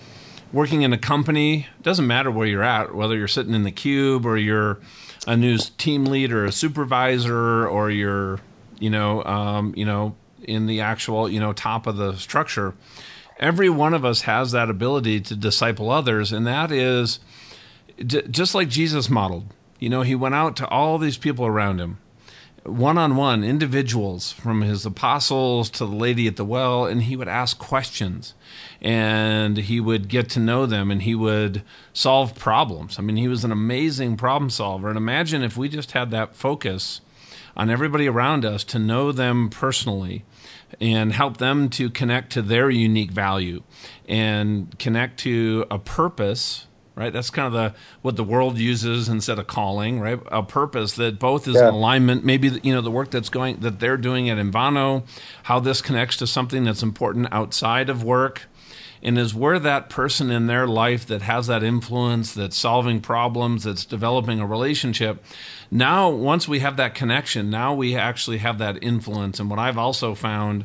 working 0.53 0.83
in 0.83 0.93
a 0.93 0.99
company 0.99 1.69
doesn't 1.83 2.07
matter 2.07 2.31
where 2.31 2.47
you're 2.47 2.63
at, 2.63 2.95
whether 2.95 3.17
you're 3.17 3.29
sitting 3.29 3.55
in 3.55 3.63
the 3.63 3.73
cube 3.73 4.27
or 4.27 4.37
you're 4.37 4.79
a 5.27 5.37
news 5.37 5.71
team 5.71 6.05
leader, 6.05 6.45
a 6.45 6.53
supervisor, 6.53 7.69
or 7.69 7.91
you're 7.91 8.41
you 8.79 8.91
know 8.91 9.25
um, 9.25 9.75
you 9.77 9.85
know 9.85 10.17
in 10.43 10.67
the 10.67 10.81
actual 10.81 11.29
you 11.29 11.41
know 11.41 11.53
top 11.53 11.87
of 11.87 11.97
the 11.97 12.15
structure. 12.17 12.75
Every 13.39 13.69
one 13.69 13.93
of 13.93 14.05
us 14.05 14.23
has 14.23 14.53
that 14.53 14.71
ability 14.71 15.21
to 15.23 15.37
disciple 15.37 15.91
others, 15.91 16.33
and 16.33 16.47
that 16.47 16.73
is 16.73 17.21
just 18.07 18.55
like 18.55 18.69
Jesus 18.69 19.11
modeled. 19.11 19.53
You 19.79 19.91
know, 19.91 20.01
he 20.01 20.15
went 20.15 20.35
out 20.35 20.57
to 20.57 20.69
all 20.69 20.97
these 20.97 21.19
people 21.19 21.45
around 21.45 21.79
him 21.79 21.99
one 22.67 22.99
on 22.99 23.17
one 23.17 23.45
individuals 23.45 24.33
from 24.33 24.61
his 24.61 24.85
apostles 24.85 25.71
to 25.71 25.87
the 25.87 25.95
lady 25.95 26.27
at 26.27 26.37
the 26.37 26.45
well, 26.45 26.85
and 26.87 27.05
he 27.05 27.17
would 27.17 27.29
ask 27.29 27.59
questions 27.59 28.35
and 28.81 29.57
he 29.57 29.81
would 29.81 30.09
get 30.09 30.29
to 30.31 30.41
know 30.41 30.67
them 30.67 30.91
and 30.91 31.03
he 31.03 31.15
would 31.15 31.63
solve 31.93 32.35
problems. 32.35 32.99
I 32.99 33.03
mean, 33.03 33.17
he 33.17 33.29
was 33.29 33.45
an 33.45 33.53
amazing 33.53 34.17
problem 34.17 34.51
solver. 34.51 34.89
And 34.89 34.97
imagine 34.97 35.43
if 35.43 35.57
we 35.57 35.69
just 35.69 35.93
had 35.93 36.11
that 36.11 36.37
focus 36.37 37.01
on 37.57 37.71
everybody 37.71 38.07
around 38.07 38.45
us 38.45 38.65
to 38.65 38.79
know 38.79 39.13
them 39.13 39.49
personally 39.49 40.25
and 40.81 41.13
help 41.13 41.39
them 41.39 41.69
to 41.71 41.89
connect 41.89 42.33
to 42.33 42.43
their 42.43 42.69
unique 42.69 43.11
value 43.11 43.63
and 44.09 44.79
connect 44.79 45.19
to 45.21 45.65
a 45.71 45.79
purpose 45.79 46.67
right? 46.97 47.13
That's 47.13 47.31
kind 47.31 47.47
of 47.47 47.53
the 47.53 47.79
what 48.03 48.17
the 48.17 48.25
world 48.25 48.59
uses 48.59 49.09
instead 49.09 49.39
of 49.39 49.47
calling, 49.47 50.01
right? 50.01 50.19
A 50.33 50.43
purpose 50.43 50.95
that 50.95 51.21
both 51.21 51.47
is 51.47 51.55
yeah. 51.55 51.69
in 51.69 51.75
alignment. 51.75 52.25
Maybe 52.25 52.59
you 52.63 52.75
know 52.75 52.81
the 52.81 52.91
work 52.91 53.11
that's 53.11 53.29
going 53.29 53.59
that 53.61 53.79
they're 53.79 53.99
doing 53.99 54.29
at 54.29 54.39
Envano, 54.39 55.05
how 55.45 55.61
this 55.61 55.81
connects 55.81 56.17
to 56.17 56.27
something 56.27 56.65
that's 56.65 56.83
important 56.83 57.29
outside 57.31 57.91
of 57.91 58.03
work, 58.03 58.49
and 59.03 59.19
is 59.19 59.35
where 59.35 59.59
that 59.59 59.91
person 59.91 60.31
in 60.31 60.47
their 60.47 60.67
life 60.67 61.07
that 61.07 61.23
has 61.23 61.47
that 61.47 61.63
influence, 61.63 62.33
that's 62.33 62.57
solving 62.57 63.01
problems, 63.01 63.65
that's 63.65 63.85
developing 63.85 64.41
a 64.41 64.47
relationship. 64.47 65.23
Now, 65.71 66.09
once 66.09 66.49
we 66.49 66.61
have 66.61 66.79
that 66.79 66.95
connection, 66.95 67.51
now 67.51 67.75
we 67.75 67.95
actually 67.95 68.39
have 68.39 68.59
that 68.59 68.83
influence. 68.83 69.39
And 69.39 69.51
what 69.51 69.59
I've 69.59 69.79
also 69.79 70.15
found 70.15 70.65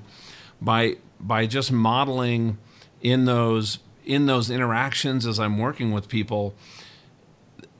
by 0.61 0.95
by 1.19 1.45
just 1.45 1.71
modeling 1.71 2.57
in 3.01 3.25
those 3.25 3.79
in 4.05 4.25
those 4.25 4.49
interactions 4.49 5.25
as 5.25 5.39
I'm 5.39 5.57
working 5.57 5.91
with 5.91 6.07
people 6.07 6.53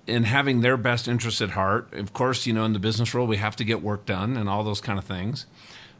and 0.07 0.25
having 0.25 0.62
their 0.62 0.77
best 0.77 1.07
interest 1.07 1.41
at 1.41 1.51
heart. 1.51 1.93
Of 1.93 2.13
course, 2.13 2.45
you 2.45 2.53
know, 2.53 2.65
in 2.65 2.73
the 2.73 2.79
business 2.79 3.13
world, 3.13 3.29
we 3.29 3.38
have 3.38 3.55
to 3.57 3.63
get 3.63 3.81
work 3.81 4.05
done 4.05 4.38
and 4.38 4.49
all 4.49 4.63
those 4.63 4.81
kind 4.81 4.99
of 4.99 5.05
things. 5.05 5.45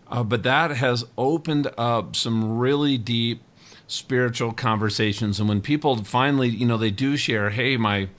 Uh, 0.08 0.24
but 0.24 0.44
that 0.44 0.72
has 0.72 1.06
opened 1.18 1.72
up 1.78 2.16
some 2.16 2.58
really 2.58 2.98
deep 2.98 3.42
spiritual 3.88 4.52
conversations. 4.52 5.40
And 5.40 5.48
when 5.48 5.62
people 5.62 6.04
finally, 6.04 6.50
you 6.50 6.66
know, 6.66 6.78
they 6.78 6.92
do 6.92 7.18
share, 7.18 7.50
hey, 7.50 7.78
my 7.78 8.10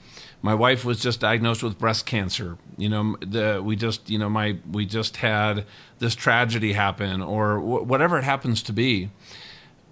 my 0.41 0.53
wife 0.53 0.83
was 0.83 0.99
just 0.99 1.21
diagnosed 1.21 1.63
with 1.63 1.79
breast 1.79 2.05
cancer. 2.05 2.57
You 2.77 2.89
know, 2.89 3.15
the, 3.21 3.61
we 3.63 3.77
just, 3.77 4.09
you 4.09 4.19
know, 4.19 4.29
my 4.29 4.57
we 4.69 4.85
just 4.85 5.17
had 5.17 5.65
this 5.99 6.15
tragedy 6.15 6.73
happen, 6.73 7.21
or 7.21 7.59
wh- 7.59 7.87
whatever 7.87 8.17
it 8.17 8.23
happens 8.23 8.61
to 8.63 8.73
be. 8.73 9.09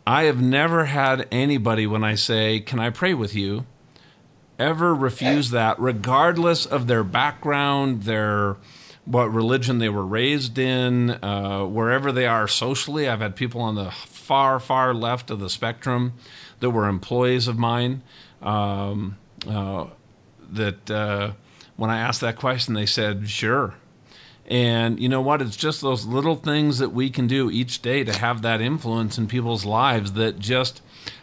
I 0.05 0.23
have 0.23 0.41
never 0.41 0.85
had 0.85 1.27
anybody, 1.31 1.85
when 1.87 2.03
I 2.03 2.15
say, 2.15 2.59
Can 2.59 2.79
I 2.79 2.89
pray 2.89 3.13
with 3.13 3.35
you? 3.35 3.65
ever 4.61 4.93
refuse 4.93 5.49
that, 5.49 5.79
regardless 5.79 6.65
of 6.65 6.87
their 6.87 7.03
background, 7.03 8.03
their 8.03 8.57
what 9.05 9.25
religion 9.33 9.79
they 9.79 9.89
were 9.89 10.05
raised 10.05 10.59
in, 10.59 11.09
uh, 11.23 11.65
wherever 11.65 12.11
they 12.11 12.27
are 12.27 12.47
socially. 12.47 13.09
I've 13.09 13.19
had 13.19 13.35
people 13.35 13.61
on 13.61 13.73
the 13.75 13.89
far, 13.89 14.59
far 14.59 14.93
left 14.93 15.31
of 15.31 15.39
the 15.39 15.49
spectrum 15.49 16.13
that 16.59 16.69
were 16.69 16.87
employees 16.87 17.47
of 17.47 17.57
mine 17.57 18.03
um, 18.43 19.17
uh, 19.47 19.87
that 20.51 20.91
uh, 20.91 21.31
when 21.75 21.89
I 21.89 21.99
asked 21.99 22.21
that 22.21 22.35
question, 22.35 22.75
they 22.75 22.85
said, 22.85 23.27
Sure. 23.27 23.73
And 24.51 24.99
you 24.99 25.07
know 25.07 25.21
what? 25.21 25.41
It's 25.41 25.55
just 25.55 25.79
those 25.79 26.05
little 26.05 26.35
things 26.35 26.79
that 26.79 26.89
we 26.89 27.09
can 27.09 27.25
do 27.25 27.49
each 27.49 27.81
day 27.81 28.03
to 28.03 28.11
have 28.11 28.41
that 28.41 28.59
influence 28.59 29.17
in 29.17 29.27
people's 29.27 29.63
lives 29.63 30.11
that 30.13 30.39
just 30.39 30.81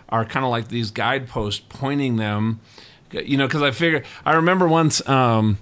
are 0.09 0.25
kind 0.25 0.47
of 0.47 0.51
like 0.51 0.69
these 0.69 0.91
guideposts 0.91 1.63
pointing 1.69 2.17
them. 2.17 2.61
You 3.13 3.37
know, 3.37 3.47
because 3.47 3.61
I 3.61 3.71
figure 3.71 4.03
I 4.25 4.33
remember 4.33 4.67
once 4.67 5.07
um, 5.07 5.59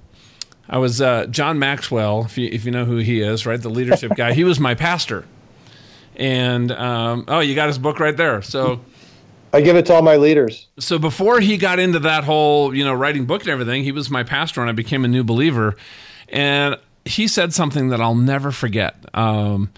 I 0.69 0.79
was 0.79 1.01
uh, 1.01 1.27
John 1.27 1.59
Maxwell, 1.59 2.25
if 2.27 2.39
you 2.39 2.49
if 2.53 2.65
you 2.65 2.71
know 2.71 2.85
who 2.85 2.99
he 2.99 3.21
is, 3.21 3.47
right, 3.47 3.61
the 3.61 3.69
leadership 3.69 4.13
guy. 4.15 4.33
He 4.33 4.45
was 4.45 4.61
my 4.61 4.77
pastor, 4.77 5.25
and 6.15 6.71
um, 6.71 7.25
oh, 7.27 7.41
you 7.41 7.57
got 7.57 7.67
his 7.67 7.79
book 7.79 7.99
right 7.99 8.17
there. 8.17 8.43
So. 8.43 8.81
I 9.53 9.61
give 9.63 9.77
it 9.77 9.87
to 9.87 9.95
all 9.95 10.03
my 10.03 10.17
leaders. 10.17 10.67
So 10.79 10.99
before 10.99 11.41
he 11.41 11.57
got 11.57 11.79
into 11.79 12.01
that 12.01 12.25
whole, 12.25 12.75
you 12.75 12.85
know, 12.85 12.93
writing 12.93 13.25
book 13.25 13.41
and 13.43 13.49
everything, 13.49 13.85
he 13.85 13.93
was 13.93 14.11
my 14.11 14.23
pastor 14.23 14.61
and 14.61 14.69
I 14.69 14.75
became 14.75 15.03
a 15.05 15.09
new 15.09 15.25
believer. 15.25 15.77
And 16.29 16.77
he 17.07 17.29
said 17.29 17.55
something 17.55 17.89
that 17.89 18.01
I'll 18.01 18.15
never 18.15 18.51
forget. 18.51 18.97
Um, 19.15 19.71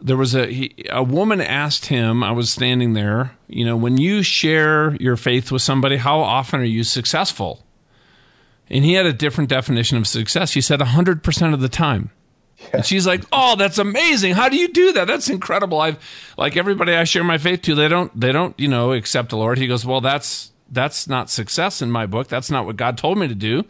there 0.00 0.16
was 0.16 0.34
a 0.34 0.46
he, 0.46 0.74
a 0.90 1.02
woman 1.02 1.40
asked 1.40 1.86
him. 1.86 2.22
I 2.22 2.32
was 2.32 2.50
standing 2.50 2.94
there. 2.94 3.36
You 3.46 3.64
know, 3.64 3.76
when 3.76 3.98
you 3.98 4.22
share 4.22 4.96
your 4.96 5.16
faith 5.16 5.52
with 5.52 5.62
somebody, 5.62 5.96
how 5.96 6.20
often 6.20 6.60
are 6.60 6.64
you 6.64 6.84
successful? 6.84 7.64
And 8.68 8.84
he 8.84 8.94
had 8.94 9.06
a 9.06 9.12
different 9.12 9.50
definition 9.50 9.96
of 9.98 10.06
success. 10.06 10.52
He 10.52 10.60
said 10.60 10.80
hundred 10.82 11.22
percent 11.22 11.54
of 11.54 11.60
the 11.60 11.68
time. 11.68 12.10
Yeah. 12.58 12.68
And 12.74 12.86
she's 12.86 13.06
like, 13.06 13.24
"Oh, 13.32 13.56
that's 13.56 13.78
amazing! 13.78 14.34
How 14.34 14.48
do 14.48 14.56
you 14.56 14.68
do 14.68 14.92
that? 14.94 15.06
That's 15.06 15.28
incredible!" 15.28 15.80
I've 15.80 15.98
like 16.36 16.56
everybody 16.56 16.94
I 16.94 17.04
share 17.04 17.24
my 17.24 17.38
faith 17.38 17.62
to, 17.62 17.74
they 17.74 17.88
don't 17.88 18.18
they 18.18 18.32
don't 18.32 18.58
you 18.58 18.68
know 18.68 18.92
accept 18.92 19.30
the 19.30 19.36
Lord. 19.36 19.58
He 19.58 19.66
goes, 19.66 19.86
"Well, 19.86 20.00
that's 20.00 20.50
that's 20.70 21.06
not 21.06 21.30
success 21.30 21.82
in 21.82 21.90
my 21.90 22.06
book. 22.06 22.28
That's 22.28 22.50
not 22.50 22.66
what 22.66 22.76
God 22.76 22.98
told 22.98 23.18
me 23.18 23.28
to 23.28 23.34
do." 23.34 23.64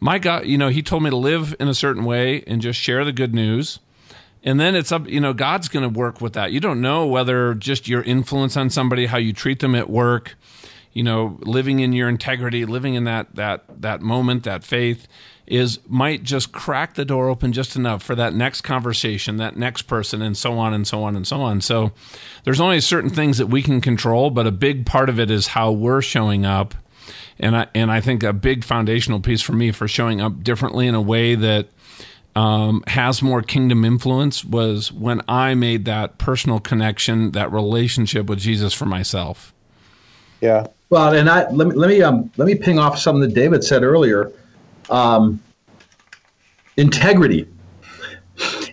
My 0.00 0.18
God, 0.18 0.46
you 0.46 0.58
know, 0.58 0.68
he 0.68 0.82
told 0.82 1.02
me 1.02 1.10
to 1.10 1.16
live 1.16 1.54
in 1.60 1.68
a 1.68 1.74
certain 1.74 2.04
way 2.04 2.42
and 2.46 2.60
just 2.60 2.80
share 2.80 3.04
the 3.04 3.12
good 3.12 3.34
news. 3.34 3.78
And 4.42 4.58
then 4.58 4.74
it's 4.74 4.90
up, 4.90 5.06
you 5.06 5.20
know, 5.20 5.34
God's 5.34 5.68
going 5.68 5.82
to 5.82 5.98
work 5.98 6.20
with 6.20 6.32
that. 6.32 6.50
You 6.50 6.60
don't 6.60 6.80
know 6.80 7.06
whether 7.06 7.52
just 7.54 7.88
your 7.88 8.02
influence 8.02 8.56
on 8.56 8.70
somebody, 8.70 9.06
how 9.06 9.18
you 9.18 9.34
treat 9.34 9.60
them 9.60 9.74
at 9.74 9.90
work, 9.90 10.36
you 10.94 11.02
know, 11.02 11.38
living 11.42 11.80
in 11.80 11.92
your 11.92 12.08
integrity, 12.08 12.64
living 12.64 12.94
in 12.94 13.04
that 13.04 13.34
that 13.34 13.64
that 13.82 14.00
moment, 14.00 14.44
that 14.44 14.64
faith 14.64 15.06
is 15.46 15.80
might 15.86 16.22
just 16.22 16.52
crack 16.52 16.94
the 16.94 17.04
door 17.04 17.28
open 17.28 17.52
just 17.52 17.76
enough 17.76 18.02
for 18.02 18.14
that 18.14 18.32
next 18.32 18.62
conversation, 18.62 19.36
that 19.36 19.56
next 19.56 19.82
person, 19.82 20.22
and 20.22 20.36
so 20.38 20.58
on 20.58 20.72
and 20.72 20.86
so 20.86 21.02
on 21.02 21.16
and 21.16 21.26
so 21.26 21.42
on. 21.42 21.60
So 21.60 21.92
there's 22.44 22.60
only 22.60 22.80
certain 22.80 23.10
things 23.10 23.36
that 23.36 23.48
we 23.48 23.60
can 23.60 23.80
control, 23.82 24.30
but 24.30 24.46
a 24.46 24.52
big 24.52 24.86
part 24.86 25.10
of 25.10 25.20
it 25.20 25.30
is 25.30 25.48
how 25.48 25.70
we're 25.70 26.02
showing 26.02 26.46
up 26.46 26.74
and 27.40 27.56
I 27.56 27.66
and 27.74 27.90
I 27.90 28.00
think 28.00 28.22
a 28.22 28.32
big 28.32 28.64
foundational 28.64 29.20
piece 29.20 29.42
for 29.42 29.52
me 29.52 29.72
for 29.72 29.88
showing 29.88 30.20
up 30.20 30.42
differently 30.42 30.86
in 30.86 30.94
a 30.94 31.00
way 31.00 31.34
that 31.34 31.66
um, 32.36 32.84
has 32.86 33.22
more 33.22 33.42
kingdom 33.42 33.84
influence 33.84 34.44
was 34.44 34.92
when 34.92 35.20
I 35.26 35.54
made 35.54 35.84
that 35.86 36.18
personal 36.18 36.60
connection, 36.60 37.32
that 37.32 37.50
relationship 37.50 38.26
with 38.26 38.38
Jesus 38.38 38.72
for 38.72 38.86
myself. 38.86 39.52
Yeah. 40.40 40.66
Well, 40.90 41.14
and 41.14 41.28
I 41.28 41.50
let 41.50 41.68
me 41.68 41.74
let 41.74 41.88
me 41.88 42.02
um, 42.02 42.30
let 42.36 42.46
me 42.46 42.54
ping 42.54 42.78
off 42.78 42.98
something 42.98 43.20
that 43.22 43.34
David 43.34 43.64
said 43.64 43.82
earlier. 43.82 44.32
Um, 44.88 45.40
integrity, 46.76 47.46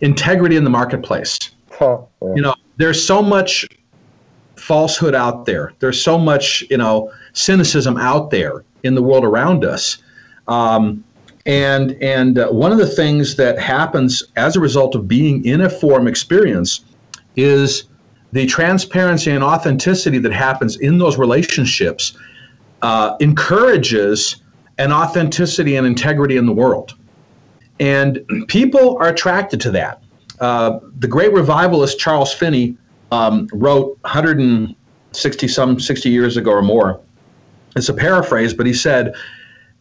integrity 0.02 0.56
in 0.56 0.64
the 0.64 0.70
marketplace. 0.70 1.38
Huh, 1.72 2.00
yeah. 2.22 2.34
You 2.36 2.42
know, 2.42 2.56
there's 2.78 3.06
so 3.06 3.22
much 3.22 3.68
falsehood 4.56 5.14
out 5.14 5.46
there. 5.46 5.74
There's 5.80 6.02
so 6.02 6.18
much, 6.18 6.64
you 6.70 6.78
know, 6.78 7.12
cynicism 7.38 7.98
out 7.98 8.32
there 8.32 8.64
in 8.84 8.96
the 8.96 9.04
world 9.04 9.24
around 9.24 9.64
us. 9.64 9.98
Um, 10.48 11.04
and 11.46 11.92
and 12.02 12.40
uh, 12.40 12.50
one 12.50 12.72
of 12.72 12.78
the 12.78 12.88
things 12.88 13.36
that 13.36 13.58
happens 13.58 14.24
as 14.36 14.56
a 14.56 14.60
result 14.60 14.96
of 14.96 15.08
being 15.08 15.46
in 15.46 15.62
a 15.62 15.70
forum 15.70 16.08
experience 16.08 16.82
is 17.36 17.86
the 18.34 18.46
transparency 18.46 19.32
and 19.32 19.44
authenticity 19.44 20.18
that 20.18 20.34
happens 20.34 20.76
in 20.78 20.98
those 20.98 21.18
relationships 21.18 22.18
uh, 22.82 23.16
encourages 23.22 24.38
an 24.78 24.92
authenticity 24.92 25.76
and 25.78 25.88
integrity 25.88 26.36
in 26.38 26.46
the 26.46 26.52
world. 26.52 26.96
And 27.80 28.20
people 28.48 28.98
are 28.98 29.08
attracted 29.08 29.62
to 29.62 29.72
that. 29.72 30.04
Uh, 30.40 30.80
the 31.00 31.08
great 31.08 31.32
revivalist 31.32 31.98
Charles 31.98 32.34
Finney 32.34 32.78
um, 33.12 33.48
wrote 33.54 33.98
160 34.02 35.48
some 35.48 35.80
60 35.80 36.10
years 36.10 36.38
ago 36.38 36.52
or 36.52 36.62
more. 36.62 37.00
It's 37.78 37.90
a 37.90 37.94
paraphrase, 37.94 38.54
but 38.54 38.66
he 38.66 38.74
said, 38.74 39.14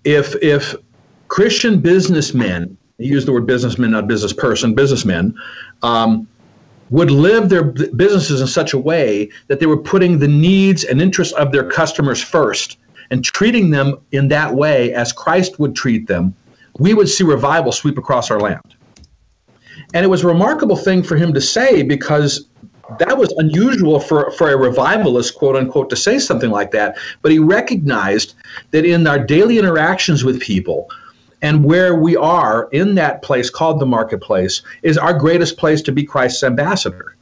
if 0.04 0.34
if 0.42 0.74
Christian 1.28 1.80
businessmen, 1.80 2.76
he 2.98 3.06
used 3.06 3.26
the 3.26 3.32
word 3.32 3.46
businessman, 3.46 3.90
not 3.90 4.06
business 4.06 4.32
person, 4.32 4.74
businessmen, 4.74 5.34
um, 5.82 6.28
would 6.90 7.10
live 7.10 7.48
their 7.48 7.64
businesses 7.64 8.40
in 8.40 8.46
such 8.46 8.72
a 8.72 8.78
way 8.78 9.28
that 9.48 9.58
they 9.58 9.66
were 9.66 9.76
putting 9.76 10.18
the 10.18 10.28
needs 10.28 10.84
and 10.84 11.02
interests 11.02 11.34
of 11.34 11.50
their 11.50 11.68
customers 11.68 12.22
first 12.22 12.78
and 13.10 13.24
treating 13.24 13.70
them 13.70 13.98
in 14.12 14.28
that 14.28 14.54
way 14.54 14.92
as 14.92 15.12
Christ 15.12 15.58
would 15.58 15.74
treat 15.74 16.06
them, 16.06 16.34
we 16.78 16.94
would 16.94 17.08
see 17.08 17.24
revival 17.24 17.72
sweep 17.72 17.98
across 17.98 18.30
our 18.30 18.40
land. 18.40 18.76
And 19.94 20.04
it 20.04 20.08
was 20.08 20.24
a 20.24 20.26
remarkable 20.26 20.76
thing 20.76 21.02
for 21.02 21.16
him 21.16 21.32
to 21.34 21.40
say 21.40 21.82
because 21.82 22.48
that 22.98 23.18
was 23.18 23.32
unusual 23.38 23.98
for, 23.98 24.30
for 24.32 24.50
a 24.50 24.56
revivalist, 24.56 25.34
quote 25.34 25.56
unquote, 25.56 25.90
to 25.90 25.96
say 25.96 26.18
something 26.18 26.50
like 26.50 26.70
that. 26.70 26.96
But 27.22 27.32
he 27.32 27.38
recognized 27.38 28.34
that 28.70 28.84
in 28.84 29.06
our 29.06 29.18
daily 29.18 29.58
interactions 29.58 30.24
with 30.24 30.40
people, 30.40 30.88
and 31.42 31.64
where 31.64 31.94
we 31.94 32.16
are 32.16 32.68
in 32.72 32.94
that 32.94 33.22
place 33.22 33.50
called 33.50 33.78
the 33.80 33.86
marketplace 33.86 34.62
is 34.82 34.96
our 34.96 35.12
greatest 35.12 35.58
place 35.58 35.82
to 35.82 35.92
be 35.92 36.02
Christ's 36.02 36.42
ambassador. 36.42 37.14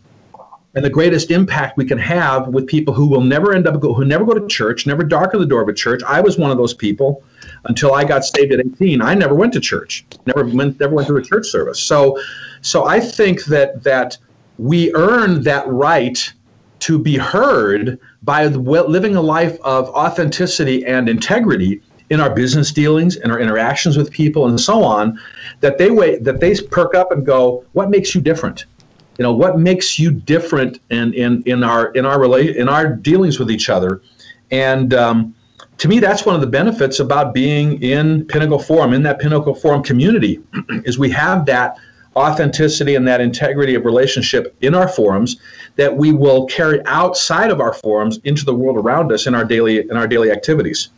And 0.76 0.84
the 0.84 0.90
greatest 0.90 1.30
impact 1.30 1.76
we 1.76 1.84
can 1.84 1.98
have 1.98 2.48
with 2.48 2.66
people 2.66 2.92
who 2.94 3.06
will 3.06 3.20
never 3.20 3.54
end 3.54 3.66
up 3.66 3.80
go, 3.80 3.94
who 3.94 4.04
never 4.04 4.24
go 4.24 4.34
to 4.34 4.46
church, 4.48 4.86
never 4.86 5.04
darken 5.04 5.40
the 5.40 5.46
door 5.46 5.62
of 5.62 5.68
a 5.68 5.72
church. 5.72 6.02
I 6.04 6.20
was 6.20 6.36
one 6.36 6.50
of 6.50 6.56
those 6.56 6.74
people 6.74 7.22
until 7.64 7.94
I 7.94 8.04
got 8.04 8.24
saved 8.24 8.52
at 8.52 8.60
18. 8.60 9.00
I 9.00 9.14
never 9.14 9.34
went 9.34 9.52
to 9.52 9.60
church, 9.60 10.04
never 10.26 10.44
went, 10.44 10.80
never 10.80 10.94
went 10.94 11.06
to 11.08 11.16
a 11.16 11.22
church 11.22 11.46
service. 11.46 11.80
So, 11.80 12.18
so 12.60 12.86
I 12.86 12.98
think 12.98 13.44
that 13.44 13.84
that 13.84 14.18
we 14.58 14.92
earn 14.94 15.42
that 15.42 15.66
right 15.68 16.32
to 16.80 16.98
be 16.98 17.16
heard 17.16 17.98
by 18.22 18.46
living 18.46 19.16
a 19.16 19.22
life 19.22 19.58
of 19.62 19.88
authenticity 19.90 20.84
and 20.84 21.08
integrity 21.08 21.80
in 22.10 22.20
our 22.20 22.34
business 22.34 22.70
dealings 22.70 23.16
and 23.16 23.32
our 23.32 23.40
interactions 23.40 23.96
with 23.96 24.10
people 24.10 24.46
and 24.46 24.60
so 24.60 24.84
on 24.84 25.18
that 25.60 25.78
they 25.78 25.90
wait 25.90 26.22
that 26.24 26.40
they 26.40 26.54
perk 26.70 26.94
up 26.94 27.10
and 27.10 27.24
go 27.24 27.64
what 27.72 27.90
makes 27.90 28.14
you 28.14 28.20
different? 28.20 28.66
You 29.18 29.22
know 29.22 29.32
what 29.32 29.58
makes 29.58 29.98
you 29.98 30.10
different 30.10 30.80
in 30.90 31.14
in, 31.14 31.42
in 31.46 31.64
our 31.64 31.90
in 31.92 32.04
our 32.04 32.20
relate 32.20 32.56
in 32.56 32.68
our 32.68 32.94
dealings 32.94 33.38
with 33.38 33.50
each 33.50 33.70
other? 33.70 34.02
And 34.50 34.92
um, 34.92 35.34
to 35.78 35.88
me 35.88 35.98
that's 35.98 36.26
one 36.26 36.34
of 36.34 36.40
the 36.40 36.46
benefits 36.46 37.00
about 37.00 37.32
being 37.32 37.82
in 37.82 38.26
pinnacle 38.26 38.58
forum 38.58 38.92
in 38.92 39.02
that 39.04 39.18
pinnacle 39.18 39.54
forum 39.54 39.82
community 39.82 40.42
is 40.84 40.98
we 40.98 41.10
have 41.10 41.46
that 41.46 41.78
authenticity 42.16 42.94
and 42.94 43.06
that 43.06 43.20
integrity 43.20 43.74
of 43.74 43.84
relationship 43.84 44.54
in 44.60 44.74
our 44.74 44.88
forums 44.88 45.36
that 45.76 45.96
we 45.96 46.12
will 46.12 46.46
carry 46.46 46.84
outside 46.86 47.50
of 47.50 47.60
our 47.60 47.72
forums 47.72 48.18
into 48.24 48.44
the 48.44 48.54
world 48.54 48.76
around 48.76 49.12
us 49.12 49.26
in 49.26 49.34
our 49.34 49.44
daily 49.44 49.80
in 49.80 49.96
our 49.96 50.06
daily 50.06 50.30
activities 50.30 50.90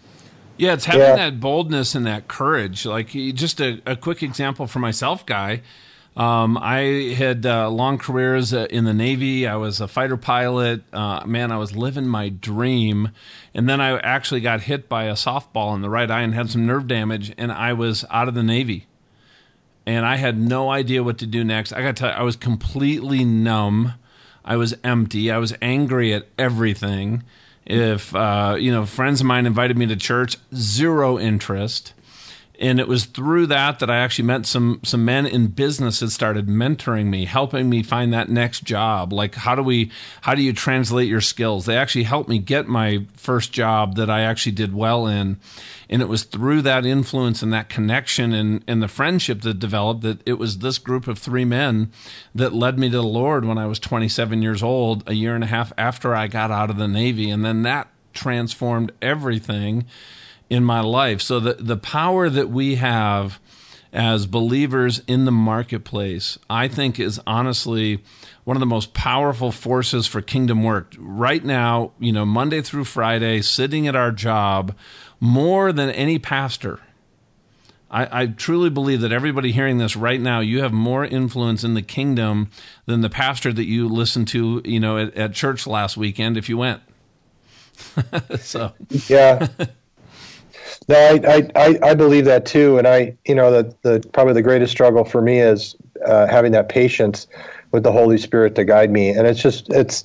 yeah, 0.59 0.73
it's 0.73 0.87
having 0.87 1.01
yeah. 1.03 1.17
that 1.17 1.41
boldness 1.41 1.95
and 1.95 2.07
that 2.07 2.29
courage. 2.29 2.87
Like 2.87 3.09
just 3.09 3.61
a, 3.61 3.81
a 3.85 3.97
quick 3.97 4.23
example 4.23 4.67
for 4.67 4.79
myself, 4.79 5.27
guy. 5.27 5.63
Um, 6.17 6.57
I 6.57 7.15
had 7.15 7.45
uh, 7.45 7.69
long 7.69 7.99
careers 7.99 8.55
uh, 8.55 8.67
in 8.71 8.85
the 8.85 8.95
Navy. 8.95 9.47
I 9.47 9.57
was 9.57 9.83
a 9.83 9.89
fighter 9.89 10.17
pilot. 10.17 10.83
Uh, 10.93 11.23
man, 11.27 11.53
I 11.53 11.59
was 11.59 11.77
living 11.77 12.09
my 12.09 12.31
dream. 12.31 13.11
And 13.53 13.69
then 13.69 13.83
I 13.83 13.99
actually 13.99 14.41
got 14.41 14.63
hit 14.63 14.89
by 14.89 15.05
a 15.05 15.13
softball 15.13 15.75
in 15.75 15.83
the 15.83 15.91
right 15.91 16.11
eye 16.11 16.23
and 16.23 16.33
had 16.33 16.49
some 16.49 16.65
nerve 16.65 16.87
damage, 16.87 17.35
and 17.37 17.53
I 17.53 17.75
was 17.75 18.07
out 18.11 18.29
of 18.29 18.35
the 18.35 18.43
Navy. 18.43 18.87
And 19.87 20.05
I 20.05 20.17
had 20.17 20.37
no 20.37 20.69
idea 20.71 21.03
what 21.05 21.19
to 21.19 21.27
do 21.27 21.45
next. 21.45 21.73
I 21.73 21.81
got 21.81 21.95
to 21.97 22.01
tell 22.01 22.11
you, 22.11 22.17
I 22.17 22.23
was 22.23 22.37
completely 22.37 23.25
numb. 23.25 23.95
I 24.45 24.57
was 24.57 24.75
empty. 24.83 25.31
I 25.31 25.39
was 25.39 25.55
angry 25.63 26.13
at 26.13 26.27
everything. 26.39 27.23
If 27.65 28.15
uh, 28.15 28.57
you 28.59 28.73
know, 28.73 28.87
friends 28.87 29.21
of 29.21 29.27
mine 29.27 29.47
invited 29.47 29.77
me 29.77 29.87
to 29.87 29.97
church, 29.97 30.37
zero 30.55 31.19
interest. 31.19 31.95
And 32.59 32.81
it 32.81 32.89
was 32.89 33.05
through 33.05 33.47
that 33.49 33.79
that 33.81 33.91
I 33.91 33.99
actually 33.99 34.27
met 34.27 34.47
some 34.47 34.81
some 34.83 35.05
men 35.05 35.27
in 35.27 35.49
business 35.49 36.01
that 36.01 36.11
started 36.11 36.47
mentoring 36.47 37.07
me, 37.07 37.25
helping 37.25 37.69
me 37.69 37.83
find 37.83 38.13
that 38.13 38.29
next 38.29 38.65
job. 38.65 39.13
Like 39.13 39.35
how 39.35 39.55
do 39.55 39.63
we 39.63 39.91
how 40.23 40.35
do 40.35 40.43
you 40.43 40.53
translate 40.53 41.09
your 41.09 41.21
skills? 41.21 41.67
They 41.67 41.77
actually 41.77 42.05
helped 42.05 42.29
me 42.29 42.39
get 42.39 42.67
my 42.67 43.07
first 43.15 43.53
job 43.53 43.97
that 43.97 44.11
I 44.11 44.23
actually 44.23 44.53
did 44.53 44.75
well 44.75 45.07
in 45.07 45.39
and 45.89 46.03
it 46.03 46.09
was 46.09 46.25
through 46.25 46.63
that 46.63 46.85
influence 46.85 47.43
and 47.43 47.53
that 47.53 47.69
connection 47.69 48.33
and, 48.33 48.65
and 48.67 48.83
the 48.83 48.89
friendship 48.89 49.43
that 49.43 49.59
developed 49.59 50.03
that 50.03 50.21
it 50.27 50.35
was 50.35 50.59
this 50.59 50.79
group 50.79 51.07
of 51.07 51.19
three 51.19 51.45
men 51.45 51.93
that 52.35 52.53
led 52.53 52.79
me 52.79 52.91
to 52.91 52.97
the 52.97 53.03
Lord 53.03 53.45
when 53.45 53.59
I 53.59 53.67
was 53.67 53.79
27 53.79 54.43
years 54.43 54.63
old, 54.63 55.05
a 55.07 55.15
year 55.15 55.35
and 55.35 55.45
a 55.45 55.49
half 55.49 55.73
after 55.79 56.15
I 56.15 56.27
got 56.27 56.51
out 56.51 56.71
of 56.71 56.77
the 56.77 56.89
Navy. 56.89 57.31
And 57.31 57.45
then 57.45 57.63
that 57.63 57.89
transformed 58.13 58.93
everything 59.01 59.87
in 60.49 60.65
my 60.65 60.81
life. 60.81 61.21
So 61.21 61.41
the, 61.41 61.55
the 61.55 61.77
power 61.77 62.29
that 62.29 62.51
we 62.51 62.77
have 62.77 63.41
as 63.93 64.27
believers 64.27 65.01
in 65.07 65.25
the 65.25 65.33
marketplace, 65.33 66.39
I 66.51 66.69
think 66.69 67.01
is 67.01 67.21
honestly 67.27 68.03
one 68.45 68.57
of 68.57 68.61
the 68.61 68.67
most 68.67 68.95
powerful 68.95 69.51
forces 69.51 70.07
for 70.07 70.21
kingdom 70.21 70.63
work. 70.63 70.95
Right 70.99 71.45
now, 71.45 71.93
you 71.99 72.13
know, 72.13 72.27
Monday 72.27 72.61
through 72.61 72.85
Friday, 72.85 73.41
sitting 73.43 73.89
at 73.89 73.97
our 73.97 74.13
job, 74.13 74.77
more 75.19 75.73
than 75.73 75.91
any 75.91 76.19
pastor. 76.19 76.81
I, 77.91 78.23
I, 78.23 78.27
truly 78.27 78.69
believe 78.69 79.01
that 79.01 79.13
everybody 79.13 79.53
hearing 79.53 79.79
this 79.79 79.97
right 79.97 80.21
now, 80.21 80.41
you 80.41 80.61
have 80.61 80.73
more 80.73 81.05
influence 81.05 81.63
in 81.63 81.75
the 81.75 81.83
kingdom 81.83 82.51
than 82.85 83.01
the 83.01 83.09
pastor 83.09 83.53
that 83.53 83.65
you 83.65 83.89
listened 83.89 84.27
to, 84.29 84.61
you 84.65 84.81
know, 84.81 84.99
at, 84.99 85.15
at 85.15 85.33
church 85.33 85.67
last 85.67 85.97
weekend 85.97 86.37
if 86.37 86.49
you 86.49 86.59
went. 86.59 86.83
so 88.41 88.73
yeah. 89.09 89.47
No, 90.89 90.97
I, 90.97 91.49
I, 91.55 91.79
I 91.83 91.95
believe 91.95 92.25
that 92.27 92.47
too, 92.47 92.79
and 92.79 92.87
I, 92.87 93.17
you 93.27 93.35
know, 93.35 93.51
the, 93.51 93.75
the 93.83 94.09
probably 94.13 94.35
the 94.35 94.43
greatest 94.43 94.73
struggle 94.73 95.05
for 95.05 95.21
me 95.23 95.41
is 95.41 95.77
uh, 96.07 96.27
having 96.27 96.53
that 96.53 96.69
patience 96.69 97.27
with 97.73 97.83
the 97.83 97.93
Holy 97.93 98.19
Spirit 98.19 98.55
to 98.57 98.65
guide 98.65 98.91
me, 98.91 99.11
and 99.11 99.27
it's 99.27 99.41
just 99.41 99.69
it's 99.71 100.05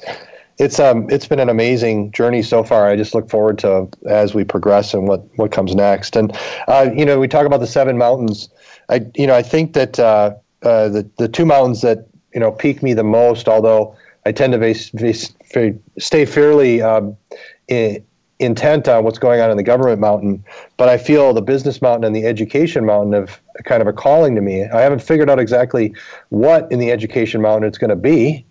it's 0.58 0.80
um 0.80 1.10
it's 1.10 1.28
been 1.28 1.40
an 1.40 1.50
amazing 1.50 2.12
journey 2.12 2.42
so 2.42 2.64
far. 2.64 2.88
I 2.88 2.96
just 2.96 3.14
look 3.16 3.30
forward 3.30 3.58
to 3.60 3.88
as 4.08 4.34
we 4.34 4.44
progress 4.44 4.94
and 4.94 5.08
what 5.08 5.24
what 5.38 5.52
comes 5.52 5.76
next. 5.76 6.16
And 6.16 6.36
uh, 6.68 6.90
you 6.96 7.06
know, 7.06 7.20
we 7.20 7.28
talk 7.28 7.46
about 7.46 7.60
the 7.60 7.68
seven 7.68 7.98
mountains. 7.98 8.50
I 8.90 9.06
you 9.16 9.28
know 9.28 9.36
I 9.36 9.42
think 9.42 9.74
that 9.74 10.00
uh, 10.00 10.36
uh, 10.64 10.90
the 10.90 11.10
the 11.18 11.28
two 11.28 11.46
mountains 11.46 11.82
that 11.82 12.08
you 12.34 12.40
know 12.40 12.52
pique 12.52 12.84
me 12.84 12.94
the 12.94 13.04
most, 13.04 13.48
although 13.48 13.96
I 14.26 14.32
tend 14.32 14.54
to 14.54 15.80
stay 15.98 16.26
fairly 16.26 16.82
um, 16.82 17.18
in, 17.68 18.04
intent 18.42 18.88
on 18.88 19.04
what's 19.04 19.20
going 19.20 19.40
on 19.40 19.52
in 19.52 19.58
the 19.58 19.64
government 19.64 20.00
mountain, 20.00 20.44
but 20.78 20.90
I 20.90 20.98
feel 20.98 21.34
the 21.34 21.42
business 21.42 21.82
mountain 21.82 22.04
and 22.04 22.16
the 22.16 22.26
education 22.26 22.86
mountain 22.86 23.14
have 23.14 23.40
kind 23.66 23.82
of 23.82 23.88
a 23.88 23.94
calling 23.94 24.36
to 24.36 24.42
me. 24.42 24.66
I 24.66 24.82
haven't 24.82 25.02
figured 25.02 25.30
out 25.30 25.40
exactly 25.40 25.94
what 26.30 26.72
in 26.72 26.80
the 26.80 26.92
education 26.92 27.42
mountain 27.42 27.68
it's 27.68 27.78
going 27.78 27.90
to 27.90 27.96
be 27.96 28.46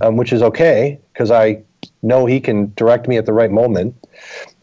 um, 0.00 0.16
which 0.16 0.32
is 0.32 0.42
okay 0.42 0.98
because 1.12 1.30
I 1.30 1.62
know 2.02 2.26
he 2.26 2.40
can 2.40 2.72
direct 2.76 3.08
me 3.08 3.16
at 3.16 3.26
the 3.26 3.32
right 3.32 3.50
moment. 3.50 3.94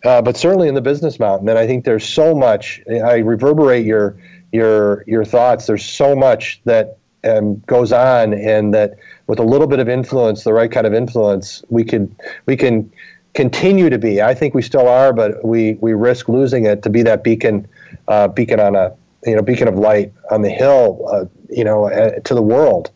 Uh, 0.04 0.22
but 0.22 0.36
certainly 0.38 0.68
in 0.68 0.76
the 0.76 0.82
business 0.82 1.20
mountain, 1.20 1.48
and 1.50 1.60
I 1.60 1.68
think 1.68 1.86
there's 1.86 2.08
so 2.08 2.34
much. 2.34 2.82
I 2.90 3.18
reverberate 3.18 3.86
your 3.86 4.18
your 4.52 5.04
your 5.08 5.24
thoughts. 5.24 5.68
There's 5.68 5.86
so 5.86 6.16
much 6.16 6.62
that 6.66 6.98
um, 7.24 7.60
goes 7.68 7.92
on, 7.92 8.34
and 8.34 8.74
that 8.74 8.96
with 9.28 9.38
a 9.38 9.44
little 9.44 9.68
bit 9.68 9.80
of 9.80 9.88
influence, 9.88 10.44
the 10.44 10.54
right 10.54 10.72
kind 10.72 10.88
of 10.88 10.94
influence, 10.94 11.64
we 11.70 11.84
could 11.84 12.14
we 12.48 12.58
can 12.58 12.92
continue 13.34 13.90
to 13.90 13.98
be. 13.98 14.22
I 14.22 14.34
think 14.34 14.54
we 14.54 14.62
still 14.62 14.88
are, 14.88 15.14
but 15.14 15.44
we 15.46 15.74
we 15.76 15.94
risk 15.94 16.28
losing 16.28 16.66
it 16.66 16.84
to 16.84 16.90
be 16.90 17.04
that 17.04 17.24
beacon 17.24 17.68
uh, 18.08 18.28
beacon 18.28 18.60
on 18.60 18.76
a 18.76 18.94
you 19.26 19.36
know 19.36 19.42
beacon 19.42 19.68
of 19.68 19.76
light 19.76 20.12
on 20.30 20.42
the 20.42 20.50
hill, 20.50 21.08
uh, 21.12 21.26
you 21.50 21.64
know, 21.64 21.90
uh, 21.90 22.20
to 22.20 22.34
the 22.34 22.42
world. 22.42 22.92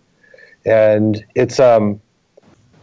And 0.65 1.23
it's 1.35 1.59
um 1.59 2.01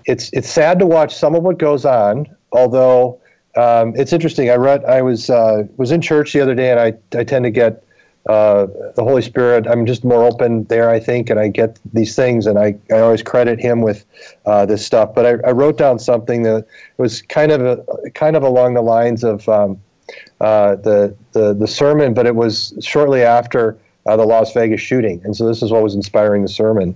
it's 0.06 0.30
it's 0.32 0.48
sad 0.48 0.78
to 0.78 0.86
watch 0.86 1.14
some 1.14 1.34
of 1.34 1.42
what 1.42 1.58
goes 1.58 1.84
on. 1.84 2.26
Although 2.52 3.20
um, 3.56 3.94
it's 3.96 4.12
interesting, 4.12 4.50
I 4.50 4.54
read 4.54 4.84
I 4.84 5.02
was 5.02 5.30
uh, 5.30 5.64
was 5.76 5.90
in 5.90 6.00
church 6.00 6.32
the 6.32 6.40
other 6.40 6.54
day, 6.54 6.70
and 6.70 6.80
I 6.80 6.94
I 7.18 7.24
tend 7.24 7.44
to 7.44 7.50
get 7.50 7.84
uh, 8.28 8.66
the 8.94 9.02
Holy 9.02 9.22
Spirit. 9.22 9.66
I'm 9.66 9.84
just 9.84 10.04
more 10.04 10.24
open 10.24 10.64
there, 10.64 10.90
I 10.90 11.00
think, 11.00 11.28
and 11.28 11.40
I 11.40 11.48
get 11.48 11.78
these 11.92 12.14
things, 12.14 12.46
and 12.46 12.58
I, 12.58 12.76
I 12.90 13.00
always 13.00 13.22
credit 13.22 13.58
Him 13.58 13.80
with 13.80 14.04
uh, 14.46 14.64
this 14.64 14.84
stuff. 14.86 15.14
But 15.14 15.26
I, 15.26 15.48
I, 15.48 15.52
wrote 15.52 15.76
down 15.76 15.98
something 15.98 16.44
that 16.44 16.66
was 16.98 17.22
kind 17.22 17.50
of 17.50 17.60
a, 17.62 18.10
kind 18.10 18.36
of 18.36 18.44
along 18.44 18.74
the 18.74 18.82
lines 18.82 19.24
of 19.24 19.48
um, 19.48 19.80
uh, 20.40 20.76
the, 20.76 21.14
the 21.32 21.52
the 21.54 21.66
sermon, 21.66 22.14
but 22.14 22.26
it 22.26 22.36
was 22.36 22.74
shortly 22.80 23.22
after 23.22 23.76
uh, 24.06 24.16
the 24.16 24.24
Las 24.24 24.52
Vegas 24.52 24.80
shooting, 24.80 25.20
and 25.24 25.36
so 25.36 25.46
this 25.48 25.62
is 25.62 25.72
what 25.72 25.82
was 25.82 25.94
inspiring 25.94 26.42
the 26.42 26.48
sermon. 26.48 26.94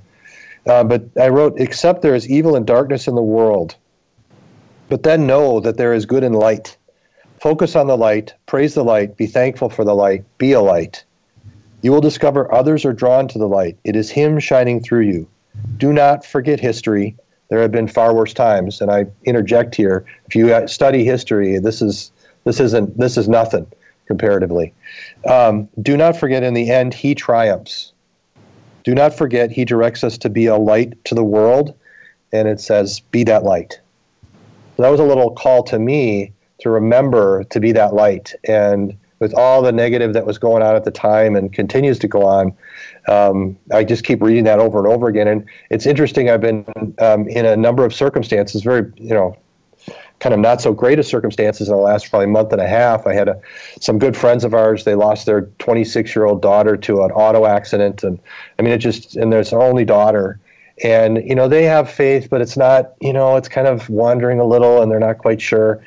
Uh, 0.67 0.83
but 0.85 1.05
I 1.21 1.29
wrote, 1.29 1.55
except 1.59 2.03
there 2.03 2.15
is 2.15 2.29
evil 2.29 2.57
and 2.57 2.67
darkness 2.67 3.07
in 3.07 3.15
the 3.15 3.23
world. 3.23 3.77
But 4.89 5.03
then 5.03 5.27
know 5.27 5.61
that 5.61 5.77
there 5.77 5.93
is 5.93 6.07
good 6.07 6.25
and 6.25 6.35
light. 6.35 6.77
Focus 7.41 7.77
on 7.77 7.87
the 7.87 7.97
light, 7.97 8.35
praise 8.47 8.75
the 8.75 8.85
light, 8.85 9.17
be 9.17 9.27
thankful 9.27 9.69
for 9.69 9.85
the 9.85 9.95
light, 9.95 10.25
be 10.39 10.53
a 10.53 10.61
light. 10.61 11.05
You 11.87 11.93
will 11.93 12.01
discover 12.01 12.53
others 12.53 12.85
are 12.85 12.93
drawn 12.93 13.29
to 13.29 13.39
the 13.39 13.47
light. 13.47 13.79
It 13.85 13.95
is 13.95 14.11
Him 14.11 14.41
shining 14.41 14.83
through 14.83 15.03
you. 15.03 15.29
Do 15.77 15.93
not 15.93 16.27
forget 16.27 16.59
history. 16.59 17.15
There 17.49 17.61
have 17.61 17.71
been 17.71 17.87
far 17.87 18.13
worse 18.13 18.35
times, 18.35 18.81
and 18.81 18.91
I 18.91 19.07
interject 19.23 19.77
here. 19.77 20.05
If 20.27 20.35
you 20.35 20.67
study 20.67 21.05
history, 21.05 21.61
this 21.61 21.81
is 21.81 22.11
this 22.43 22.59
isn't 22.59 22.99
this 22.99 23.17
is 23.17 23.29
nothing. 23.29 23.69
comparatively. 24.07 24.75
Um, 25.29 25.69
do 25.81 25.97
not 25.97 26.17
forget, 26.17 26.43
in 26.43 26.55
the 26.55 26.73
end, 26.73 26.93
He 26.93 27.15
triumphs. 27.15 27.93
Do 28.83 28.93
not 28.93 29.15
forget, 29.15 29.53
He 29.53 29.65
directs 29.65 30.03
us 30.03 30.19
to 30.19 30.29
be 30.29 30.47
a 30.47 30.57
light 30.57 31.05
to 31.05 31.15
the 31.15 31.23
world, 31.23 31.73
and 32.33 32.49
it 32.49 32.59
says, 32.59 32.99
Be 32.99 33.23
that 33.23 33.45
light. 33.45 33.79
So 34.77 34.83
that 34.83 34.91
was 34.91 34.99
a 34.99 35.05
little 35.05 35.31
call 35.31 35.63
to 35.63 35.79
me 35.79 36.33
to 36.63 36.69
remember 36.69 37.45
to 37.45 37.61
be 37.61 37.71
that 37.71 37.95
light. 37.95 38.35
And 38.43 38.99
with 39.19 39.35
all 39.35 39.63
the 39.63 39.73
negative 39.73 40.13
that 40.13 40.27
was 40.27 40.39
going 40.39 40.63
on 40.63 40.77
at 40.77 40.85
the 40.85 40.91
time 40.91 41.37
and 41.37 41.53
continues 41.53 41.99
to 42.01 42.09
go 42.09 42.23
on, 42.23 42.55
um, 43.09 43.57
I 43.73 43.85
just 43.85 44.05
keep 44.05 44.21
reading 44.23 44.45
that 44.45 44.59
over 44.59 44.79
and 44.79 44.87
over 44.87 45.09
again. 45.09 45.29
And 45.29 45.47
it's 45.71 45.87
interesting. 45.87 46.29
I've 46.29 46.41
been 46.41 46.67
um, 46.99 47.29
in 47.29 47.47
a 47.47 47.57
number 47.57 47.85
of 47.85 47.95
circumstances, 47.95 48.63
very 48.63 48.93
you 48.97 49.15
know, 49.15 49.37
kind 50.19 50.35
of 50.35 50.41
not 50.41 50.61
so 50.61 50.73
great 50.73 50.99
of 50.99 51.07
circumstances 51.07 51.69
in 51.69 51.77
the 51.77 51.81
last 51.81 52.11
probably 52.11 52.27
month 52.27 52.53
and 52.53 52.61
a 52.61 52.69
half. 52.69 53.07
I 53.07 53.15
had 53.15 53.29
a, 53.29 53.41
some 53.81 53.99
good 53.99 54.17
friends 54.17 54.45
of 54.45 54.55
ours. 54.55 54.85
They 54.85 54.95
lost 54.95 55.27
their 55.27 55.43
26 55.59 56.15
year 56.15 56.25
old 56.25 56.43
daughter 56.43 56.77
to 56.77 57.03
an 57.03 57.11
auto 57.13 57.47
accident, 57.47 58.03
and 58.03 58.19
I 58.59 58.63
mean 58.63 58.73
it 58.73 58.79
just 58.79 59.17
and 59.17 59.33
there's 59.33 59.51
their 59.51 59.63
only 59.63 59.85
daughter 59.85 60.41
and 60.85 61.27
you 61.27 61.35
know 61.35 61.49
they 61.49 61.63
have 61.63 61.91
faith 61.91 62.29
but 62.29 62.43
it's 62.43 62.57
not 62.57 62.93
you 63.01 63.13
know 63.13 63.37
it's 63.37 63.49
kind 63.49 63.67
of 63.67 63.89
wandering 63.89 64.39
a 64.39 64.45
little 64.45 64.83
and 64.83 64.93
they're 64.93 65.01
not 65.01 65.19
quite 65.19 65.41
sure. 65.41 65.83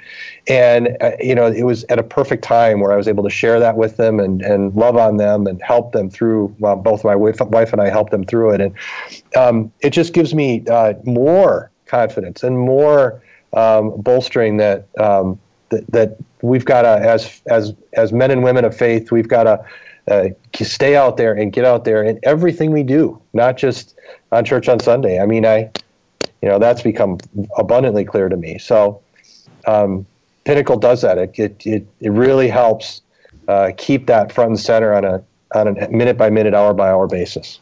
And 0.47 0.97
uh, 0.99 1.11
you 1.19 1.35
know 1.35 1.45
it 1.45 1.63
was 1.63 1.83
at 1.89 1.99
a 1.99 2.03
perfect 2.03 2.43
time 2.43 2.79
where 2.79 2.91
i 2.91 2.95
was 2.95 3.07
able 3.07 3.23
to 3.23 3.29
share 3.29 3.59
that 3.59 3.77
with 3.77 3.97
them 3.97 4.19
and 4.19 4.41
and 4.41 4.73
love 4.75 4.97
on 4.97 5.17
them 5.17 5.45
and 5.45 5.61
help 5.61 5.91
them 5.91 6.09
through 6.09 6.55
well 6.59 6.75
both 6.75 7.03
my 7.03 7.15
wife, 7.15 7.39
wife 7.41 7.71
and 7.71 7.81
i 7.81 7.89
helped 7.89 8.11
them 8.11 8.25
through 8.25 8.51
it. 8.51 8.61
And 8.61 8.73
um, 9.37 9.71
it 9.81 9.91
just 9.91 10.13
gives 10.13 10.33
me 10.33 10.63
uh, 10.69 10.93
more 11.03 11.71
confidence 11.85 12.43
and 12.43 12.57
more 12.57 13.21
um, 13.53 13.99
bolstering 14.01 14.57
that, 14.57 14.87
um, 14.99 15.39
that 15.69 15.85
that 15.91 16.17
we've 16.41 16.65
got 16.65 16.83
to 16.83 16.87
as 16.87 17.41
as 17.47 17.73
as 17.93 18.13
men 18.13 18.31
and 18.31 18.43
women 18.43 18.65
of 18.65 18.75
faith 18.75 19.11
we've 19.11 19.27
got 19.27 19.43
to 19.43 19.63
uh, 20.09 20.29
stay 20.53 20.95
out 20.95 21.17
there 21.17 21.33
and 21.33 21.53
get 21.53 21.65
out 21.65 21.85
there 21.85 22.03
in 22.03 22.19
everything 22.23 22.71
we 22.71 22.83
do, 22.83 23.21
not 23.33 23.57
just 23.57 23.95
on 24.31 24.45
church 24.45 24.67
on 24.67 24.79
Sunday. 24.79 25.19
I 25.19 25.25
mean, 25.25 25.45
I, 25.45 25.71
you 26.41 26.49
know, 26.49 26.59
that's 26.59 26.81
become 26.81 27.19
abundantly 27.57 28.05
clear 28.05 28.29
to 28.29 28.37
me. 28.37 28.57
So, 28.57 29.01
um, 29.67 30.05
Pinnacle 30.45 30.77
does 30.77 31.01
that. 31.01 31.17
It 31.17 31.37
it 31.37 31.65
it, 31.65 31.87
it 31.99 32.11
really 32.11 32.47
helps 32.47 33.01
uh, 33.47 33.71
keep 33.77 34.07
that 34.07 34.31
front 34.31 34.49
and 34.49 34.59
center 34.59 34.93
on 34.93 35.05
a 35.05 35.23
on 35.53 35.67
a 35.67 35.89
minute 35.89 36.17
by 36.17 36.29
minute, 36.29 36.53
hour 36.53 36.73
by 36.73 36.89
hour 36.89 37.07
basis. 37.07 37.59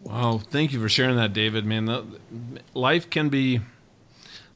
Wow, 0.00 0.38
thank 0.38 0.72
you 0.72 0.80
for 0.80 0.88
sharing 0.88 1.16
that, 1.16 1.32
David. 1.32 1.64
Man, 1.64 2.58
life 2.74 3.08
can 3.08 3.28
be, 3.28 3.60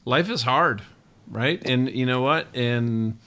life 0.03 0.29
is 0.29 0.41
hard, 0.41 0.81
right? 1.29 1.61
And 1.65 1.89
you 1.89 2.05
know 2.05 2.21
what? 2.21 2.47
And 2.53 3.17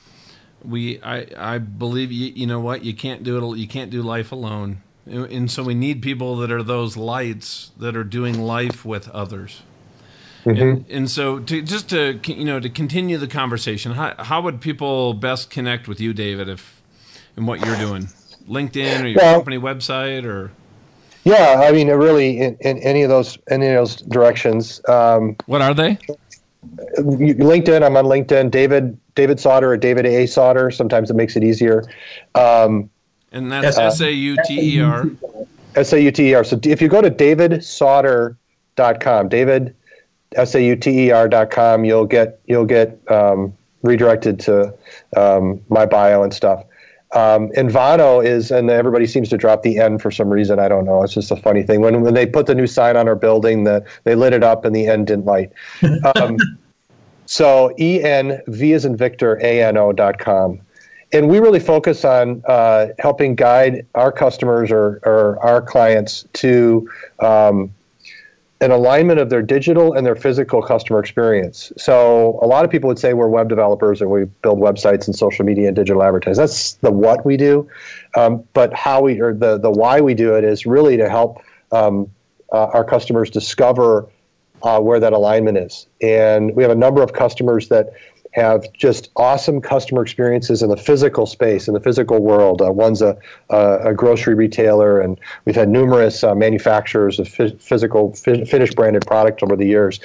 we 0.65 1.03
I 1.03 1.27
I 1.37 1.59
believe 1.59 2.13
you 2.13 2.33
you 2.35 2.47
know 2.47 2.61
what? 2.61 2.85
You 2.85 2.95
can't 2.95 3.23
do 3.23 3.53
it 3.53 3.59
you 3.59 3.69
can't 3.69 3.91
do 3.91 4.03
life 4.03 4.33
alone. 4.33 4.83
And 5.07 5.51
so 5.51 5.65
we 5.65 5.75
need 5.75 6.03
people 6.03 6.37
that 6.37 6.53
are 6.53 6.63
those 6.63 6.97
lights 6.97 7.73
that 7.79 7.97
are 7.97 8.05
doing 8.05 8.41
life 8.41 8.85
with 8.85 9.09
others. 9.09 9.63
Mm-hmm. 10.45 10.63
and, 10.63 10.87
and 10.89 11.11
so 11.11 11.39
to 11.39 11.61
just 11.61 11.91
to 11.91 12.19
you 12.25 12.47
know 12.47 12.59
to 12.59 12.71
continue 12.71 13.19
the 13.19 13.29
conversation 13.29 13.93
how, 13.93 14.15
how 14.19 14.41
would 14.41 14.63
people 14.63 15.13
best 15.13 15.51
connect 15.51 15.87
with 15.87 16.01
you 16.01 16.15
david 16.15 16.49
if 16.49 16.81
and 17.37 17.47
what 17.47 17.65
you're 17.65 17.77
doing? 17.77 18.09
Linkedin 18.49 19.03
or 19.03 19.07
your 19.07 19.19
well, 19.19 19.35
company 19.35 19.59
website 19.59 20.25
or? 20.25 20.51
Yeah 21.25 21.63
i 21.63 21.73
mean 21.73 21.89
really 21.89 22.39
in, 22.39 22.57
in 22.61 22.79
any 22.79 23.03
of 23.03 23.11
those 23.11 23.37
any 23.51 23.67
of 23.69 23.75
those 23.75 23.97
directions 23.97 24.81
um, 24.89 25.37
what 25.45 25.61
are 25.61 25.75
they 25.75 25.99
LinkedIn. 26.99 27.85
I'm 27.85 27.97
on 27.97 28.05
LinkedIn. 28.05 28.51
David 28.51 28.99
David 29.15 29.41
Sauter 29.41 29.73
or 29.73 29.77
David 29.77 30.07
A. 30.07 30.27
Sauter. 30.27 30.71
Sometimes 30.71 31.11
it 31.11 31.15
makes 31.15 31.37
it 31.37 31.45
easier. 31.45 31.85
Um, 32.35 32.89
and 33.33 33.51
that's 33.51 33.79
uh, 33.79 33.83
S 33.83 34.01
A 34.01 34.13
U 34.13 34.37
T 34.45 34.77
E 34.77 34.81
R. 34.81 35.07
S 35.77 35.93
A 35.93 36.01
U 36.01 36.11
T 36.11 36.31
E 36.31 36.35
R. 36.35 36.43
So 36.45 36.59
if 36.65 36.83
you 36.83 36.89
go 36.89 37.01
to 37.01 37.11
davidsauter.com, 37.11 39.29
David 39.29 39.77
S 40.37 40.55
A 40.55 40.63
U 40.63 40.77
T 40.77 41.07
E 41.07 41.11
R.com, 41.11 41.85
you'll 41.85 42.07
get 42.07 42.41
you'll 42.47 42.67
get 42.67 43.01
um, 43.11 43.53
redirected 43.83 44.39
to 44.41 44.75
um, 45.17 45.61
my 45.69 45.87
bio 45.87 46.23
and 46.23 46.35
stuff. 46.35 46.65
Um, 47.13 47.49
Envano 47.51 48.25
is, 48.25 48.51
and 48.51 48.71
everybody 48.71 49.07
seems 49.07 49.29
to 49.31 49.37
drop 49.37 49.63
the 49.63 49.79
N 49.79 49.99
for 49.99 50.11
some 50.11 50.29
reason. 50.29 50.59
I 50.61 50.69
don't 50.69 50.85
know. 50.85 51.03
It's 51.03 51.15
just 51.15 51.31
a 51.31 51.37
funny 51.37 51.63
thing. 51.63 51.81
When 51.81 52.03
when 52.03 52.15
they 52.15 52.27
put 52.27 52.47
the 52.47 52.55
new 52.55 52.67
sign 52.67 52.97
on 52.97 53.09
our 53.09 53.17
building, 53.17 53.65
the 53.65 53.85
they 54.05 54.15
lit 54.15 54.33
it 54.33 54.45
up 54.45 54.65
and 54.65 54.75
the 54.75 54.87
N 54.87 55.05
didn't 55.05 55.25
light. 55.25 55.53
Um, 56.15 56.37
so 57.27 57.75
E 57.79 58.03
N 58.03 58.41
V 58.47 58.73
is 58.73 58.85
in 58.85 58.97
Victor 58.97 59.41
A 59.43 59.63
N 59.63 59.77
O 59.77 59.93
dot 59.93 60.19
com. 60.19 60.61
And 61.13 61.29
we 61.29 61.41
really 61.41 61.59
focus 61.59 62.05
on 62.05 62.43
uh, 62.47 62.89
helping 63.01 63.35
guide 63.35 63.85
our 63.97 64.13
customers 64.13 64.71
or, 64.71 65.01
or 65.03 65.43
our 65.43 65.61
clients 65.61 66.25
to 66.35 66.89
um, 67.19 67.75
an 68.63 68.71
alignment 68.71 69.19
of 69.19 69.31
their 69.31 69.41
digital 69.41 69.95
and 69.95 70.07
their 70.07 70.15
physical 70.15 70.61
customer 70.61 70.99
experience. 70.99 71.73
So 71.79 72.39
a 72.43 72.47
lot 72.47 72.65
of 72.65 72.71
people 72.71 72.89
would 72.89 72.99
say 72.99 73.15
we're 73.15 73.29
web 73.29 73.49
developers 73.49 74.03
and 74.03 74.11
we 74.11 74.25
build 74.43 74.59
websites 74.59 75.07
and 75.07 75.17
social 75.17 75.45
media 75.47 75.69
and 75.69 75.77
digital 75.77 76.03
advertising. 76.03 76.41
That's 76.43 76.75
the 76.75 76.91
what 76.91 77.25
we 77.25 77.37
do, 77.39 77.69
um, 78.17 78.45
but 78.53 78.73
how 78.75 79.01
we 79.03 79.21
or 79.21 79.33
the 79.33 79.59
the 79.59 79.71
why 79.71 80.01
we 80.01 80.15
do 80.15 80.35
it 80.35 80.45
is 80.45 80.67
really 80.67 80.97
to 80.99 81.09
help 81.09 81.43
um, 81.73 82.11
uh, 82.53 82.67
our 82.67 82.85
customers 82.85 83.31
discover 83.31 84.07
uh, 84.63 84.79
where 84.79 85.01
that 85.01 85.15
alignment 85.15 85.57
is. 85.57 85.87
And 86.03 86.55
we 86.55 86.63
have 86.63 86.73
a 86.73 86.77
number 86.77 87.03
of 87.03 87.13
customers 87.13 87.69
that 87.69 87.95
have 88.33 88.73
just 88.73 89.11
awesome 89.17 89.61
customer 89.61 90.03
experiences 90.03 90.63
in 90.63 90.71
the 90.71 90.77
physical 90.77 91.27
space, 91.27 91.67
in 91.67 91.75
the 91.75 91.81
physical 91.81 92.21
world. 92.21 92.63
Uh, 92.63 92.71
one's 92.71 93.03
a, 93.03 93.17
a, 93.51 93.93
grocery 93.93 94.35
retailer, 94.35 95.01
and 95.01 95.19
we've 95.45 95.57
had 95.57 95.69
numerous 95.69 96.23
uh, 96.23 96.35
manufacturers 96.35 97.19
of 97.19 97.29
physical 97.29 98.15
fi- 98.15 98.45
finished 98.45 98.77
branded 98.77 99.05
product 99.07 99.43
over 99.43 99.57
the 99.57 99.67
years. 99.67 99.99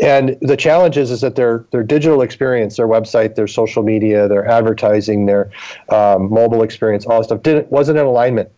And 0.00 0.36
the 0.40 0.56
challenge 0.56 0.96
is, 0.96 1.10
is 1.10 1.20
that 1.22 1.34
their 1.34 1.64
their 1.72 1.82
digital 1.82 2.22
experience, 2.22 2.76
their 2.76 2.88
website, 2.88 3.34
their 3.34 3.48
social 3.48 3.82
media, 3.82 4.28
their 4.28 4.46
advertising, 4.46 5.26
their 5.26 5.50
um, 5.88 6.30
mobile 6.30 6.62
experience, 6.62 7.06
all 7.06 7.18
that 7.18 7.24
stuff 7.24 7.42
didn't 7.42 7.70
wasn't 7.72 7.98
in 7.98 8.06
alignment 8.06 8.50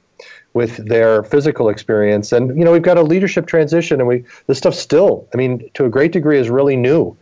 with 0.52 0.76
their 0.88 1.22
physical 1.22 1.68
experience. 1.68 2.32
And 2.32 2.56
you 2.58 2.64
know, 2.64 2.72
we've 2.72 2.82
got 2.82 2.98
a 2.98 3.02
leadership 3.02 3.46
transition, 3.46 4.00
and 4.00 4.08
we 4.08 4.24
this 4.46 4.58
stuff 4.58 4.74
still, 4.74 5.26
I 5.32 5.38
mean, 5.38 5.70
to 5.74 5.86
a 5.86 5.88
great 5.88 6.12
degree, 6.12 6.38
is 6.38 6.50
really 6.50 6.76
new. 6.76 7.16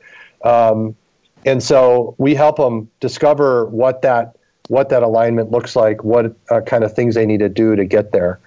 Um, 0.45 0.97
and 1.45 1.63
so 1.63 2.15
we 2.19 2.35
help 2.35 2.57
them 2.57 2.91
discover 3.01 3.67
what 3.67 4.03
that 4.03 4.37
what 4.69 4.89
that 4.89 5.03
alignment 5.03 5.51
looks 5.51 5.77
like, 5.77 6.03
what 6.05 6.35
uh, 6.51 6.61
kind 6.63 6.85
of 6.85 6.93
things 6.95 7.15
they 7.15 7.27
need 7.27 7.41
to 7.41 7.51
do 7.51 7.77
to 7.77 7.85
get 7.85 8.13
there. 8.13 8.41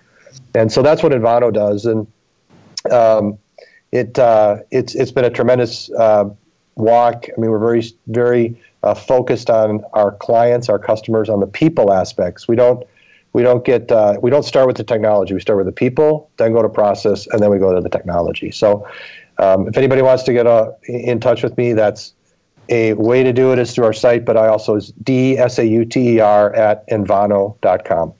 And 0.55 0.71
so 0.71 0.81
that's 0.81 1.03
what 1.03 1.11
Envano 1.11 1.53
does. 1.53 1.85
And 1.85 2.07
um, 2.91 3.37
it 3.91 4.17
uh, 4.17 4.57
it's 4.71 4.95
it's 4.95 5.11
been 5.11 5.25
a 5.25 5.29
tremendous 5.29 5.91
uh, 5.91 6.29
walk. 6.75 7.25
I 7.29 7.39
mean, 7.39 7.51
we're 7.51 7.59
very 7.59 7.83
very 8.07 8.59
uh, 8.83 8.93
focused 8.93 9.49
on 9.49 9.83
our 9.93 10.11
clients, 10.11 10.69
our 10.69 10.79
customers, 10.79 11.29
on 11.29 11.39
the 11.39 11.47
people 11.47 11.91
aspects. 11.91 12.47
We 12.47 12.55
don't 12.55 12.83
we 13.33 13.43
don't 13.43 13.63
get 13.63 13.91
uh, 13.91 14.17
we 14.21 14.29
don't 14.29 14.43
start 14.43 14.67
with 14.67 14.77
the 14.77 14.83
technology. 14.83 15.33
We 15.33 15.39
start 15.39 15.57
with 15.57 15.67
the 15.67 15.71
people, 15.71 16.29
then 16.37 16.53
go 16.53 16.61
to 16.61 16.69
process, 16.69 17.27
and 17.27 17.41
then 17.41 17.49
we 17.49 17.59
go 17.59 17.73
to 17.73 17.81
the 17.81 17.89
technology. 17.89 18.51
So, 18.51 18.87
um, 19.37 19.67
if 19.67 19.77
anybody 19.77 20.01
wants 20.01 20.23
to 20.23 20.33
get 20.33 20.47
uh, 20.47 20.71
in 20.87 21.19
touch 21.19 21.43
with 21.43 21.57
me, 21.57 21.73
that's 21.73 22.13
a 22.69 22.93
way 22.93 23.23
to 23.23 23.33
do 23.33 23.51
it 23.53 23.59
is 23.59 23.73
through 23.73 23.85
our 23.85 23.93
site, 23.93 24.25
but 24.25 24.37
I 24.37 24.47
also 24.47 24.75
is 24.75 24.91
D-S-A-U-T-E-R 25.03 26.53
at 26.55 26.87
envano.com. 26.89 28.13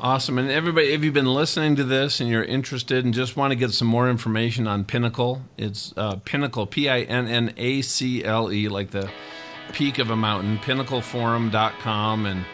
Awesome. 0.00 0.38
And 0.38 0.50
everybody, 0.50 0.92
if 0.92 1.02
you've 1.02 1.14
been 1.14 1.32
listening 1.32 1.76
to 1.76 1.84
this 1.84 2.20
and 2.20 2.28
you're 2.28 2.44
interested 2.44 3.06
and 3.06 3.14
just 3.14 3.36
want 3.36 3.52
to 3.52 3.56
get 3.56 3.70
some 3.70 3.88
more 3.88 4.10
information 4.10 4.66
on 4.66 4.84
Pinnacle, 4.84 5.40
it's 5.56 5.94
uh, 5.96 6.16
Pinnacle, 6.24 6.66
P 6.66 6.90
I 6.90 7.00
N 7.00 7.26
N 7.26 7.54
A 7.56 7.80
C 7.80 8.22
L 8.22 8.52
E, 8.52 8.68
like 8.68 8.90
the 8.90 9.10
peak 9.72 9.98
of 9.98 10.10
a 10.10 10.16
mountain, 10.16 10.58
pinnacleforum.com. 10.58 12.26
And 12.26 12.44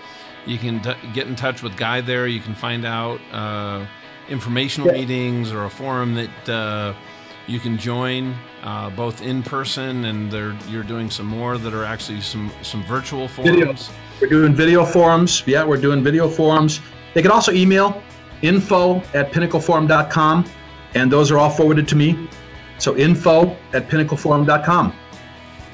you 0.46 0.58
can 0.58 0.80
t- 0.80 0.94
get 1.12 1.26
in 1.26 1.34
touch 1.34 1.60
with 1.60 1.76
Guy 1.76 2.00
there. 2.00 2.28
You 2.28 2.40
can 2.40 2.54
find 2.54 2.84
out 2.84 3.20
uh, 3.32 3.84
informational 4.28 4.88
yeah. 4.88 5.00
meetings 5.00 5.50
or 5.50 5.64
a 5.64 5.70
forum 5.70 6.14
that 6.14 6.48
uh, 6.48 6.94
you 7.50 7.58
can 7.58 7.76
join 7.76 8.34
uh, 8.62 8.88
both 8.90 9.22
in 9.22 9.42
person 9.42 10.04
and 10.04 10.32
you're 10.68 10.84
doing 10.84 11.10
some 11.10 11.26
more 11.26 11.58
that 11.58 11.74
are 11.74 11.84
actually 11.84 12.20
some 12.20 12.50
some 12.62 12.82
virtual 12.84 13.26
forums. 13.26 13.50
Video. 13.50 13.74
We're 14.20 14.28
doing 14.28 14.54
video 14.54 14.84
forums. 14.84 15.42
Yeah, 15.46 15.64
we're 15.64 15.80
doing 15.80 16.02
video 16.04 16.28
forums. 16.28 16.80
They 17.14 17.22
can 17.22 17.30
also 17.30 17.52
email 17.52 18.02
info 18.42 18.98
at 19.14 19.32
pinnacleforum.com, 19.32 20.48
and 20.94 21.12
those 21.12 21.30
are 21.30 21.38
all 21.38 21.50
forwarded 21.50 21.88
to 21.88 21.96
me. 21.96 22.28
So 22.78 22.96
info 22.96 23.56
at 23.72 23.88
pinnacleforum.com. 23.88 24.94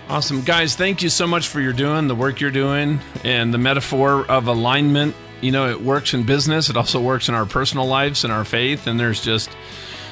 Awesome. 0.09 0.43
Guys, 0.43 0.77
thank 0.77 1.03
you 1.03 1.09
so 1.09 1.27
much 1.27 1.49
for 1.49 1.61
your 1.61 1.73
doing, 1.73 2.07
the 2.09 2.15
work 2.15 2.41
you're 2.41 2.51
doing, 2.51 3.01
and 3.25 3.53
the 3.53 3.59
metaphor 3.59 4.25
of 4.31 4.47
alignment. 4.47 5.15
You 5.41 5.51
know, 5.51 5.69
it 5.69 5.81
works 5.81 6.15
in 6.15 6.23
business, 6.23 6.71
it 6.71 6.77
also 6.77 7.01
works 7.01 7.29
in 7.29 7.35
our 7.35 7.45
personal 7.45 7.87
lives 7.87 8.25
and 8.25 8.33
our 8.33 8.45
faith, 8.45 8.87
and 8.87 8.99
there's 8.99 9.21
just 9.21 9.51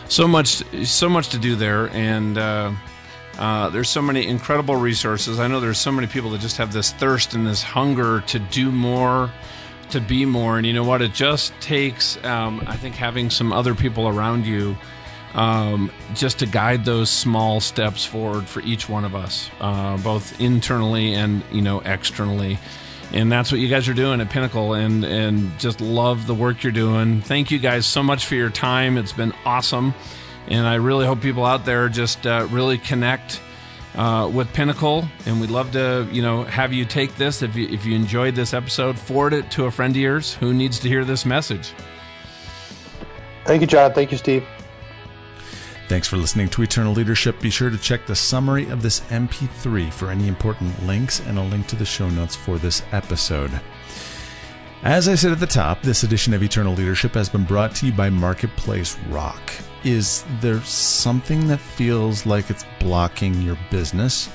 so 0.09 0.29
much 0.29 0.63
so 0.85 1.09
much 1.09 1.29
to 1.29 1.39
do 1.39 1.57
there 1.57 1.89
and 1.91 2.39
uh, 2.39 2.73
uh, 3.39 3.69
there's 3.71 3.89
so 3.89 4.03
many 4.03 4.27
incredible 4.27 4.77
resources 4.77 5.41
i 5.41 5.47
know 5.47 5.61
there's 5.61 5.79
so 5.79 5.93
many 5.93 6.07
people 6.07 6.31
that 6.31 6.41
just 6.41 6.57
have 6.57 6.73
this 6.73 6.93
thirst 6.93 7.35
and 7.35 7.47
this 7.47 7.63
hunger 7.63 8.21
to 8.23 8.39
do 8.39 8.71
more 8.71 9.31
to 9.91 10.01
be 10.01 10.25
more. 10.25 10.59
And 10.59 10.67
you 10.67 10.73
know 10.73 10.85
what? 10.85 11.03
It 11.03 11.13
just 11.13 11.53
takes, 11.61 12.23
um, 12.25 12.63
I 12.67 12.77
think, 12.77 12.95
having 12.95 13.31
some 13.31 13.53
other 13.53 13.75
people 13.75 14.09
around 14.09 14.47
you 14.47 14.77
um, 15.35 15.91
just 16.15 16.41
to 16.41 16.47
guide 16.47 16.85
those 16.85 17.11
small 17.11 17.61
steps 17.61 18.05
forward 18.05 18.47
for 18.47 18.61
each 18.63 18.89
one 18.89 19.05
of 19.05 19.15
us, 19.15 19.51
uh, 19.61 19.97
both 19.99 20.41
internally 20.41 21.15
and 21.15 21.43
you 21.53 21.63
know 21.63 21.81
externally. 21.81 22.59
And 23.15 23.31
that's 23.31 23.51
what 23.51 23.61
you 23.61 23.69
guys 23.69 23.89
are 23.89 23.95
doing 23.95 24.21
at 24.21 24.29
Pinnacle, 24.29 24.75
and 24.75 25.05
and 25.05 25.59
just 25.59 25.81
love 25.81 26.27
the 26.27 26.35
work 26.35 26.63
you're 26.63 26.73
doing. 26.73 27.23
Thank 27.23 27.51
you 27.51 27.61
guys 27.61 27.87
so 27.87 28.03
much 28.03 28.27
for 28.27 28.35
your 28.35 28.51
time. 28.51 28.99
It's 28.99 29.13
been 29.13 29.33
awesome, 29.47 29.95
and 30.49 30.67
I 30.67 30.75
really 30.75 31.07
hope 31.07 31.23
people 31.23 31.47
out 31.47 31.65
there 31.65 31.89
just 31.89 32.27
uh, 32.27 32.47
really 32.51 32.77
connect. 32.77 33.41
Uh, 33.97 34.29
with 34.29 34.53
Pinnacle, 34.53 35.09
and 35.25 35.41
we'd 35.41 35.51
love 35.51 35.71
to, 35.71 36.09
you 36.11 36.21
know, 36.21 36.43
have 36.43 36.73
you 36.73 36.85
take 36.85 37.15
this 37.15 37.43
if 37.43 37.55
you 37.55 37.69
if 37.69 37.87
you 37.87 37.95
enjoyed 37.95 38.35
this 38.35 38.53
episode, 38.53 38.99
forward 38.99 39.33
it 39.33 39.49
to 39.53 39.67
a 39.67 39.71
friend 39.71 39.95
of 39.95 40.03
yours 40.03 40.35
who 40.35 40.53
needs 40.53 40.81
to 40.81 40.89
hear 40.89 41.05
this 41.05 41.25
message. 41.25 41.73
Thank 43.45 43.61
you, 43.61 43.69
John. 43.69 43.93
Thank 43.93 44.11
you, 44.11 44.19
Steve. 44.19 44.45
Thanks 45.87 46.09
for 46.09 46.17
listening 46.17 46.49
to 46.49 46.63
Eternal 46.63 46.95
Leadership. 46.95 47.39
Be 47.41 47.51
sure 47.51 47.69
to 47.69 47.77
check 47.77 48.07
the 48.07 48.17
summary 48.17 48.71
of 48.71 48.81
this 48.81 49.01
MP3 49.11 49.93
for 49.93 50.11
any 50.11 50.29
important 50.29 50.83
links 50.87 51.21
and 51.21 51.39
a 51.39 51.43
link 51.43 51.67
to 51.67 51.77
the 51.77 51.85
show 51.85 52.09
notes 52.09 52.35
for 52.35 52.57
this 52.57 52.83
episode. 52.93 53.51
As 54.83 55.09
I 55.09 55.15
said 55.15 55.33
at 55.33 55.41
the 55.41 55.47
top, 55.47 55.83
this 55.83 56.03
edition 56.03 56.33
of 56.33 56.43
Eternal 56.43 56.73
Leadership 56.73 57.13
has 57.13 57.29
been 57.29 57.45
brought 57.45 57.75
to 57.77 57.87
you 57.87 57.93
by 57.93 58.09
Marketplace 58.09 58.99
Rock. 59.11 59.53
Is 59.85 60.25
there 60.41 60.61
something 60.63 61.49
that 61.49 61.61
feels 61.61 62.25
like 62.25 62.49
it's 62.49 62.65
blocking 62.81 63.43
your 63.43 63.59
business? 63.71 64.31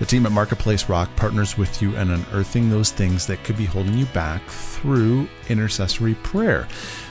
The 0.00 0.06
team 0.06 0.26
at 0.26 0.32
Marketplace 0.32 0.88
Rock 0.88 1.14
partners 1.14 1.56
with 1.56 1.80
you 1.80 1.94
in 1.94 2.10
unearthing 2.10 2.68
those 2.68 2.90
things 2.90 3.26
that 3.26 3.44
could 3.44 3.56
be 3.56 3.66
holding 3.66 3.94
you 3.94 4.06
back 4.06 4.44
through 4.48 5.28
intercessory 5.48 6.14
prayer. 6.14 6.66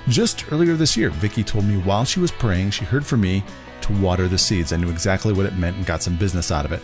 Just 0.09 0.51
earlier 0.51 0.73
this 0.73 0.97
year, 0.97 1.11
Vicki 1.11 1.45
told 1.45 1.63
me 1.63 1.77
while 1.77 2.03
she 2.03 2.19
was 2.19 2.31
praying, 2.31 2.71
she 2.71 2.83
heard 2.83 3.05
from 3.05 3.21
me 3.21 3.43
to 3.89 4.01
water 4.01 4.27
the 4.27 4.37
seeds. 4.37 4.71
I 4.71 4.77
knew 4.77 4.89
exactly 4.89 5.33
what 5.33 5.45
it 5.45 5.55
meant 5.55 5.77
and 5.77 5.85
got 5.85 6.03
some 6.03 6.17
business 6.17 6.51
out 6.51 6.65
of 6.65 6.71
it. 6.71 6.81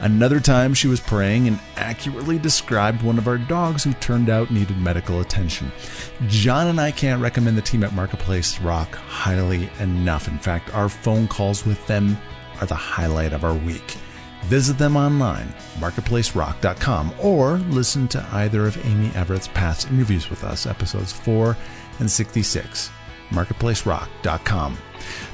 Another 0.00 0.40
time, 0.40 0.74
she 0.74 0.88
was 0.88 1.00
praying 1.00 1.48
and 1.48 1.58
accurately 1.76 2.38
described 2.38 3.02
one 3.02 3.16
of 3.16 3.28
our 3.28 3.38
dogs 3.38 3.82
who 3.82 3.94
turned 3.94 4.28
out 4.28 4.50
needed 4.50 4.76
medical 4.78 5.20
attention. 5.20 5.72
John 6.26 6.66
and 6.66 6.80
I 6.80 6.90
can't 6.90 7.22
recommend 7.22 7.56
the 7.56 7.62
team 7.62 7.82
at 7.82 7.94
Marketplace 7.94 8.60
Rock 8.60 8.94
highly 8.94 9.70
enough. 9.80 10.28
In 10.28 10.38
fact, 10.38 10.74
our 10.74 10.90
phone 10.90 11.26
calls 11.28 11.64
with 11.64 11.84
them 11.86 12.18
are 12.60 12.66
the 12.66 12.74
highlight 12.74 13.32
of 13.32 13.44
our 13.44 13.54
week. 13.54 13.96
Visit 14.44 14.78
them 14.78 14.96
online, 14.96 15.48
marketplacerock.com, 15.78 17.14
or 17.20 17.56
listen 17.70 18.06
to 18.08 18.24
either 18.32 18.66
of 18.66 18.86
Amy 18.86 19.10
Everett's 19.14 19.48
past 19.48 19.90
interviews 19.90 20.30
with 20.30 20.44
us, 20.44 20.66
episodes 20.66 21.12
4 21.12 21.56
and 21.98 22.08
66, 22.10 22.90
marketplacerock.com. 23.30 24.78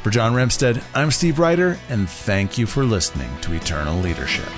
For 0.03 0.11
John 0.11 0.32
Ramstead, 0.32 0.82
I'm 0.96 1.12
Steve 1.12 1.38
Ryder, 1.38 1.78
and 1.88 2.11
thank 2.11 2.59
you 2.59 2.66
for 2.66 2.84
listening 2.84 3.30
to 3.42 3.53
Eternal 3.53 3.96
Leadership. 4.00 4.50